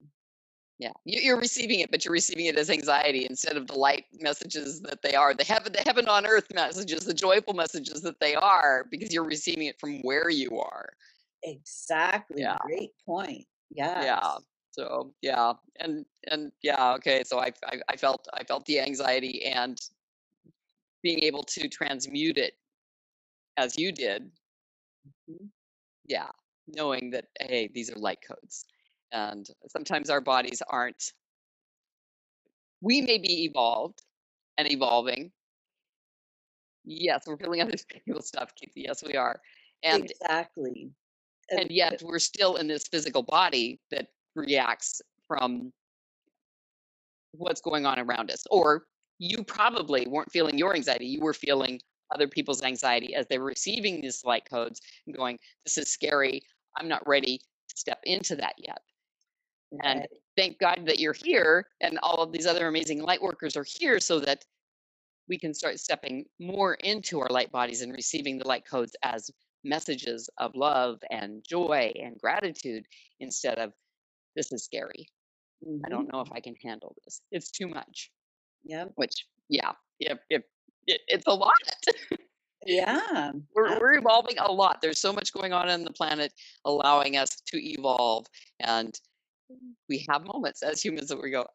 Yeah, 0.80 0.94
you- 1.06 1.22
you're 1.22 1.40
receiving 1.40 1.80
it, 1.82 1.92
but 1.92 2.04
you're 2.04 2.14
receiving 2.14 2.48
it 2.48 2.58
as 2.58 2.70
anxiety 2.70 3.26
instead 3.26 3.58
of 3.58 3.68
the 3.68 3.78
light 3.78 4.06
messages 4.14 4.82
that 4.82 5.02
they 5.02 5.16
are, 5.16 5.34
the 5.34 5.44
heaven, 5.44 5.72
the 5.72 5.82
heaven 5.82 6.08
on 6.08 6.26
earth 6.26 6.54
messages, 6.54 7.06
the 7.06 7.14
joyful 7.14 7.54
messages 7.54 8.02
that 8.02 8.20
they 8.20 8.36
are, 8.36 8.86
because 8.90 9.14
you're 9.14 9.24
receiving 9.24 9.68
it 9.68 9.80
from 9.80 10.02
where 10.02 10.30
you 10.30 10.60
are. 10.60 10.90
Exactly. 11.44 12.42
Yeah. 12.42 12.58
Great 12.62 12.92
point. 13.06 13.46
Yeah. 13.74 14.04
Yeah. 14.04 14.38
So 14.72 15.14
yeah, 15.22 15.54
and 15.80 16.06
and 16.32 16.52
yeah, 16.64 16.94
okay. 16.96 17.24
So 17.24 17.40
I, 17.40 17.52
I 17.66 17.80
I 17.90 17.96
felt 17.96 18.28
I 18.34 18.44
felt 18.44 18.66
the 18.66 18.80
anxiety 18.80 19.44
and 19.46 19.78
being 21.04 21.20
able 21.24 21.44
to 21.44 21.68
transmute 21.68 22.38
it 22.38 22.54
as 23.58 23.78
you 23.78 23.92
did. 23.92 24.32
Mhm. 25.30 25.50
Yeah, 26.06 26.30
knowing 26.68 27.12
that 27.12 27.26
hey, 27.40 27.70
these 27.74 27.92
are 27.92 27.98
light 28.00 28.20
codes, 28.28 28.66
and 29.12 29.48
sometimes 29.68 30.10
our 30.10 30.22
bodies 30.22 30.62
aren't. 30.68 31.14
We 32.82 33.02
may 33.02 33.18
be 33.20 33.46
evolved 33.46 34.02
and 34.58 34.72
evolving. 34.72 35.32
Yes, 36.84 37.24
we're 37.28 37.38
feeling 37.38 37.62
other 37.62 37.78
people's 38.06 38.28
stuff. 38.28 38.54
Keith. 38.56 38.74
Yes, 38.76 39.04
we 39.04 39.16
are, 39.16 39.40
and 39.84 40.04
exactly. 40.04 40.92
And 41.60 41.72
yet 41.72 42.02
we're 42.04 42.20
still 42.20 42.56
in 42.56 42.68
this 42.68 42.88
physical 42.88 43.24
body 43.24 43.80
that 43.92 44.08
reacts 44.36 45.02
from 45.28 45.72
what's 47.34 47.62
going 47.62 47.86
on 47.86 48.00
around 48.00 48.32
us 48.32 48.44
or 48.52 48.84
you 49.20 49.44
probably 49.44 50.06
weren't 50.08 50.32
feeling 50.32 50.58
your 50.58 50.76
anxiety 50.76 51.06
you 51.06 51.22
were 51.22 51.34
feeling 51.34 51.80
other 52.14 52.28
people's 52.28 52.62
anxiety 52.62 53.16
as 53.16 53.26
they 53.28 53.40
were 53.40 53.46
receiving 53.46 54.02
these 54.02 54.24
light 54.24 54.44
codes 54.48 54.82
and 55.08 55.16
going 55.16 55.38
this 55.66 55.78
is 55.78 55.92
scary 55.92 56.42
i'm 56.78 56.88
not 56.88 57.06
ready 57.08 57.38
to 57.38 57.76
step 57.76 58.00
into 58.04 58.36
that 58.36 58.54
yet. 58.58 58.80
And 59.84 60.06
thank 60.38 60.60
god 60.60 60.84
that 60.86 61.00
you're 61.00 61.14
here 61.14 61.66
and 61.82 61.98
all 62.04 62.22
of 62.22 62.32
these 62.32 62.46
other 62.46 62.68
amazing 62.68 63.02
light 63.02 63.22
workers 63.22 63.58
are 63.58 63.66
here 63.68 64.00
so 64.00 64.20
that 64.20 64.46
we 65.28 65.40
can 65.40 65.54
start 65.54 65.80
stepping 65.80 66.26
more 66.40 66.76
into 66.76 67.20
our 67.20 67.30
light 67.30 67.52
bodies 67.52 67.82
and 67.82 67.92
receiving 67.92 68.38
the 68.38 68.48
light 68.48 68.66
codes 68.70 68.96
as 69.04 69.32
messages 69.64 70.30
of 70.38 70.56
love 70.56 71.00
and 71.10 71.44
joy 71.48 71.92
and 71.96 72.20
gratitude 72.20 72.86
instead 73.20 73.58
of 73.60 73.74
this 74.36 74.52
is 74.52 74.64
scary. 74.66 75.08
I 75.86 75.90
Mhm. 75.90 75.90
don't 75.90 76.12
know 76.12 76.22
if 76.22 76.32
i 76.32 76.40
can 76.40 76.56
handle 76.56 76.96
this. 77.04 77.22
It's 77.32 77.52
too 77.52 77.68
much. 77.68 78.12
Yeah. 78.64 78.86
which 78.96 79.28
yeah 79.50 79.74
if, 80.00 80.20
if 80.30 80.44
it, 80.88 81.02
it's 81.08 81.26
a 81.28 81.34
lot. 81.34 81.54
Yeah. 82.66 83.32
we're, 83.56 83.80
we're 83.80 83.98
evolving 83.98 84.38
a 84.40 84.52
lot. 84.52 84.82
There's 84.82 85.00
so 85.00 85.14
much 85.14 85.34
going 85.34 85.54
on 85.54 85.70
on 85.70 85.84
the 85.84 85.92
planet 85.92 86.34
allowing 86.66 87.18
us 87.18 87.42
to 87.48 87.58
evolve 87.58 88.28
and 88.60 89.00
we 89.90 90.06
have 90.10 90.26
moments 90.26 90.64
as 90.64 90.82
humans 90.84 91.10
that 91.10 91.22
we 91.22 91.30
go 91.32 91.46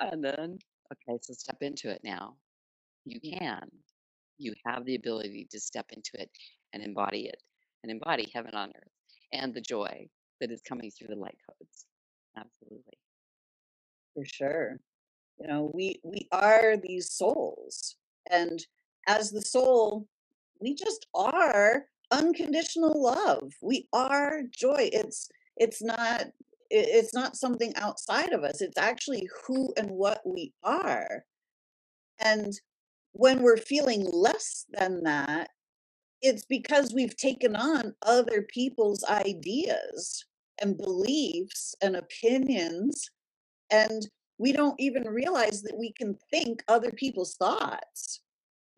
"Ah," 0.00 0.08
and 0.12 0.22
then 0.24 0.58
okay 0.92 1.18
so 1.22 1.32
step 1.34 1.58
into 1.62 1.90
it 1.90 2.02
now. 2.04 2.36
You 3.04 3.20
can. 3.20 3.70
You 4.38 4.54
have 4.66 4.84
the 4.84 4.94
ability 4.96 5.48
to 5.50 5.60
step 5.60 5.86
into 5.92 6.10
it 6.14 6.30
and 6.72 6.82
embody 6.82 7.26
it 7.26 7.42
and 7.88 7.96
embody 7.96 8.30
heaven 8.34 8.54
on 8.54 8.68
earth 8.68 8.92
and 9.32 9.54
the 9.54 9.60
joy 9.60 10.08
that 10.40 10.50
is 10.50 10.60
coming 10.60 10.90
through 10.90 11.08
the 11.08 11.20
light 11.20 11.38
codes. 11.48 11.86
Absolutely. 12.36 12.98
For 14.14 14.24
sure. 14.24 14.80
You 15.40 15.46
know 15.46 15.70
we 15.72 16.00
we 16.02 16.28
are 16.32 16.76
these 16.76 17.10
souls 17.12 17.96
and 18.30 18.60
as 19.06 19.30
the 19.30 19.42
soul 19.42 20.06
we 20.60 20.74
just 20.74 21.06
are 21.14 21.86
unconditional 22.10 23.00
love. 23.00 23.52
We 23.62 23.88
are 23.92 24.42
joy. 24.52 24.90
It's 24.92 25.28
it's 25.56 25.82
not 25.82 26.26
it's 26.70 27.14
not 27.14 27.36
something 27.36 27.72
outside 27.76 28.32
of 28.32 28.44
us. 28.44 28.60
It's 28.60 28.76
actually 28.76 29.28
who 29.46 29.72
and 29.78 29.90
what 29.90 30.20
we 30.26 30.52
are. 30.62 31.24
And 32.18 32.52
when 33.12 33.42
we're 33.42 33.56
feeling 33.56 34.06
less 34.12 34.66
than 34.70 35.04
that 35.04 35.50
it's 36.22 36.44
because 36.44 36.92
we've 36.92 37.16
taken 37.16 37.54
on 37.56 37.94
other 38.02 38.42
people's 38.42 39.04
ideas 39.04 40.24
and 40.60 40.76
beliefs 40.76 41.74
and 41.80 41.96
opinions 41.96 43.10
and 43.70 44.08
we 44.38 44.52
don't 44.52 44.78
even 44.78 45.02
realize 45.04 45.62
that 45.62 45.76
we 45.76 45.92
can 45.92 46.16
think 46.30 46.62
other 46.68 46.92
people's 46.92 47.34
thoughts. 47.34 48.20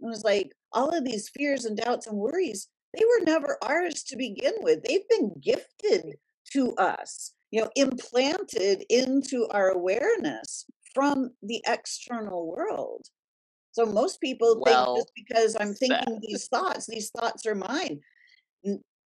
It 0.00 0.06
was 0.06 0.24
like 0.24 0.52
all 0.72 0.96
of 0.96 1.04
these 1.04 1.28
fears 1.28 1.66
and 1.66 1.76
doubts 1.76 2.06
and 2.06 2.16
worries, 2.16 2.68
they 2.96 3.04
were 3.04 3.24
never 3.24 3.58
ours 3.62 4.02
to 4.04 4.16
begin 4.16 4.54
with. 4.60 4.82
They've 4.82 5.08
been 5.08 5.32
gifted 5.40 6.16
to 6.52 6.74
us, 6.76 7.34
you 7.50 7.60
know, 7.60 7.70
implanted 7.76 8.84
into 8.88 9.46
our 9.50 9.68
awareness 9.68 10.64
from 10.94 11.30
the 11.42 11.62
external 11.66 12.50
world. 12.50 13.06
So 13.72 13.86
most 13.86 14.20
people 14.20 14.62
think 14.64 14.78
just 14.96 15.12
because 15.14 15.56
I'm 15.58 15.74
thinking 15.74 16.20
these 16.22 16.48
thoughts, 16.52 16.86
these 16.86 17.10
thoughts 17.10 17.46
are 17.46 17.54
mine. 17.54 18.00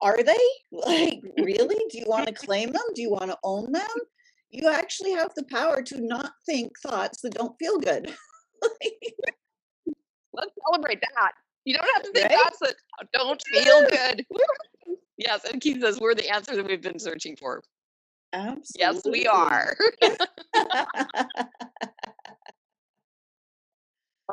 Are 0.01 0.21
they? 0.23 0.33
Like, 0.71 1.21
really? 1.37 1.77
Do 1.89 1.97
you 1.97 2.05
want 2.07 2.27
to 2.27 2.33
claim 2.33 2.71
them? 2.71 2.83
Do 2.93 3.01
you 3.01 3.09
want 3.09 3.31
to 3.31 3.37
own 3.43 3.71
them? 3.71 3.87
You 4.51 4.69
actually 4.69 5.11
have 5.13 5.31
the 5.35 5.43
power 5.45 5.81
to 5.81 6.01
not 6.01 6.33
think 6.45 6.71
thoughts 6.79 7.21
that 7.21 7.33
don't 7.33 7.55
feel 7.57 7.77
good. 7.79 8.13
let's 10.33 10.51
celebrate 10.65 11.01
that. 11.01 11.31
You 11.65 11.75
don't 11.75 11.89
have 11.95 12.03
to 12.03 12.11
think 12.11 12.29
Right? 12.29 12.37
thoughts 12.37 12.59
that 12.59 12.75
don't 13.13 13.41
feel 13.51 13.87
good. 13.89 14.25
yes, 15.17 15.45
and 15.45 15.59
Keith 15.59 15.81
says 15.81 15.99
we're 15.99 16.15
the 16.15 16.29
answer 16.29 16.55
that 16.55 16.67
we've 16.67 16.81
been 16.81 16.99
searching 16.99 17.35
for. 17.35 17.63
Absolutely. 18.33 18.79
Yes, 18.79 19.01
we 19.05 19.27
are. 19.27 19.75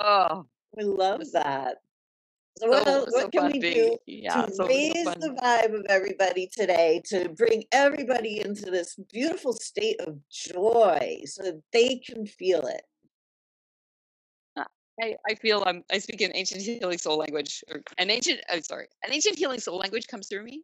Oh, 0.00 0.46
we 0.76 0.84
love 0.84 1.22
that. 1.32 1.78
So 2.58 2.72
so, 2.84 3.00
what, 3.00 3.12
so 3.12 3.28
can 3.30 3.46
we 3.46 3.58
being, 3.58 3.74
do 3.74 3.98
yeah, 4.06 4.46
to 4.46 4.64
raise 4.64 5.04
the 5.04 5.36
vibe 5.42 5.74
of 5.74 5.86
everybody 5.88 6.46
today 6.46 7.02
to 7.06 7.28
bring 7.30 7.64
everybody 7.72 8.40
into 8.40 8.70
this 8.70 8.96
beautiful 9.12 9.52
state 9.52 10.00
of 10.00 10.18
joy 10.30 11.22
so 11.24 11.42
that 11.42 11.60
they 11.72 11.96
can 11.96 12.26
feel 12.26 12.60
it? 12.60 12.82
I, 15.00 15.16
I 15.28 15.34
feel 15.34 15.62
I'm 15.66 15.82
I 15.90 15.98
speak 15.98 16.20
an 16.20 16.30
ancient 16.34 16.62
healing 16.62 16.98
soul 16.98 17.18
language 17.18 17.64
or 17.70 17.82
an 17.98 18.10
ancient 18.10 18.40
I'm 18.48 18.62
sorry 18.62 18.86
an 19.04 19.12
ancient 19.12 19.36
healing 19.36 19.60
soul 19.60 19.78
language 19.78 20.06
comes 20.06 20.28
through 20.28 20.44
me 20.44 20.62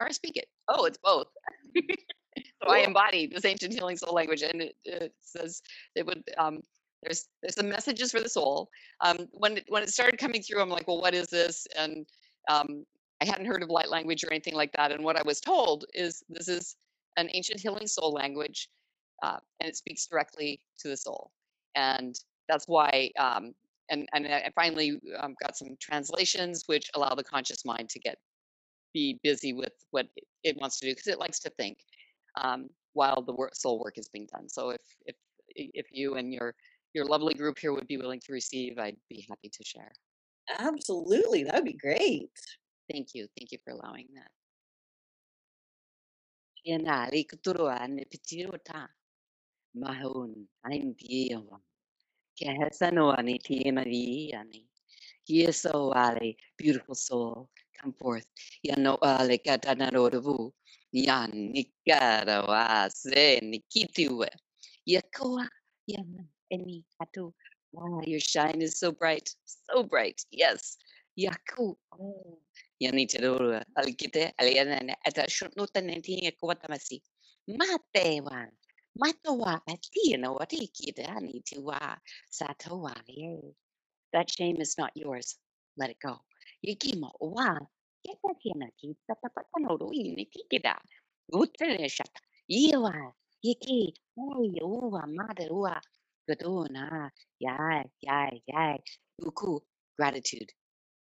or 0.00 0.06
I 0.06 0.12
speak 0.12 0.36
it 0.36 0.46
oh 0.68 0.84
it's 0.84 0.98
both 0.98 1.26
so 1.76 2.68
I 2.68 2.78
embody 2.78 3.26
this 3.26 3.44
ancient 3.44 3.72
healing 3.72 3.96
soul 3.96 4.14
language 4.14 4.42
and 4.42 4.62
it, 4.62 4.76
it 4.84 5.12
says 5.22 5.62
it 5.96 6.06
would 6.06 6.22
um 6.38 6.60
there's 7.02 7.28
there's 7.42 7.54
some 7.54 7.68
messages 7.68 8.12
for 8.12 8.20
the 8.20 8.28
soul. 8.28 8.68
Um 9.00 9.28
when 9.32 9.58
it, 9.58 9.64
when 9.68 9.82
it 9.82 9.90
started 9.90 10.18
coming 10.18 10.42
through 10.42 10.60
I'm 10.60 10.70
like 10.70 10.88
well 10.88 11.00
what 11.00 11.14
is 11.14 11.28
this? 11.28 11.66
And 11.76 12.06
um 12.48 12.84
I 13.20 13.24
hadn't 13.24 13.46
heard 13.46 13.62
of 13.62 13.70
light 13.70 13.88
language 13.90 14.22
or 14.24 14.30
anything 14.30 14.54
like 14.54 14.72
that. 14.72 14.92
And 14.92 15.04
what 15.04 15.16
I 15.16 15.22
was 15.22 15.40
told 15.40 15.84
is 15.92 16.22
this 16.28 16.48
is 16.48 16.76
an 17.16 17.28
ancient 17.32 17.60
healing 17.60 17.86
soul 17.86 18.12
language 18.12 18.68
uh, 19.22 19.38
and 19.60 19.68
it 19.68 19.76
speaks 19.76 20.06
directly 20.06 20.60
to 20.78 20.88
the 20.88 20.96
soul. 20.96 21.32
And 21.74 22.14
that's 22.48 22.66
why 22.66 23.10
um, 23.18 23.54
and 23.90 24.08
and 24.12 24.26
I 24.26 24.50
finally 24.54 25.00
um, 25.18 25.34
got 25.42 25.56
some 25.56 25.76
translations 25.80 26.64
which 26.66 26.90
allow 26.94 27.14
the 27.14 27.24
conscious 27.24 27.64
mind 27.64 27.88
to 27.90 27.98
get 27.98 28.18
be 28.94 29.18
busy 29.22 29.52
with 29.52 29.72
what 29.90 30.06
it, 30.44 30.56
wants 30.60 30.78
to 30.80 30.86
do 30.86 30.92
because 30.92 31.08
it 31.08 31.18
likes 31.18 31.38
to 31.40 31.50
think 31.50 31.78
um, 32.40 32.68
while 32.94 33.22
the 33.22 33.34
soul 33.52 33.78
work 33.78 33.98
is 33.98 34.08
being 34.08 34.26
done. 34.32 34.48
So 34.48 34.70
if 34.70 34.80
if 35.06 35.16
if 35.48 35.86
you 35.90 36.14
and 36.14 36.32
your 36.32 36.54
your 36.94 37.04
lovely 37.06 37.34
group 37.34 37.58
here 37.58 37.72
would 37.72 37.86
be 37.86 37.96
willing 37.96 38.20
to 38.20 38.32
receive, 38.32 38.78
I'd 38.78 38.96
be 39.08 39.26
happy 39.28 39.48
to 39.48 39.64
share. 39.64 39.92
Absolutely. 40.58 41.44
That'd 41.44 41.64
be 41.64 41.74
great. 41.74 42.30
Thank 42.90 43.14
you, 43.14 43.28
thank 43.36 43.52
you 43.52 43.58
for 43.64 43.72
allowing 43.72 44.08
that. 44.14 44.30
Yanari 46.66 47.24
kuturuan 47.24 48.00
pitirota 48.08 48.88
mahun 49.74 50.48
aindiwa 50.64 51.60
kehesanuani 52.34 53.38
tiemariani 53.38 54.68
Yeso 55.28 55.92
ale, 55.92 56.36
beautiful 56.56 56.94
soul, 56.94 57.50
come 57.76 57.92
forth. 57.92 58.26
Yano 58.64 58.96
ale 59.02 59.38
katanarodavu. 59.38 60.52
Yan 60.92 61.52
nikara 61.52 62.42
wa 62.48 62.88
se 62.88 63.40
nikitiwe. 63.40 64.28
Yakoa 64.86 65.48
yan 65.86 66.28
eni 66.50 66.84
hatu. 67.00 67.34
Wow, 67.72 68.02
your 68.06 68.20
shine 68.20 68.62
is 68.62 68.80
so 68.80 68.92
bright, 68.92 69.30
so 69.46 69.84
bright. 69.84 70.22
Yes. 70.32 70.78
Yaku. 71.18 71.76
Oh. 72.00 72.38
Yanitadora. 72.80 73.64
Alkite 73.76 74.34
aliana 74.38 74.96
ata 75.06 75.30
shunnuta 75.30 75.80
nenti 75.80 76.24
yakwatamasi. 76.24 77.02
Matewa. 77.48 78.48
Matawa 78.96 79.62
atina 79.66 80.32
watikita 80.32 81.16
anitiwa. 81.16 81.98
Satowa 82.30 82.96
ye. 83.06 83.40
That 84.12 84.30
shame 84.30 84.58
is 84.60 84.78
not 84.78 84.92
yours. 84.96 85.38
Let 85.78 85.90
it 85.90 85.98
go. 86.00 86.20
Yikimo 86.66 87.12
wa 87.20 87.60
keta 88.04 88.34
kina 88.40 88.70
kita 88.76 89.14
tapatano 89.22 89.92
ini 89.92 90.26
tikida. 90.26 90.80
Utreshata. 91.32 92.20
Iwa 92.48 93.14
Yiki, 93.42 93.94
Oi, 94.18 94.60
Ua, 94.62 95.06
Mother, 95.06 95.48
Gadona, 96.28 96.88
ah, 96.92 97.10
Yai, 97.40 97.84
Yai, 98.02 98.42
Yai, 98.46 98.78
Uku, 99.24 99.60
gratitude 99.96 100.52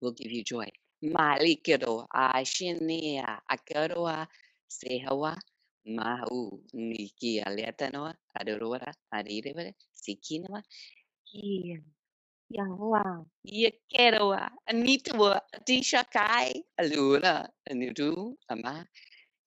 will 0.01 0.13
give 0.13 0.31
you 0.33 0.45
joy. 0.45 0.69
Malikiro, 1.05 2.07
Ashinia, 2.15 3.39
Akaroa, 3.51 4.27
Sehawa, 4.71 5.37
Mahu, 5.87 6.61
Niki, 6.75 7.43
Aletanoa, 7.45 8.15
Adorora, 8.39 8.93
Adireva, 9.15 9.73
Sikinawa, 9.95 10.63
Yawa, 12.51 13.27
Yakeroa, 13.47 14.51
Anitawa, 14.71 15.41
Atisha 15.55 16.05
Kai, 16.13 16.55
Aluna, 16.81 17.49
Anudu, 17.71 18.35
Ama, 18.51 18.87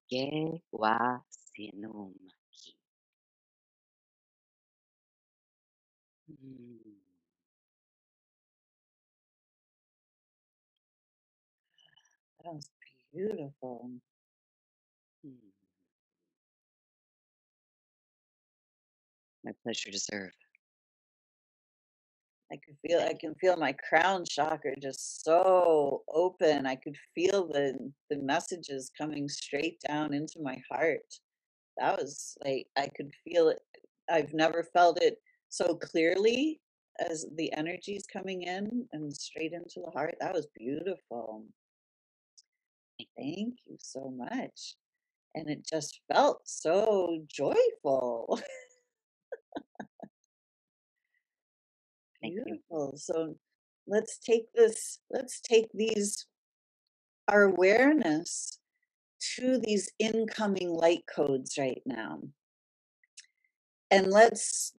Ge, 0.09 0.61
Wa, 0.71 1.21
Sinumaki. 6.31 6.43
Mm, 6.45 6.95
That 12.43 12.53
was 12.53 12.69
beautiful. 13.13 13.91
mm. 15.25 15.35
My 19.43 19.53
pleasure 19.63 19.91
to 19.91 19.99
serve. 19.99 20.31
I 22.51 22.57
could 22.57 22.77
feel 22.85 22.99
I 23.01 23.13
Thank 23.13 23.19
can 23.19 23.35
feel 23.35 23.57
my 23.57 23.73
crown 23.73 24.25
chakra 24.29 24.75
just 24.79 25.23
so 25.23 26.03
open. 26.09 26.65
I 26.67 26.75
could 26.75 26.97
feel 27.15 27.47
the 27.47 27.93
the 28.09 28.17
messages 28.17 28.91
coming 28.97 29.29
straight 29.29 29.81
down 29.87 30.13
into 30.13 30.41
my 30.41 30.61
heart. 30.71 31.19
That 31.77 31.97
was 32.01 32.37
like 32.45 32.67
I 32.77 32.87
could 32.89 33.13
feel 33.25 33.49
it. 33.49 33.59
I've 34.09 34.33
never 34.33 34.63
felt 34.73 35.01
it 35.03 35.19
so 35.51 35.75
clearly 35.75 36.61
as 36.99 37.25
the 37.35 37.51
energies 37.53 38.05
coming 38.11 38.43
in 38.43 38.87
and 38.93 39.13
straight 39.13 39.51
into 39.51 39.81
the 39.85 39.91
heart. 39.91 40.15
That 40.21 40.33
was 40.33 40.47
beautiful. 40.57 41.43
Thank 43.17 43.55
you 43.67 43.77
so 43.77 44.13
much. 44.15 44.75
And 45.35 45.49
it 45.49 45.65
just 45.69 45.99
felt 46.11 46.41
so 46.45 47.19
joyful. 47.27 48.39
Thank 52.21 52.35
you. 52.35 52.43
Beautiful. 52.45 52.93
So 52.95 53.35
let's 53.87 54.19
take 54.19 54.53
this, 54.53 54.99
let's 55.09 55.41
take 55.41 55.67
these, 55.73 56.27
our 57.27 57.43
awareness 57.43 58.57
to 59.35 59.57
these 59.57 59.91
incoming 59.99 60.69
light 60.69 61.03
codes 61.13 61.57
right 61.57 61.81
now. 61.85 62.21
And 63.89 64.07
let's 64.07 64.73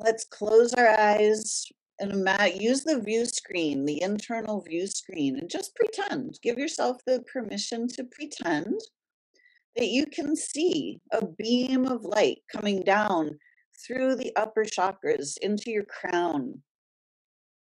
let's 0.00 0.24
close 0.24 0.72
our 0.74 0.88
eyes 0.88 1.66
and 2.00 2.28
use 2.60 2.84
the 2.84 3.00
view 3.00 3.26
screen, 3.26 3.84
the 3.84 4.00
internal 4.02 4.60
view 4.62 4.86
screen, 4.86 5.38
and 5.38 5.50
just 5.50 5.74
pretend. 5.74 6.38
Give 6.42 6.58
yourself 6.58 6.98
the 7.06 7.24
permission 7.32 7.88
to 7.88 8.04
pretend 8.04 8.80
that 9.76 9.88
you 9.88 10.06
can 10.06 10.36
see 10.36 11.00
a 11.12 11.26
beam 11.26 11.86
of 11.86 12.04
light 12.04 12.38
coming 12.50 12.82
down 12.82 13.38
through 13.86 14.16
the 14.16 14.34
upper 14.36 14.64
chakras 14.64 15.36
into 15.38 15.70
your 15.70 15.84
crown, 15.84 16.62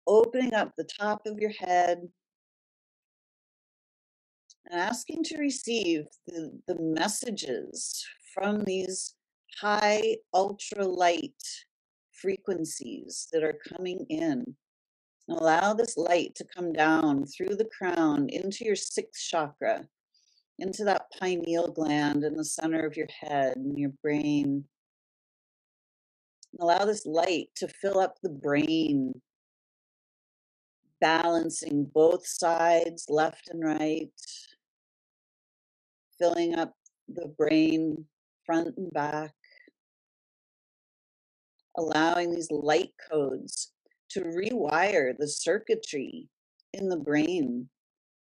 opening 0.06 0.54
up 0.54 0.72
the 0.76 0.88
top 0.98 1.22
of 1.26 1.38
your 1.38 1.52
head 1.52 2.00
and 4.70 4.80
asking 4.80 5.24
to 5.24 5.38
receive 5.38 6.04
the, 6.26 6.52
the 6.66 6.76
messages 6.80 8.04
from 8.34 8.64
these 8.64 9.14
high 9.60 10.16
ultralight 10.34 11.32
frequencies 12.20 13.28
that 13.32 13.42
are 13.42 13.58
coming 13.68 14.04
in. 14.08 14.56
Allow 15.28 15.74
this 15.74 15.96
light 15.96 16.34
to 16.36 16.44
come 16.44 16.72
down 16.72 17.26
through 17.26 17.56
the 17.56 17.68
crown 17.76 18.28
into 18.30 18.64
your 18.64 18.76
sixth 18.76 19.22
chakra, 19.28 19.86
into 20.58 20.84
that 20.84 21.06
pineal 21.20 21.70
gland 21.70 22.24
in 22.24 22.34
the 22.34 22.44
center 22.44 22.86
of 22.86 22.96
your 22.96 23.08
head 23.20 23.56
and 23.56 23.78
your 23.78 23.92
brain. 24.02 24.64
Allow 26.60 26.86
this 26.86 27.04
light 27.04 27.48
to 27.56 27.68
fill 27.68 27.98
up 27.98 28.16
the 28.22 28.30
brain, 28.30 29.20
balancing 31.00 31.84
both 31.84 32.26
sides, 32.26 33.04
left 33.08 33.48
and 33.50 33.62
right, 33.62 34.10
filling 36.18 36.54
up 36.54 36.72
the 37.06 37.32
brain, 37.36 38.06
front 38.46 38.76
and 38.78 38.90
back, 38.92 39.34
allowing 41.78 42.34
these 42.34 42.50
light 42.50 42.90
codes 43.10 43.72
to 44.10 44.20
rewire 44.20 45.16
the 45.16 45.28
circuitry 45.28 46.28
in 46.74 46.88
the 46.88 46.96
brain 46.96 47.68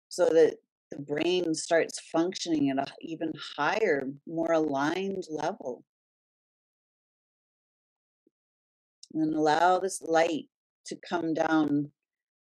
so 0.08 0.26
that 0.26 0.56
the 0.90 1.00
brain 1.00 1.54
starts 1.54 2.00
functioning 2.12 2.68
at 2.70 2.78
an 2.78 2.94
even 3.00 3.32
higher, 3.56 4.02
more 4.26 4.52
aligned 4.52 5.24
level. 5.30 5.84
And 9.14 9.34
allow 9.34 9.78
this 9.78 10.02
light 10.02 10.48
to 10.86 10.96
come 11.08 11.32
down 11.32 11.90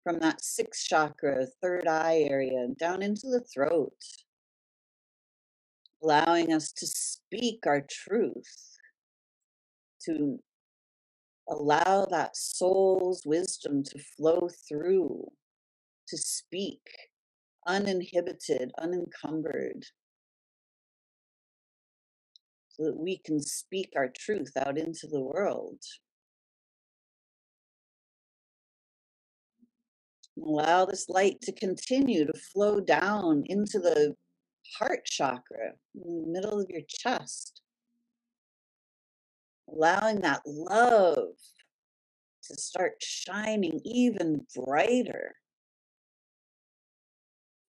from 0.03 0.19
that 0.19 0.41
sixth 0.41 0.85
chakra, 0.87 1.45
third 1.61 1.87
eye 1.87 2.25
area, 2.29 2.67
down 2.79 3.01
into 3.01 3.27
the 3.27 3.41
throat, 3.41 3.93
allowing 6.01 6.53
us 6.53 6.71
to 6.71 6.87
speak 6.87 7.65
our 7.67 7.85
truth, 7.89 8.77
to 10.05 10.39
allow 11.49 12.05
that 12.09 12.35
soul's 12.35 13.23
wisdom 13.25 13.83
to 13.83 13.99
flow 14.17 14.49
through, 14.67 15.27
to 16.07 16.17
speak 16.17 16.81
uninhibited, 17.67 18.71
unencumbered, 18.79 19.85
so 22.69 22.83
that 22.83 22.97
we 22.97 23.17
can 23.17 23.41
speak 23.41 23.91
our 23.95 24.07
truth 24.17 24.51
out 24.57 24.77
into 24.77 25.07
the 25.07 25.19
world. 25.19 25.79
Allow 30.41 30.85
this 30.85 31.09
light 31.09 31.41
to 31.41 31.51
continue 31.51 32.25
to 32.25 32.39
flow 32.53 32.79
down 32.79 33.43
into 33.47 33.79
the 33.79 34.15
heart 34.77 35.05
chakra, 35.05 35.73
in 35.95 36.21
the 36.21 36.27
middle 36.27 36.59
of 36.59 36.69
your 36.69 36.83
chest, 36.87 37.61
allowing 39.69 40.21
that 40.21 40.41
love 40.45 41.35
to 42.43 42.55
start 42.55 42.93
shining 43.01 43.79
even 43.83 44.45
brighter. 44.55 45.35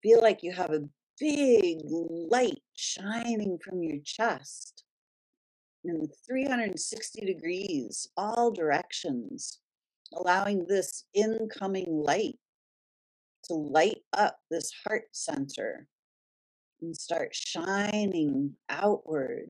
Feel 0.03 0.20
like 0.22 0.42
you 0.42 0.53
have 0.53 0.70
a 0.70 0.88
big 1.18 1.78
light 1.90 2.62
shining 2.74 3.59
from 3.62 3.82
your 3.82 3.99
chest 4.05 4.84
in 5.84 6.09
360 6.26 7.26
degrees, 7.26 8.09
all 8.16 8.51
directions, 8.51 9.61
allowing 10.14 10.66
this 10.68 11.05
incoming 11.14 12.03
light 12.05 12.38
to 13.44 13.55
light 13.55 14.03
up 14.12 14.38
this 14.51 14.70
heart 14.84 15.05
center 15.12 15.86
and 16.80 16.96
start 16.96 17.34
shining 17.34 18.55
outward. 18.68 19.49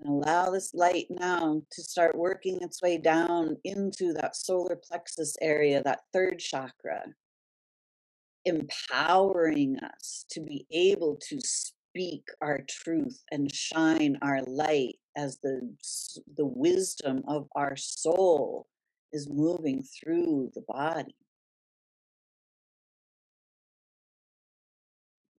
And 0.00 0.08
allow 0.08 0.50
this 0.50 0.74
light 0.74 1.06
now 1.10 1.62
to 1.72 1.82
start 1.82 2.16
working 2.16 2.58
its 2.60 2.80
way 2.82 2.98
down 2.98 3.56
into 3.64 4.12
that 4.14 4.36
solar 4.36 4.76
plexus 4.76 5.36
area, 5.40 5.82
that 5.82 6.00
third 6.12 6.38
chakra, 6.38 7.02
empowering 8.44 9.78
us 9.78 10.24
to 10.30 10.40
be 10.40 10.66
able 10.70 11.16
to 11.28 11.40
speak 11.40 12.24
our 12.40 12.60
truth 12.68 13.22
and 13.32 13.52
shine 13.52 14.18
our 14.22 14.42
light 14.42 14.96
as 15.16 15.38
the, 15.42 15.60
the 16.36 16.46
wisdom 16.46 17.22
of 17.26 17.48
our 17.54 17.76
soul 17.76 18.66
is 19.12 19.28
moving 19.28 19.82
through 19.82 20.50
the 20.54 20.62
body. 20.68 21.14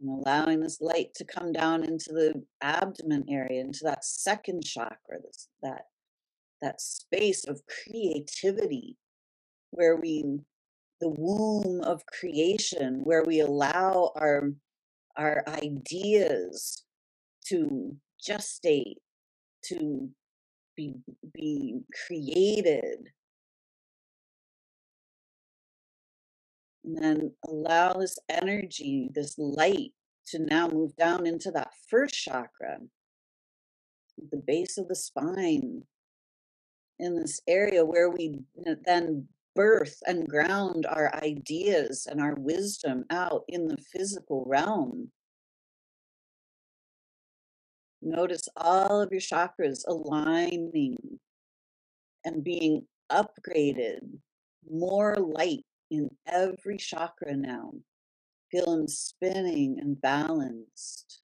And 0.01 0.09
allowing 0.09 0.59
this 0.59 0.81
light 0.81 1.13
to 1.15 1.25
come 1.25 1.51
down 1.51 1.83
into 1.83 2.11
the 2.13 2.43
abdomen 2.61 3.25
area 3.29 3.61
into 3.61 3.81
that 3.83 4.05
second 4.05 4.63
chakra 4.63 5.21
this, 5.23 5.47
that 5.61 5.85
that 6.61 6.81
space 6.81 7.45
of 7.45 7.61
creativity 7.67 8.97
where 9.71 9.95
we 9.95 10.39
the 10.99 11.09
womb 11.09 11.81
of 11.81 12.05
creation 12.05 13.01
where 13.03 13.23
we 13.23 13.39
allow 13.39 14.11
our 14.15 14.51
our 15.15 15.43
ideas 15.47 16.83
to 17.45 17.95
gestate 18.21 18.97
to 19.63 20.09
be 20.75 20.93
be 21.33 21.79
created 22.07 23.09
and 26.83 26.97
then 26.97 27.31
allow 27.47 27.93
this 27.93 28.17
energy 28.29 29.09
this 29.13 29.37
light 29.37 29.91
to 30.27 30.39
now 30.39 30.67
move 30.67 30.95
down 30.95 31.25
into 31.25 31.51
that 31.51 31.71
first 31.89 32.13
chakra, 32.13 32.77
the 34.31 34.41
base 34.45 34.77
of 34.77 34.87
the 34.87 34.95
spine, 34.95 35.83
in 36.99 37.15
this 37.15 37.41
area 37.47 37.83
where 37.83 38.09
we 38.09 38.39
then 38.85 39.27
birth 39.55 39.97
and 40.05 40.27
ground 40.27 40.85
our 40.85 41.13
ideas 41.15 42.07
and 42.09 42.21
our 42.21 42.35
wisdom 42.35 43.05
out 43.09 43.43
in 43.47 43.67
the 43.67 43.77
physical 43.91 44.45
realm. 44.47 45.09
Notice 48.01 48.47
all 48.55 49.01
of 49.01 49.11
your 49.11 49.21
chakras 49.21 49.81
aligning 49.87 50.97
and 52.23 52.43
being 52.43 52.85
upgraded, 53.11 53.99
more 54.69 55.15
light 55.15 55.65
in 55.89 56.09
every 56.27 56.77
chakra 56.77 57.35
now. 57.35 57.73
Feel 58.51 58.75
them 58.75 58.87
spinning 58.87 59.77
and 59.79 59.99
balanced. 60.01 61.21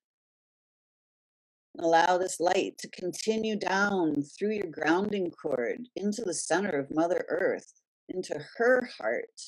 Allow 1.79 2.17
this 2.17 2.39
light 2.39 2.77
to 2.79 2.89
continue 2.89 3.57
down 3.57 4.23
through 4.23 4.53
your 4.53 4.67
grounding 4.67 5.31
cord 5.31 5.81
into 5.95 6.21
the 6.21 6.33
center 6.33 6.69
of 6.79 6.93
Mother 6.93 7.25
Earth, 7.27 7.73
into 8.07 8.39
her 8.57 8.87
heart. 8.97 9.41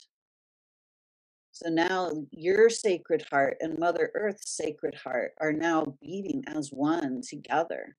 So 1.52 1.70
now 1.70 2.12
your 2.32 2.70
sacred 2.70 3.26
heart 3.32 3.58
and 3.62 3.80
Mother 3.80 4.12
Earth's 4.14 4.52
sacred 4.52 4.96
heart 4.96 5.32
are 5.40 5.54
now 5.54 5.98
beating 6.02 6.44
as 6.48 6.70
one 6.72 7.22
together. 7.28 7.96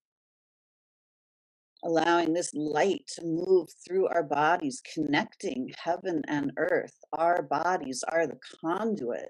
Allowing 1.85 2.33
this 2.33 2.53
light 2.55 3.03
to 3.15 3.25
move 3.25 3.69
through 3.87 4.09
our 4.09 4.25
bodies, 4.25 4.83
connecting 4.95 5.71
heaven 5.79 6.23
and 6.27 6.51
earth. 6.57 6.95
Our 7.13 7.43
bodies 7.43 8.03
are 8.09 8.27
the 8.27 8.39
conduit 8.61 9.29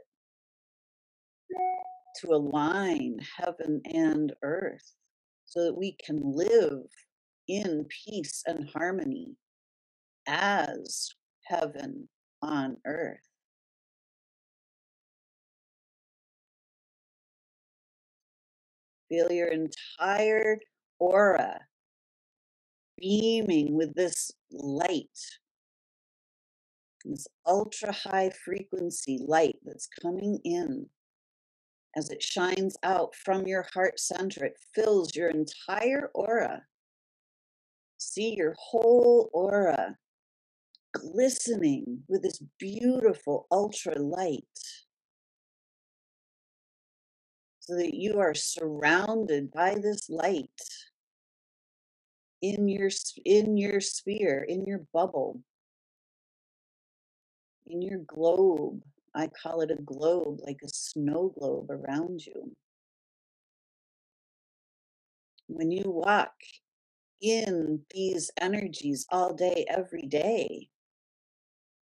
to 2.17 2.29
align 2.31 3.19
heaven 3.37 3.83
and 3.85 4.33
earth 4.43 4.95
so 5.45 5.65
that 5.65 5.77
we 5.77 5.97
can 6.05 6.21
live 6.23 6.87
in 7.49 7.87
peace 8.07 8.43
and 8.47 8.69
harmony 8.71 9.37
as 10.27 11.11
heaven 11.45 12.09
on 12.43 12.77
earth. 12.87 13.21
Feel 19.09 19.33
your 19.33 19.49
entire 19.49 20.59
aura 20.99 21.68
beaming 23.01 23.75
with 23.75 23.95
this 23.95 24.31
light, 24.51 25.07
this 27.05 27.27
ultra 27.47 27.93
high 27.93 28.31
frequency 28.45 29.21
light 29.27 29.57
that's 29.65 29.89
coming 30.03 30.41
in 30.45 30.87
as 31.97 32.11
it 32.11 32.23
shines 32.23 32.77
out 32.83 33.15
from 33.15 33.47
your 33.47 33.67
heart 33.75 33.99
center. 33.99 34.45
It 34.45 34.59
fills 34.75 35.15
your 35.17 35.31
entire 35.31 36.11
aura. 36.15 36.63
See 37.99 38.35
your 38.37 38.55
whole 38.59 39.31
aura 39.33 39.97
glistening 40.93 42.03
with 42.09 42.23
this 42.23 42.41
beautiful 42.59 43.47
ultra 43.51 43.99
light 43.99 44.45
so 47.61 47.77
that 47.77 47.95
you 47.95 48.19
are 48.19 48.35
surrounded 48.35 49.51
by 49.51 49.75
this 49.75 50.09
light 50.09 50.49
in 52.43 52.69
your 52.69 52.91
in 53.25 53.57
your 53.57 53.81
sphere 53.81 54.45
in 54.49 54.65
your 54.65 54.81
bubble 54.93 55.41
in 57.67 57.83
your 57.83 57.99
globe 58.07 58.83
I 59.19 59.27
call 59.27 59.63
it 59.63 59.73
a 59.73 59.83
globe, 59.83 60.39
like 60.47 60.61
a 60.63 60.69
snow 60.69 61.33
globe 61.37 61.71
around 61.71 62.25
you. 62.25 62.53
When 65.49 65.73
you 65.73 65.91
walk 65.91 66.35
in 67.21 67.81
these 67.91 68.31
energies 68.41 69.07
all 69.11 69.35
day, 69.35 69.65
every 69.69 70.03
day, 70.03 70.69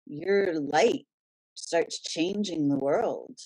your 0.06 0.60
light 0.60 1.06
starts 1.54 2.00
changing 2.00 2.68
the 2.68 2.78
world. 2.78 3.38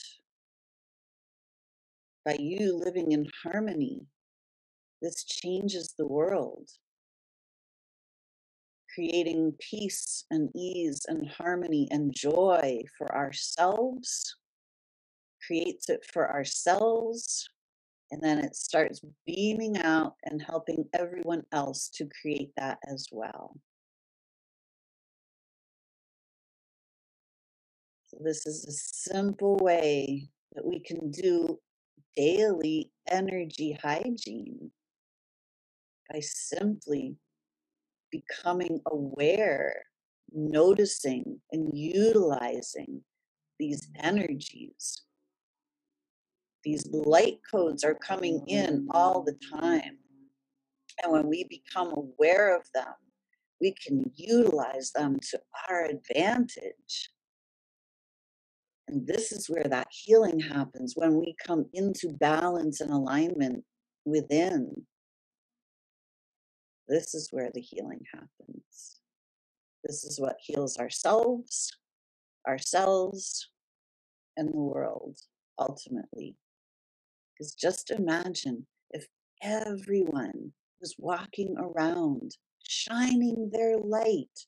By 2.25 2.39
you 2.41 2.75
living 2.75 3.13
in 3.13 3.27
harmony, 3.45 4.01
this 5.01 5.23
changes 5.23 5.95
the 5.97 6.09
world 6.09 6.69
creating 8.97 9.53
peace 9.61 10.24
and 10.30 10.49
ease 10.57 11.03
and 11.07 11.28
harmony 11.28 11.86
and 11.90 12.14
joy 12.14 12.82
for 12.97 13.14
ourselves, 13.14 14.36
creates 15.47 15.90
it 15.90 16.03
for 16.12 16.32
ourselves, 16.32 17.47
and 18.11 18.22
then 18.22 18.38
it 18.38 18.57
starts 18.57 19.03
beaming 19.26 19.76
out 19.76 20.14
and 20.24 20.40
helping 20.40 20.88
everyone 20.94 21.42
else 21.53 21.90
to 21.90 22.09
create 22.22 22.51
that 22.57 22.78
as 22.90 23.07
well. 23.12 23.55
So 28.07 28.16
this 28.24 28.47
is 28.47 28.64
a 28.64 28.72
simple 29.12 29.57
way 29.57 30.30
that 30.55 30.64
we 30.64 30.80
can 30.80 31.11
do 31.11 31.59
daily 32.16 32.90
energy 33.11 33.76
hygiene 33.82 34.70
by 36.11 36.20
simply 36.20 37.16
becoming 38.17 38.81
aware, 38.87 39.83
noticing, 40.33 41.41
and 41.53 41.71
utilizing 41.77 43.03
these 43.59 43.89
energies. 44.01 45.03
These 46.64 46.87
light 46.91 47.39
codes 47.49 47.85
are 47.85 47.95
coming 47.95 48.45
in 48.49 48.89
all 48.91 49.23
the 49.23 49.39
time. 49.61 49.99
And 51.03 51.12
when 51.12 51.29
we 51.29 51.45
become 51.45 51.93
aware 51.93 52.57
of 52.57 52.62
them, 52.75 52.95
we 53.61 53.75
can 53.75 54.11
utilize 54.14 54.91
them 54.93 55.19
to 55.31 55.41
our 55.69 55.87
advantage. 55.87 57.11
And 58.89 59.07
this 59.07 59.33
is 59.33 59.49
where 59.49 59.64
that 59.64 59.89
healing 59.91 60.39
happens 60.41 60.95
when 60.97 61.19
we 61.19 61.35
come 61.45 61.67
into 61.73 62.12
balance 62.12 62.81
and 62.81 62.91
alignment 62.91 63.64
within. 64.05 64.87
This 66.89 67.14
is 67.14 67.28
where 67.32 67.51
the 67.53 67.61
healing 67.61 68.03
happens. 68.12 69.01
This 69.84 70.05
is 70.05 70.20
what 70.20 70.37
heals 70.41 70.78
ourselves, 70.78 71.70
ourselves, 72.47 73.51
and 74.37 74.49
the 74.49 74.57
world 74.57 75.18
ultimately. 75.59 76.37
Because 77.32 77.55
just 77.55 77.91
imagine 77.91 78.66
if 78.91 79.07
everyone 79.43 80.53
was 80.80 80.95
walking 80.99 81.57
around 81.59 82.37
shining 82.62 83.51
their 83.53 83.78
light 83.78 84.47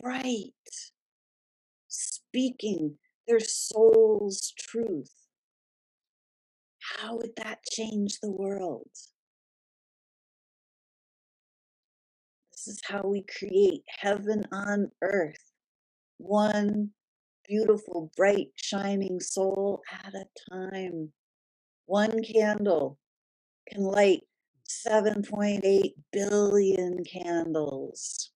bright, 0.00 0.52
speaking 1.88 2.96
their 3.26 3.40
soul's 3.40 4.52
truth. 4.58 5.12
How 6.98 7.16
would 7.16 7.36
that 7.36 7.60
change 7.70 8.20
the 8.20 8.30
world? 8.30 8.90
This 12.64 12.76
is 12.76 12.82
how 12.86 13.02
we 13.02 13.26
create 13.38 13.82
heaven 13.98 14.46
on 14.50 14.90
earth. 15.02 15.52
One 16.16 16.92
beautiful, 17.46 18.10
bright, 18.16 18.52
shining 18.56 19.20
soul 19.20 19.82
at 19.92 20.14
a 20.14 20.24
time. 20.50 21.12
One 21.84 22.22
candle 22.22 22.98
can 23.68 23.82
light 23.82 24.22
7.8 24.86 25.92
billion 26.10 27.04
candles. 27.04 28.30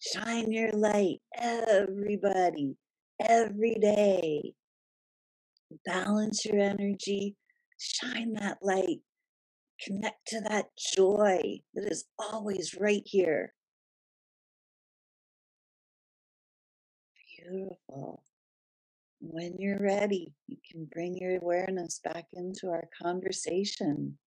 Shine 0.00 0.52
your 0.52 0.72
light, 0.72 1.22
everybody, 1.34 2.76
every 3.26 3.76
day. 3.80 4.52
Balance 5.86 6.44
your 6.44 6.58
energy, 6.58 7.36
shine 7.78 8.34
that 8.34 8.58
light 8.60 9.00
Connect 9.84 10.26
to 10.28 10.40
that 10.40 10.70
joy 10.76 11.60
that 11.74 11.84
is 11.90 12.04
always 12.18 12.76
right 12.78 13.02
here. 13.04 13.52
Beautiful. 17.38 18.22
When 19.20 19.56
you're 19.58 19.80
ready, 19.80 20.34
you 20.46 20.56
can 20.70 20.86
bring 20.86 21.16
your 21.16 21.36
awareness 21.36 22.00
back 22.02 22.26
into 22.32 22.68
our 22.68 22.88
conversation 23.02 24.18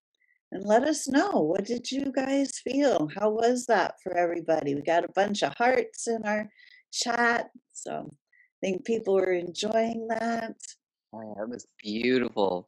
and 0.51 0.65
let 0.65 0.83
us 0.83 1.07
know 1.07 1.39
what 1.41 1.65
did 1.65 1.91
you 1.91 2.11
guys 2.11 2.59
feel 2.59 3.09
how 3.15 3.29
was 3.29 3.65
that 3.67 3.95
for 4.01 4.15
everybody 4.17 4.75
we 4.75 4.81
got 4.81 5.05
a 5.05 5.13
bunch 5.13 5.43
of 5.43 5.53
hearts 5.57 6.07
in 6.07 6.21
our 6.25 6.49
chat 6.91 7.49
so 7.71 8.09
i 8.11 8.57
think 8.61 8.85
people 8.85 9.13
were 9.13 9.31
enjoying 9.31 10.07
that 10.07 10.55
oh 11.13 11.35
that 11.37 11.49
was 11.49 11.67
beautiful 11.81 12.65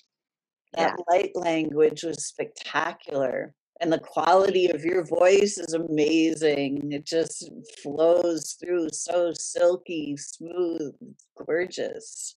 that 0.73 0.95
yeah. 0.97 1.03
light 1.09 1.31
language 1.35 2.03
was 2.03 2.25
spectacular. 2.25 3.53
And 3.79 3.91
the 3.91 3.99
quality 3.99 4.67
of 4.67 4.85
your 4.85 5.03
voice 5.03 5.57
is 5.57 5.73
amazing. 5.73 6.91
It 6.91 7.03
just 7.03 7.49
flows 7.81 8.55
through 8.59 8.89
so 8.93 9.33
silky, 9.33 10.15
smooth, 10.17 10.93
gorgeous. 11.35 12.35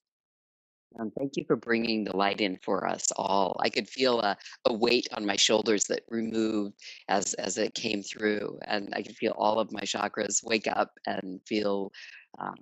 Um, 0.98 1.10
thank 1.18 1.36
you 1.36 1.44
for 1.46 1.56
bringing 1.56 2.04
the 2.04 2.16
light 2.16 2.40
in 2.40 2.58
for 2.62 2.86
us 2.86 3.10
all. 3.16 3.56
I 3.60 3.68
could 3.68 3.88
feel 3.88 4.20
a, 4.20 4.36
a 4.64 4.72
weight 4.72 5.08
on 5.12 5.26
my 5.26 5.36
shoulders 5.36 5.84
that 5.84 6.04
removed 6.08 6.76
as 7.08 7.34
as 7.34 7.58
it 7.58 7.74
came 7.74 8.02
through, 8.02 8.58
and 8.66 8.92
I 8.94 9.02
could 9.02 9.16
feel 9.16 9.34
all 9.36 9.58
of 9.58 9.72
my 9.72 9.80
chakras 9.80 10.44
wake 10.44 10.68
up 10.68 10.92
and 11.06 11.40
feel 11.46 11.90
um, 12.38 12.54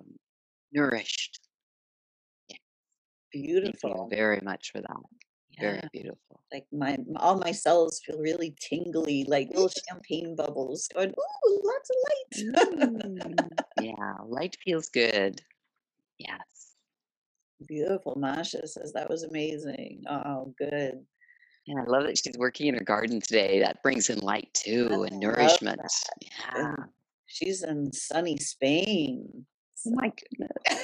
nourished. 0.71 1.39
Yeah, 2.49 2.57
thank 3.33 3.45
you 3.45 3.61
Beautiful. 3.61 4.07
very 4.09 4.41
much 4.41 4.71
for 4.71 4.81
that. 4.81 4.97
Very 5.59 5.81
beautiful. 5.91 6.41
Like 6.51 6.65
my 6.71 6.97
all 7.15 7.37
my 7.37 7.51
cells 7.51 8.01
feel 8.05 8.19
really 8.19 8.55
tingly, 8.59 9.25
like 9.27 9.49
little 9.49 9.71
champagne 9.89 10.35
bubbles 10.35 10.87
going, 10.93 11.09
ooh, 11.09 11.61
lots 11.63 11.89
of 11.89 11.95
light. 12.05 12.33
Mm, 12.83 13.49
yeah, 13.79 14.15
light 14.25 14.55
feels 14.63 14.89
good. 14.89 15.41
Yes. 16.19 16.75
Beautiful. 17.67 18.15
Masha 18.17 18.67
says 18.67 18.93
that 18.93 19.09
was 19.09 19.23
amazing. 19.23 20.03
Oh, 20.09 20.53
good. 20.57 21.05
And 21.67 21.79
I 21.79 21.83
love 21.85 22.03
that 22.03 22.17
she's 22.17 22.37
working 22.37 22.67
in 22.67 22.75
her 22.75 22.83
garden 22.83 23.21
today. 23.21 23.59
That 23.59 23.81
brings 23.81 24.09
in 24.09 24.19
light 24.19 24.53
too 24.53 25.05
and 25.09 25.19
nourishment. 25.19 25.79
Yeah. 26.21 26.29
And 26.55 26.77
she's 27.25 27.63
in 27.63 27.91
sunny 27.93 28.37
Spain. 28.37 29.45
Oh 29.85 29.91
my 29.91 30.11
goodness. 30.11 30.83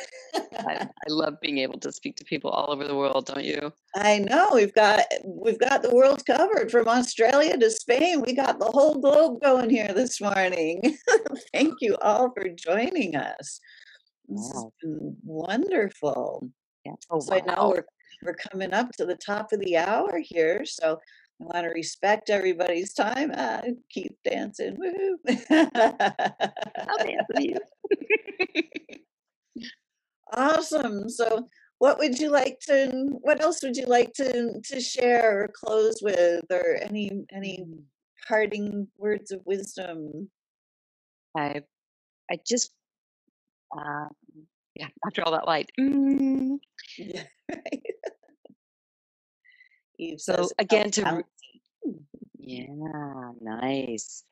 I, 0.67 0.87
I 1.07 1.09
love 1.09 1.39
being 1.41 1.59
able 1.59 1.79
to 1.79 1.91
speak 1.91 2.15
to 2.17 2.25
people 2.25 2.51
all 2.51 2.71
over 2.71 2.85
the 2.85 2.95
world, 2.95 3.25
don't 3.27 3.43
you? 3.43 3.71
I 3.95 4.19
know 4.19 4.49
we've 4.53 4.73
got 4.73 5.05
we've 5.25 5.59
got 5.59 5.81
the 5.81 5.93
world 5.93 6.25
covered 6.25 6.69
from 6.71 6.87
Australia 6.87 7.57
to 7.57 7.71
Spain. 7.71 8.21
We 8.21 8.33
got 8.33 8.59
the 8.59 8.65
whole 8.65 8.99
globe 8.99 9.41
going 9.41 9.69
here 9.69 9.93
this 9.93 10.21
morning. 10.21 10.97
Thank 11.53 11.75
you 11.81 11.97
all 12.01 12.31
for 12.35 12.49
joining 12.49 13.15
us. 13.15 13.59
This 14.27 14.51
has 14.53 14.65
been 14.81 15.15
wonderful. 15.23 16.49
Yeah. 16.85 16.93
Oh, 17.09 17.19
So 17.19 17.33
I 17.35 17.41
know 17.41 17.69
we're 17.69 17.85
we're 18.21 18.35
coming 18.35 18.73
up 18.73 18.91
to 18.93 19.05
the 19.05 19.15
top 19.15 19.53
of 19.53 19.59
the 19.59 19.77
hour 19.77 20.19
here, 20.21 20.65
so 20.65 20.99
I 21.41 21.45
want 21.45 21.65
to 21.65 21.69
respect 21.73 22.29
everybody's 22.29 22.93
time. 22.93 23.31
Ah, 23.35 23.61
keep 23.89 24.17
dancing. 24.23 24.77
Woo! 24.77 25.17
I'll 25.49 25.67
dance 26.97 27.27
with 27.29 27.43
you. 27.43 27.57
awesome. 30.33 31.09
So 31.09 31.47
what 31.79 31.97
would 31.99 32.19
you 32.19 32.29
like 32.29 32.59
to 32.67 33.17
what 33.21 33.41
else 33.41 33.61
would 33.63 33.77
you 33.77 33.85
like 33.85 34.13
to 34.15 34.59
to 34.63 34.81
share 34.81 35.43
or 35.43 35.47
close 35.49 36.01
with 36.01 36.43
or 36.51 36.77
any 36.81 37.25
any 37.33 37.59
Mm, 37.65 37.83
parting 38.27 38.87
words 38.97 39.31
of 39.31 39.41
wisdom? 39.45 40.29
I 41.35 41.61
I 42.31 42.39
just 42.47 42.71
um, 43.75 44.09
yeah, 44.75 44.87
after 45.05 45.23
all 45.23 45.31
that 45.33 45.47
light. 45.47 45.69
mm, 45.79 46.57
Yeah, 46.97 47.23
right. 47.49 47.81
So 50.17 50.35
says 50.35 50.51
it 50.59 50.69
felt 50.69 50.85
again 50.85 50.91
to 50.91 51.01
bouncy. 51.03 51.61
yeah, 52.37 53.31
nice. 53.41 54.23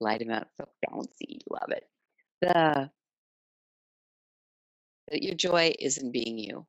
Light 0.00 0.22
amount 0.22 0.48
so 0.58 0.68
bouncy. 0.88 1.40
Love 1.50 1.70
it. 1.70 1.84
The 2.42 2.90
that 5.10 5.22
your 5.22 5.34
joy 5.34 5.74
is 5.78 5.98
in 5.98 6.12
being 6.12 6.38
you. 6.38 6.66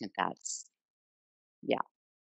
And 0.00 0.10
that's 0.16 0.66
yeah. 1.62 1.78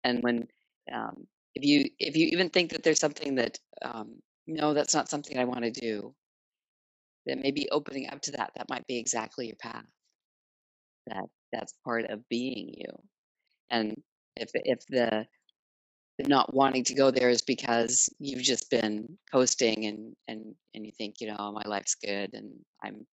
And 0.04 0.22
when 0.22 0.48
um 0.92 1.26
if 1.54 1.64
you 1.64 1.90
if 1.98 2.16
you 2.16 2.28
even 2.32 2.50
think 2.50 2.72
that 2.72 2.82
there's 2.82 3.00
something 3.00 3.36
that 3.36 3.58
um 3.82 4.22
no, 4.46 4.74
that's 4.74 4.94
not 4.94 5.08
something 5.08 5.38
I 5.38 5.44
want 5.44 5.64
to 5.64 5.70
do, 5.70 6.14
then 7.26 7.40
maybe 7.42 7.68
opening 7.70 8.08
up 8.10 8.20
to 8.22 8.32
that, 8.32 8.52
that 8.56 8.68
might 8.70 8.86
be 8.86 8.98
exactly 8.98 9.46
your 9.46 9.56
path. 9.56 9.86
That 11.06 11.24
that's 11.52 11.74
part 11.84 12.06
of 12.10 12.28
being 12.28 12.74
you. 12.76 12.86
And 13.70 14.02
if 14.36 14.50
if 14.54 14.80
the 14.88 15.26
the 16.18 16.28
not 16.28 16.54
wanting 16.54 16.84
to 16.84 16.94
go 16.94 17.10
there 17.10 17.30
is 17.30 17.42
because 17.42 18.08
you've 18.18 18.42
just 18.42 18.70
been 18.70 19.18
coasting 19.32 19.86
and 19.86 20.16
and 20.28 20.54
and 20.74 20.86
you 20.86 20.92
think 20.96 21.16
you 21.20 21.28
know 21.28 21.52
my 21.52 21.62
life's 21.66 21.96
good 21.96 22.34
and 22.34 22.52
i'm 22.84 23.06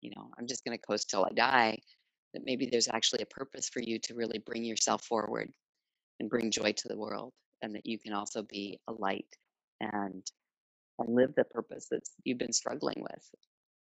you 0.00 0.10
know 0.14 0.30
i'm 0.38 0.46
just 0.46 0.64
going 0.64 0.76
to 0.76 0.86
coast 0.86 1.10
till 1.10 1.24
i 1.24 1.30
die 1.34 1.78
that 2.34 2.42
maybe 2.44 2.68
there's 2.70 2.88
actually 2.88 3.22
a 3.22 3.34
purpose 3.34 3.68
for 3.68 3.80
you 3.80 3.98
to 3.98 4.14
really 4.14 4.38
bring 4.38 4.64
yourself 4.64 5.04
forward 5.04 5.50
and 6.20 6.30
bring 6.30 6.50
joy 6.50 6.72
to 6.72 6.88
the 6.88 6.98
world 6.98 7.32
and 7.62 7.74
that 7.74 7.86
you 7.86 7.98
can 7.98 8.12
also 8.12 8.42
be 8.42 8.78
a 8.88 8.92
light 8.92 9.28
and 9.80 10.26
and 10.98 11.14
live 11.14 11.34
the 11.36 11.44
purpose 11.44 11.88
that 11.90 12.02
you've 12.24 12.38
been 12.38 12.52
struggling 12.52 13.00
with 13.00 13.30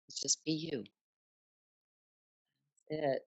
it's 0.08 0.20
just 0.20 0.44
be 0.44 0.52
you 0.52 0.84
it. 2.90 3.22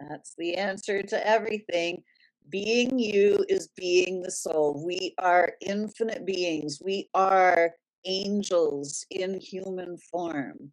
That's 0.00 0.34
the 0.36 0.56
answer 0.56 1.02
to 1.02 1.26
everything. 1.26 2.02
Being 2.48 2.98
you 2.98 3.44
is 3.48 3.68
being 3.76 4.22
the 4.22 4.30
soul. 4.30 4.82
We 4.84 5.14
are 5.18 5.52
infinite 5.60 6.26
beings. 6.26 6.80
We 6.84 7.08
are 7.14 7.72
angels 8.04 9.06
in 9.10 9.40
human 9.40 9.96
form. 10.10 10.72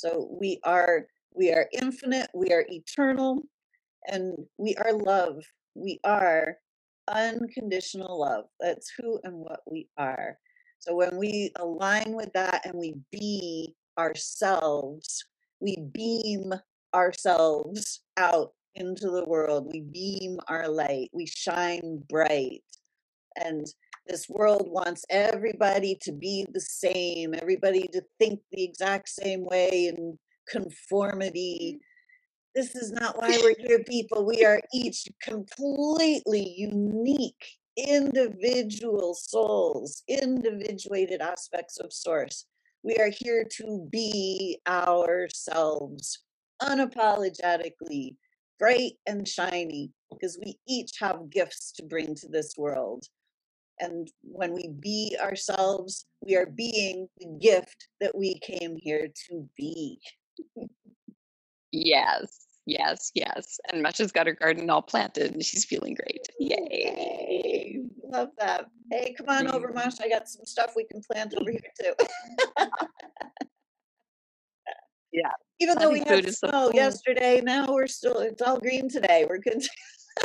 So 0.00 0.28
we 0.40 0.58
are 0.64 1.06
we 1.34 1.52
are 1.52 1.68
infinite, 1.72 2.30
we 2.34 2.52
are 2.52 2.64
eternal, 2.70 3.42
and 4.06 4.34
we 4.56 4.74
are 4.76 4.94
love. 4.94 5.44
We 5.74 6.00
are 6.04 6.56
unconditional 7.06 8.18
love. 8.18 8.46
That's 8.60 8.90
who 8.96 9.20
and 9.24 9.34
what 9.34 9.60
we 9.70 9.88
are. 9.98 10.38
So 10.78 10.94
when 10.94 11.18
we 11.18 11.52
align 11.56 12.14
with 12.14 12.32
that 12.32 12.64
and 12.64 12.74
we 12.76 12.94
be 13.12 13.74
ourselves, 13.98 15.22
we 15.60 15.76
beam 15.92 16.54
ourselves 16.94 18.00
out 18.16 18.54
into 18.76 19.10
the 19.10 19.26
world. 19.26 19.68
We 19.70 19.82
beam 19.82 20.38
our 20.48 20.66
light. 20.66 21.10
We 21.12 21.26
shine 21.26 22.02
bright. 22.08 22.62
And 23.36 23.66
this 24.10 24.28
world 24.28 24.68
wants 24.68 25.04
everybody 25.08 25.96
to 26.02 26.10
be 26.10 26.44
the 26.52 26.60
same, 26.60 27.32
everybody 27.32 27.86
to 27.92 28.02
think 28.18 28.40
the 28.50 28.64
exact 28.64 29.08
same 29.08 29.44
way 29.44 29.86
and 29.86 30.18
conformity. 30.48 31.76
Mm-hmm. 31.76 32.60
This 32.60 32.74
is 32.74 32.90
not 32.90 33.16
why 33.16 33.38
we're 33.40 33.54
here, 33.66 33.84
people. 33.84 34.26
We 34.26 34.44
are 34.44 34.60
each 34.74 35.06
completely 35.22 36.54
unique, 36.56 37.44
individual 37.76 39.14
souls, 39.14 40.02
individuated 40.08 41.20
aspects 41.20 41.78
of 41.78 41.92
Source. 41.92 42.46
We 42.82 42.96
are 42.96 43.12
here 43.16 43.46
to 43.58 43.88
be 43.92 44.58
ourselves 44.66 46.18
unapologetically, 46.60 48.16
bright 48.58 48.94
and 49.06 49.28
shiny, 49.28 49.92
because 50.10 50.36
we 50.44 50.58
each 50.66 50.94
have 50.98 51.30
gifts 51.30 51.70
to 51.72 51.84
bring 51.84 52.16
to 52.16 52.28
this 52.28 52.54
world. 52.58 53.06
And 53.80 54.10
when 54.22 54.52
we 54.52 54.68
be 54.68 55.16
ourselves, 55.20 56.06
we 56.20 56.36
are 56.36 56.46
being 56.46 57.08
the 57.18 57.38
gift 57.40 57.88
that 58.00 58.16
we 58.16 58.38
came 58.40 58.76
here 58.76 59.08
to 59.28 59.48
be. 59.56 60.00
yes 61.72 62.46
yes 62.66 63.10
yes 63.14 63.58
and 63.72 63.82
masha's 63.82 64.12
got 64.12 64.26
her 64.26 64.32
garden 64.32 64.68
all 64.68 64.82
planted 64.82 65.32
and 65.32 65.42
she's 65.42 65.64
feeling 65.64 65.94
great 65.94 66.28
yay 66.38 66.56
Yay! 66.70 67.80
Love 68.12 68.30
that. 68.38 68.66
Hey, 68.90 69.14
come 69.16 69.28
on 69.28 69.46
over, 69.46 69.68
mm-hmm. 69.68 69.76
Masha. 69.76 70.04
I 70.04 70.08
got 70.08 70.28
some 70.28 70.44
stuff 70.44 70.72
we 70.74 70.84
can 70.84 71.00
plant 71.00 71.34
over 71.38 71.50
here 71.50 71.60
too. 71.80 71.94
Yeah, 75.12 75.30
Even 75.60 75.76
though 75.78 75.90
we 75.90 76.00
had 76.00 76.24
so 76.32 76.48
snow 76.48 76.70
yesterday, 76.72 77.40
now 77.40 77.72
we're 77.72 77.88
still 77.88 78.18
it's 78.18 78.40
all 78.42 78.58
green 78.60 78.88
today. 78.88 79.26
We're 79.28 79.38
good. 79.38 79.64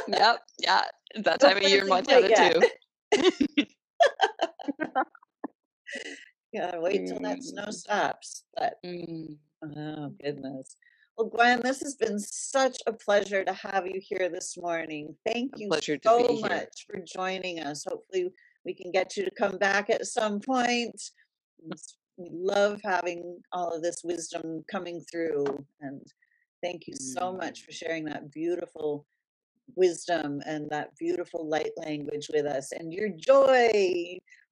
yep 0.08 0.40
yeah 0.60 0.82
it's 1.12 1.26
that 1.26 1.40
time 1.42 1.58
of 1.58 1.64
year 1.64 1.84
in 1.84 1.88
montana 1.88 2.28
quite 2.28 2.54
too 2.54 2.68
Gotta 6.56 6.80
wait 6.82 7.08
till 7.08 7.20
that 7.20 7.44
snow 7.44 7.66
Mm, 7.68 7.74
stops. 7.74 8.44
But 8.56 8.76
mm. 8.86 9.38
oh 9.64 10.10
goodness. 10.24 10.78
Well, 11.18 11.28
Gwen, 11.30 11.62
this 11.62 11.82
has 11.82 11.96
been 11.96 12.20
such 12.20 12.78
a 12.88 12.94
pleasure 12.94 13.44
to 13.46 13.54
have 13.54 13.88
you 13.88 14.02
here 14.02 14.30
this 14.30 14.58
morning. 14.58 15.16
Thank 15.26 15.54
a 15.56 15.60
you 15.60 15.70
so 16.04 16.38
much 16.42 16.86
for 16.90 17.00
joining 17.06 17.60
us. 17.62 17.86
Hopefully, 17.88 18.32
we 18.66 18.74
can 18.74 18.92
get 18.92 19.16
you 19.18 19.26
to 19.26 19.32
come 19.32 19.58
back 19.58 19.90
at 19.90 20.06
some 20.08 20.40
point. 20.40 21.02
We 22.18 22.30
love 22.32 22.82
having 22.84 23.42
all 23.52 23.74
of 23.74 23.82
this 23.84 24.02
wisdom 24.04 24.64
coming 24.72 25.02
through. 25.12 25.46
And 25.82 26.02
thank 26.64 26.88
you 26.88 26.96
so 26.96 27.34
much 27.34 27.62
Mm. 27.62 27.66
for 27.66 27.72
sharing 27.72 28.06
that 28.06 28.32
beautiful 28.32 29.06
wisdom 29.76 30.42
and 30.46 30.70
that 30.70 30.96
beautiful 30.98 31.48
light 31.48 31.72
language 31.78 32.30
with 32.34 32.46
us 32.46 32.72
and 32.72 32.94
your 32.94 33.10
joy. 33.10 33.70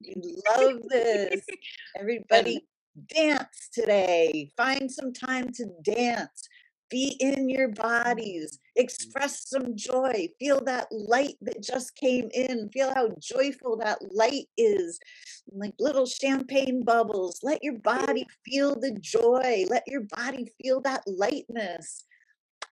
We 0.02 0.16
love 0.58 0.82
this. 0.90 1.46
Everybody 1.98 2.66
dance 3.08 3.70
today. 3.74 4.52
Find 4.56 4.92
some 4.92 5.14
time 5.14 5.50
to 5.54 5.66
dance. 5.84 6.48
Be 6.90 7.18
in 7.20 7.50
your 7.50 7.70
bodies. 7.70 8.58
Mm-hmm. 8.58 8.84
Express 8.84 9.50
some 9.50 9.76
joy. 9.76 10.28
Feel 10.40 10.64
that 10.66 10.88
light 10.92 11.36
that 11.42 11.64
just 11.64 11.96
came 11.96 12.30
in. 12.34 12.70
Feel 12.70 12.94
how 12.94 13.10
joyful 13.20 13.78
that 13.78 14.00
light 14.14 14.46
is. 14.58 15.00
Like 15.52 15.74
little 15.80 16.06
champagne 16.06 16.84
bubbles. 16.84 17.40
Let 17.42 17.64
your 17.64 17.80
body 17.80 18.28
feel 18.46 18.80
the 18.80 18.96
joy. 19.00 19.66
Let 19.70 19.84
your 19.88 20.04
body 20.16 20.52
feel 20.62 20.82
that 20.82 21.02
lightness. 21.08 22.06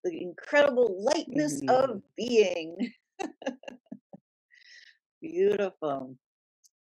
The 0.05 0.23
incredible 0.23 1.03
lightness 1.03 1.61
Mhm. 1.61 1.69
of 1.71 2.03
being. 2.17 2.93
Beautiful. 5.21 6.17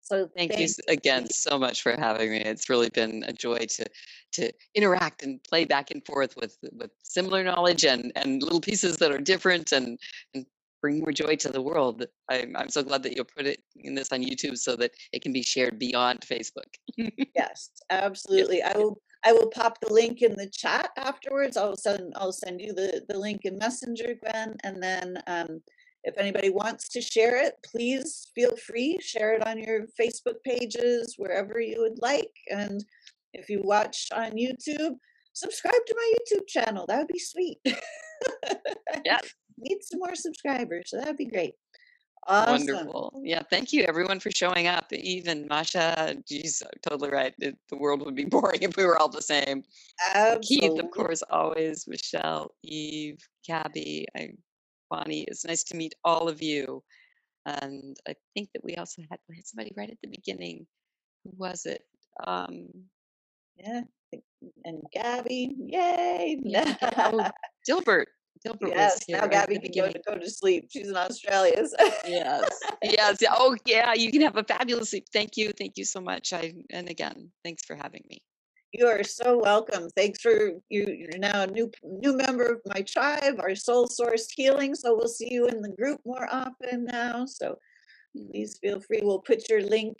So 0.01 0.29
Thank 0.35 0.57
you 0.57 0.65
s- 0.65 0.79
again 0.87 1.29
so 1.29 1.57
much 1.57 1.81
for 1.81 1.93
having 1.93 2.29
me. 2.29 2.41
It's 2.41 2.69
really 2.69 2.89
been 2.89 3.23
a 3.23 3.33
joy 3.33 3.57
to 3.59 3.85
to 4.33 4.51
interact 4.75 5.23
and 5.23 5.41
play 5.45 5.65
back 5.65 5.89
and 5.91 6.05
forth 6.05 6.35
with 6.35 6.57
with 6.73 6.91
similar 7.03 7.43
knowledge 7.43 7.85
and 7.85 8.11
and 8.15 8.43
little 8.43 8.61
pieces 8.61 8.97
that 8.97 9.11
are 9.11 9.19
different 9.19 9.71
and 9.71 9.97
and 10.35 10.45
bring 10.81 10.99
more 10.99 11.11
joy 11.11 11.35
to 11.37 11.49
the 11.49 11.61
world. 11.61 12.05
I'm 12.29 12.55
I'm 12.55 12.69
so 12.69 12.83
glad 12.83 13.01
that 13.03 13.15
you'll 13.15 13.25
put 13.25 13.47
it 13.47 13.63
in 13.77 13.95
this 13.95 14.11
on 14.11 14.21
YouTube 14.21 14.57
so 14.59 14.75
that 14.75 14.91
it 15.13 15.21
can 15.23 15.33
be 15.33 15.41
shared 15.41 15.79
beyond 15.79 16.19
Facebook. 16.21 16.71
Yes, 17.33 17.71
absolutely. 17.89 18.61
I 18.61 18.77
will 18.77 19.01
I 19.25 19.33
will 19.33 19.49
pop 19.49 19.79
the 19.79 19.91
link 19.91 20.21
in 20.21 20.35
the 20.35 20.49
chat 20.49 20.91
afterwards. 20.97 21.57
I'll 21.57 21.75
send 21.75 22.13
I'll 22.15 22.31
send 22.31 22.61
you 22.61 22.73
the, 22.73 23.03
the 23.09 23.17
link 23.17 23.41
in 23.43 23.57
Messenger, 23.57 24.15
Gwen. 24.21 24.55
And 24.63 24.81
then 24.81 25.17
um, 25.27 25.61
if 26.03 26.17
anybody 26.17 26.51
wants 26.51 26.87
to 26.89 27.01
share 27.01 27.43
it, 27.43 27.55
please 27.65 28.31
feel 28.35 28.55
free. 28.55 28.99
Share 29.01 29.33
it 29.33 29.45
on 29.45 29.57
your 29.57 29.87
Facebook 29.99 30.35
pages, 30.45 31.15
wherever 31.17 31.59
you 31.59 31.81
would 31.81 31.99
like. 32.01 32.31
And 32.51 32.85
if 33.33 33.49
you 33.49 33.61
watch 33.63 34.07
on 34.13 34.31
YouTube, 34.33 34.97
subscribe 35.33 35.85
to 35.87 35.95
my 35.95 36.13
YouTube 36.19 36.47
channel. 36.47 36.85
That 36.87 36.99
would 36.99 37.07
be 37.07 37.19
sweet. 37.19 37.57
Yeah. 39.05 39.19
Need 39.57 39.79
some 39.81 39.99
more 39.99 40.15
subscribers, 40.15 40.89
so 40.89 40.97
that'd 40.97 41.17
be 41.17 41.27
great. 41.27 41.53
Awesome. 42.27 42.75
Wonderful. 42.75 43.21
Yeah, 43.23 43.43
thank 43.49 43.71
you 43.71 43.83
everyone 43.83 44.19
for 44.19 44.31
showing 44.31 44.67
up. 44.67 44.91
Even 44.91 45.47
Masha, 45.47 46.15
geez, 46.27 46.63
totally 46.81 47.11
right. 47.11 47.33
It, 47.39 47.57
the 47.69 47.77
world 47.77 48.03
would 48.03 48.15
be 48.15 48.25
boring 48.35 48.63
if 48.63 48.75
we 48.77 48.85
were 48.85 48.97
all 48.97 49.09
the 49.09 49.21
same. 49.21 49.63
Keith, 50.41 50.79
of 50.79 50.89
course, 50.91 51.21
always, 51.29 51.87
Michelle, 51.87 52.51
Eve, 52.63 53.19
Gabby, 53.47 54.07
I, 54.17 54.31
Bonnie. 54.89 55.23
It's 55.23 55.45
nice 55.45 55.63
to 55.65 55.75
meet 55.75 55.93
all 56.03 56.27
of 56.27 56.41
you. 56.41 56.83
And 57.45 57.95
I 58.07 58.15
think 58.33 58.49
that 58.53 58.63
we 58.63 58.75
also 58.75 59.03
had, 59.09 59.19
we 59.29 59.35
had 59.35 59.45
somebody 59.45 59.71
right 59.77 59.89
at 59.89 59.97
the 60.01 60.09
beginning. 60.09 60.65
Who 61.23 61.31
was 61.37 61.65
it? 61.65 61.83
Um, 62.25 62.67
Yeah. 63.57 63.81
And 64.63 64.81
Gabby, 64.91 65.55
yay. 65.59 66.39
Yeah, 66.43 66.75
oh, 66.81 67.29
Dilbert. 67.69 68.05
Dilbert 68.45 68.69
yes, 68.69 68.99
now 69.09 69.27
Gabby 69.27 69.59
can 69.59 69.71
go 69.75 69.91
to, 69.91 69.99
go 70.07 70.17
to 70.17 70.29
sleep. 70.29 70.67
She's 70.71 70.89
in 70.89 70.95
Australia. 70.95 71.67
so- 71.67 71.91
Yes, 72.07 72.49
yes. 72.83 73.17
Oh, 73.29 73.55
yeah. 73.65 73.93
You 73.93 74.11
can 74.11 74.21
have 74.21 74.37
a 74.37 74.43
fabulous 74.43 74.91
sleep. 74.91 75.05
Thank 75.11 75.37
you. 75.37 75.51
Thank 75.57 75.77
you 75.77 75.85
so 75.85 76.01
much. 76.01 76.33
I 76.33 76.53
and 76.69 76.89
again, 76.89 77.31
thanks 77.43 77.63
for 77.63 77.75
having 77.75 78.03
me. 78.09 78.21
You 78.71 78.87
are 78.87 79.03
so 79.03 79.37
welcome. 79.37 79.89
Thanks 79.95 80.19
for 80.21 80.51
you. 80.69 80.85
You're 80.87 81.17
now 81.17 81.43
a 81.43 81.47
new 81.47 81.71
new 81.83 82.15
member 82.17 82.43
of 82.43 82.61
my 82.65 82.81
tribe, 82.81 83.35
our 83.39 83.55
soul 83.55 83.87
source 83.87 84.29
healing. 84.29 84.75
So 84.75 84.95
we'll 84.95 85.07
see 85.07 85.31
you 85.31 85.47
in 85.47 85.61
the 85.61 85.69
group 85.69 86.01
more 86.05 86.27
often 86.31 86.85
now. 86.85 87.25
So 87.25 87.57
hmm. 88.15 88.27
please 88.31 88.57
feel 88.61 88.81
free. 88.81 88.99
We'll 89.01 89.19
put 89.19 89.49
your 89.49 89.61
link 89.61 89.97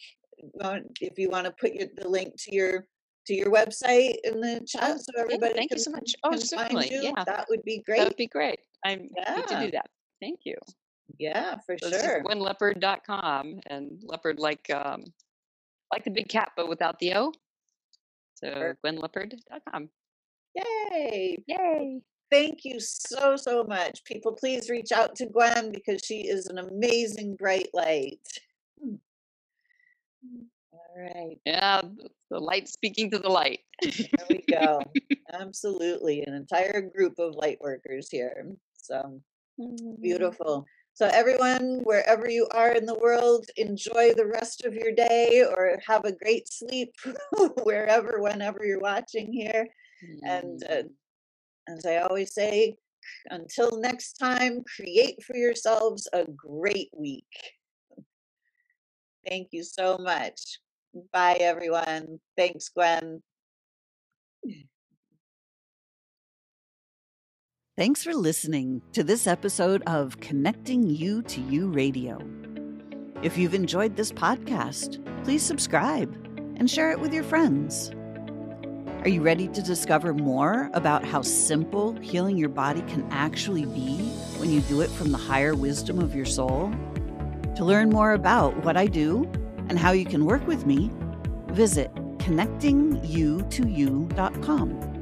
if 1.02 1.18
you 1.18 1.30
want 1.30 1.46
to 1.46 1.52
put 1.52 1.74
your, 1.74 1.88
the 1.96 2.08
link 2.08 2.34
to 2.38 2.56
your 2.56 2.88
to 3.28 3.34
your 3.34 3.52
website 3.52 4.16
in 4.24 4.40
the 4.40 4.62
chat 4.68 5.00
so 5.00 5.12
everybody 5.20 5.54
thank 5.54 5.72
you 5.72 5.78
so 5.80 5.92
much. 5.92 6.14
Oh, 6.24 6.36
certainly, 6.36 6.92
you. 6.92 7.02
yeah. 7.04 7.24
That 7.26 7.46
would 7.50 7.64
be 7.64 7.82
great. 7.86 8.00
that 8.00 8.08
would 8.08 8.18
be 8.18 8.28
great. 8.28 8.60
I'm 8.84 9.10
happy 9.18 9.42
to 9.54 9.66
do 9.66 9.72
that. 9.72 9.88
Thank 10.22 10.42
you. 10.46 10.56
yeah, 11.18 11.58
for 11.66 11.78
So 11.78 11.90
sure. 11.92 12.24
gwenlepard.com 12.24 13.60
and 13.68 14.02
leopard 14.04 14.40
like 14.40 14.70
um 14.70 15.04
like 15.92 16.04
the 16.04 16.12
big 16.12 16.28
cat 16.30 16.52
but 16.56 16.68
without 16.70 17.00
the 17.00 17.14
O. 17.16 17.32
So 18.36 18.48
Sure. 18.52 18.78
gwenlepard.com. 18.86 19.90
Yay. 20.56 21.44
Yay. 21.48 22.02
Thank 22.32 22.66
you 22.66 22.80
so, 22.80 23.36
so 23.36 23.64
much. 23.64 24.04
People, 24.04 24.32
please 24.34 24.70
reach 24.70 24.92
out 24.92 25.16
to 25.18 25.28
Gwen 25.28 25.72
because 25.72 26.02
she 26.04 26.22
is 26.28 26.48
an 26.48 26.58
amazing 26.58 27.36
bright 27.36 27.70
light. 27.74 28.20
Right, 30.96 31.40
Yeah, 31.46 31.82
the 32.32 32.40
light 32.40 32.70
speaking 32.70 33.12
to 33.12 33.20
the 33.20 33.30
light. 33.30 33.60
there 33.82 34.28
we 34.30 34.46
go. 34.50 34.82
Absolutely. 35.34 36.22
An 36.22 36.34
entire 36.34 36.82
group 36.82 37.20
of 37.20 37.36
light 37.36 37.58
workers 37.60 38.10
here. 38.10 38.48
So 38.78 39.22
beautiful. 40.02 40.66
So, 40.94 41.10
everyone, 41.12 41.82
wherever 41.84 42.30
you 42.30 42.48
are 42.52 42.72
in 42.72 42.86
the 42.86 42.98
world, 42.98 43.48
enjoy 43.58 44.14
the 44.14 44.26
rest 44.26 44.64
of 44.64 44.74
your 44.74 44.94
day 44.94 45.44
or 45.44 45.78
have 45.86 46.06
a 46.06 46.14
great 46.14 46.48
sleep 46.48 46.94
wherever, 47.64 48.22
whenever 48.22 48.64
you're 48.64 48.80
watching 48.80 49.34
here. 49.34 49.68
And 50.24 50.64
uh, 50.70 50.84
as 51.68 51.86
I 51.86 51.98
always 51.98 52.34
say, 52.34 52.78
until 53.30 53.78
next 53.82 54.14
time, 54.14 54.64
create 54.78 55.22
for 55.22 55.36
yourselves 55.36 56.08
a 56.14 56.26
great 56.26 56.90
week. 56.96 57.26
Thank 59.28 59.50
you 59.52 59.64
so 59.64 59.98
much. 59.98 60.60
Bye, 61.12 61.38
everyone. 61.42 62.20
Thanks, 62.38 62.70
Gwen. 62.70 63.22
Mm. 64.48 64.68
Thanks 67.78 68.02
for 68.02 68.14
listening 68.14 68.82
to 68.94 69.04
this 69.04 69.28
episode 69.28 69.84
of 69.88 70.22
Connecting 70.22 70.90
You 70.90 71.22
to 71.24 71.42
You 71.42 71.68
Radio. 71.68 72.18
If 73.22 73.38
you've 73.38 73.54
enjoyed 73.54 73.98
this 73.98 74.14
podcast, 74.14 75.04
please 75.26 75.44
subscribe 75.44 76.14
and 76.56 76.72
share 76.72 76.92
it 76.92 77.02
with 77.02 77.14
your 77.14 77.24
friends. 77.24 77.92
Are 79.02 79.10
you 79.10 79.22
ready 79.22 79.50
to 79.50 79.62
discover 79.62 80.14
more 80.14 80.70
about 80.74 81.04
how 81.04 81.22
simple 81.22 81.94
healing 82.00 82.38
your 82.38 82.50
body 82.50 82.82
can 82.84 83.06
actually 83.12 83.66
be 83.66 83.98
when 84.38 84.50
you 84.50 84.62
do 84.62 84.80
it 84.80 84.90
from 84.92 85.12
the 85.12 85.18
higher 85.18 85.54
wisdom 85.56 86.00
of 86.00 86.16
your 86.16 86.26
soul? 86.26 86.72
To 87.58 87.66
learn 87.66 87.90
more 87.90 88.14
about 88.14 88.64
what 88.64 88.78
I 88.78 88.88
do 88.88 89.30
and 89.70 89.80
how 89.80 89.92
you 89.92 90.06
can 90.06 90.26
work 90.26 90.46
with 90.48 90.66
me, 90.66 90.92
visit 91.48 91.94
connectingyoutoyou.com 92.18 94.96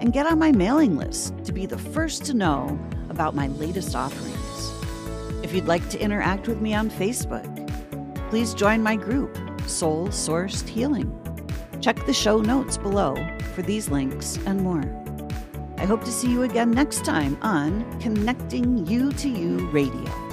and 0.00 0.12
get 0.12 0.26
on 0.26 0.38
my 0.38 0.52
mailing 0.52 0.96
list 0.96 1.34
to 1.44 1.52
be 1.52 1.66
the 1.66 1.78
first 1.78 2.24
to 2.26 2.34
know 2.34 2.78
about 3.10 3.34
my 3.34 3.48
latest 3.48 3.96
offerings. 3.96 4.72
If 5.42 5.52
you'd 5.52 5.66
like 5.66 5.88
to 5.90 6.00
interact 6.00 6.46
with 6.46 6.60
me 6.60 6.74
on 6.74 6.90
Facebook, 6.90 7.46
please 8.30 8.54
join 8.54 8.82
my 8.82 8.96
group, 8.96 9.36
Soul 9.66 10.08
Sourced 10.08 10.68
Healing. 10.68 11.14
Check 11.80 12.04
the 12.06 12.12
show 12.12 12.40
notes 12.40 12.76
below 12.76 13.16
for 13.54 13.62
these 13.62 13.88
links 13.88 14.38
and 14.46 14.60
more. 14.60 14.82
I 15.78 15.84
hope 15.84 16.04
to 16.04 16.12
see 16.12 16.30
you 16.30 16.42
again 16.42 16.70
next 16.70 17.04
time 17.04 17.38
on 17.40 18.00
Connecting 18.00 18.86
You 18.86 19.12
to 19.12 19.28
You 19.28 19.68
Radio. 19.70 20.27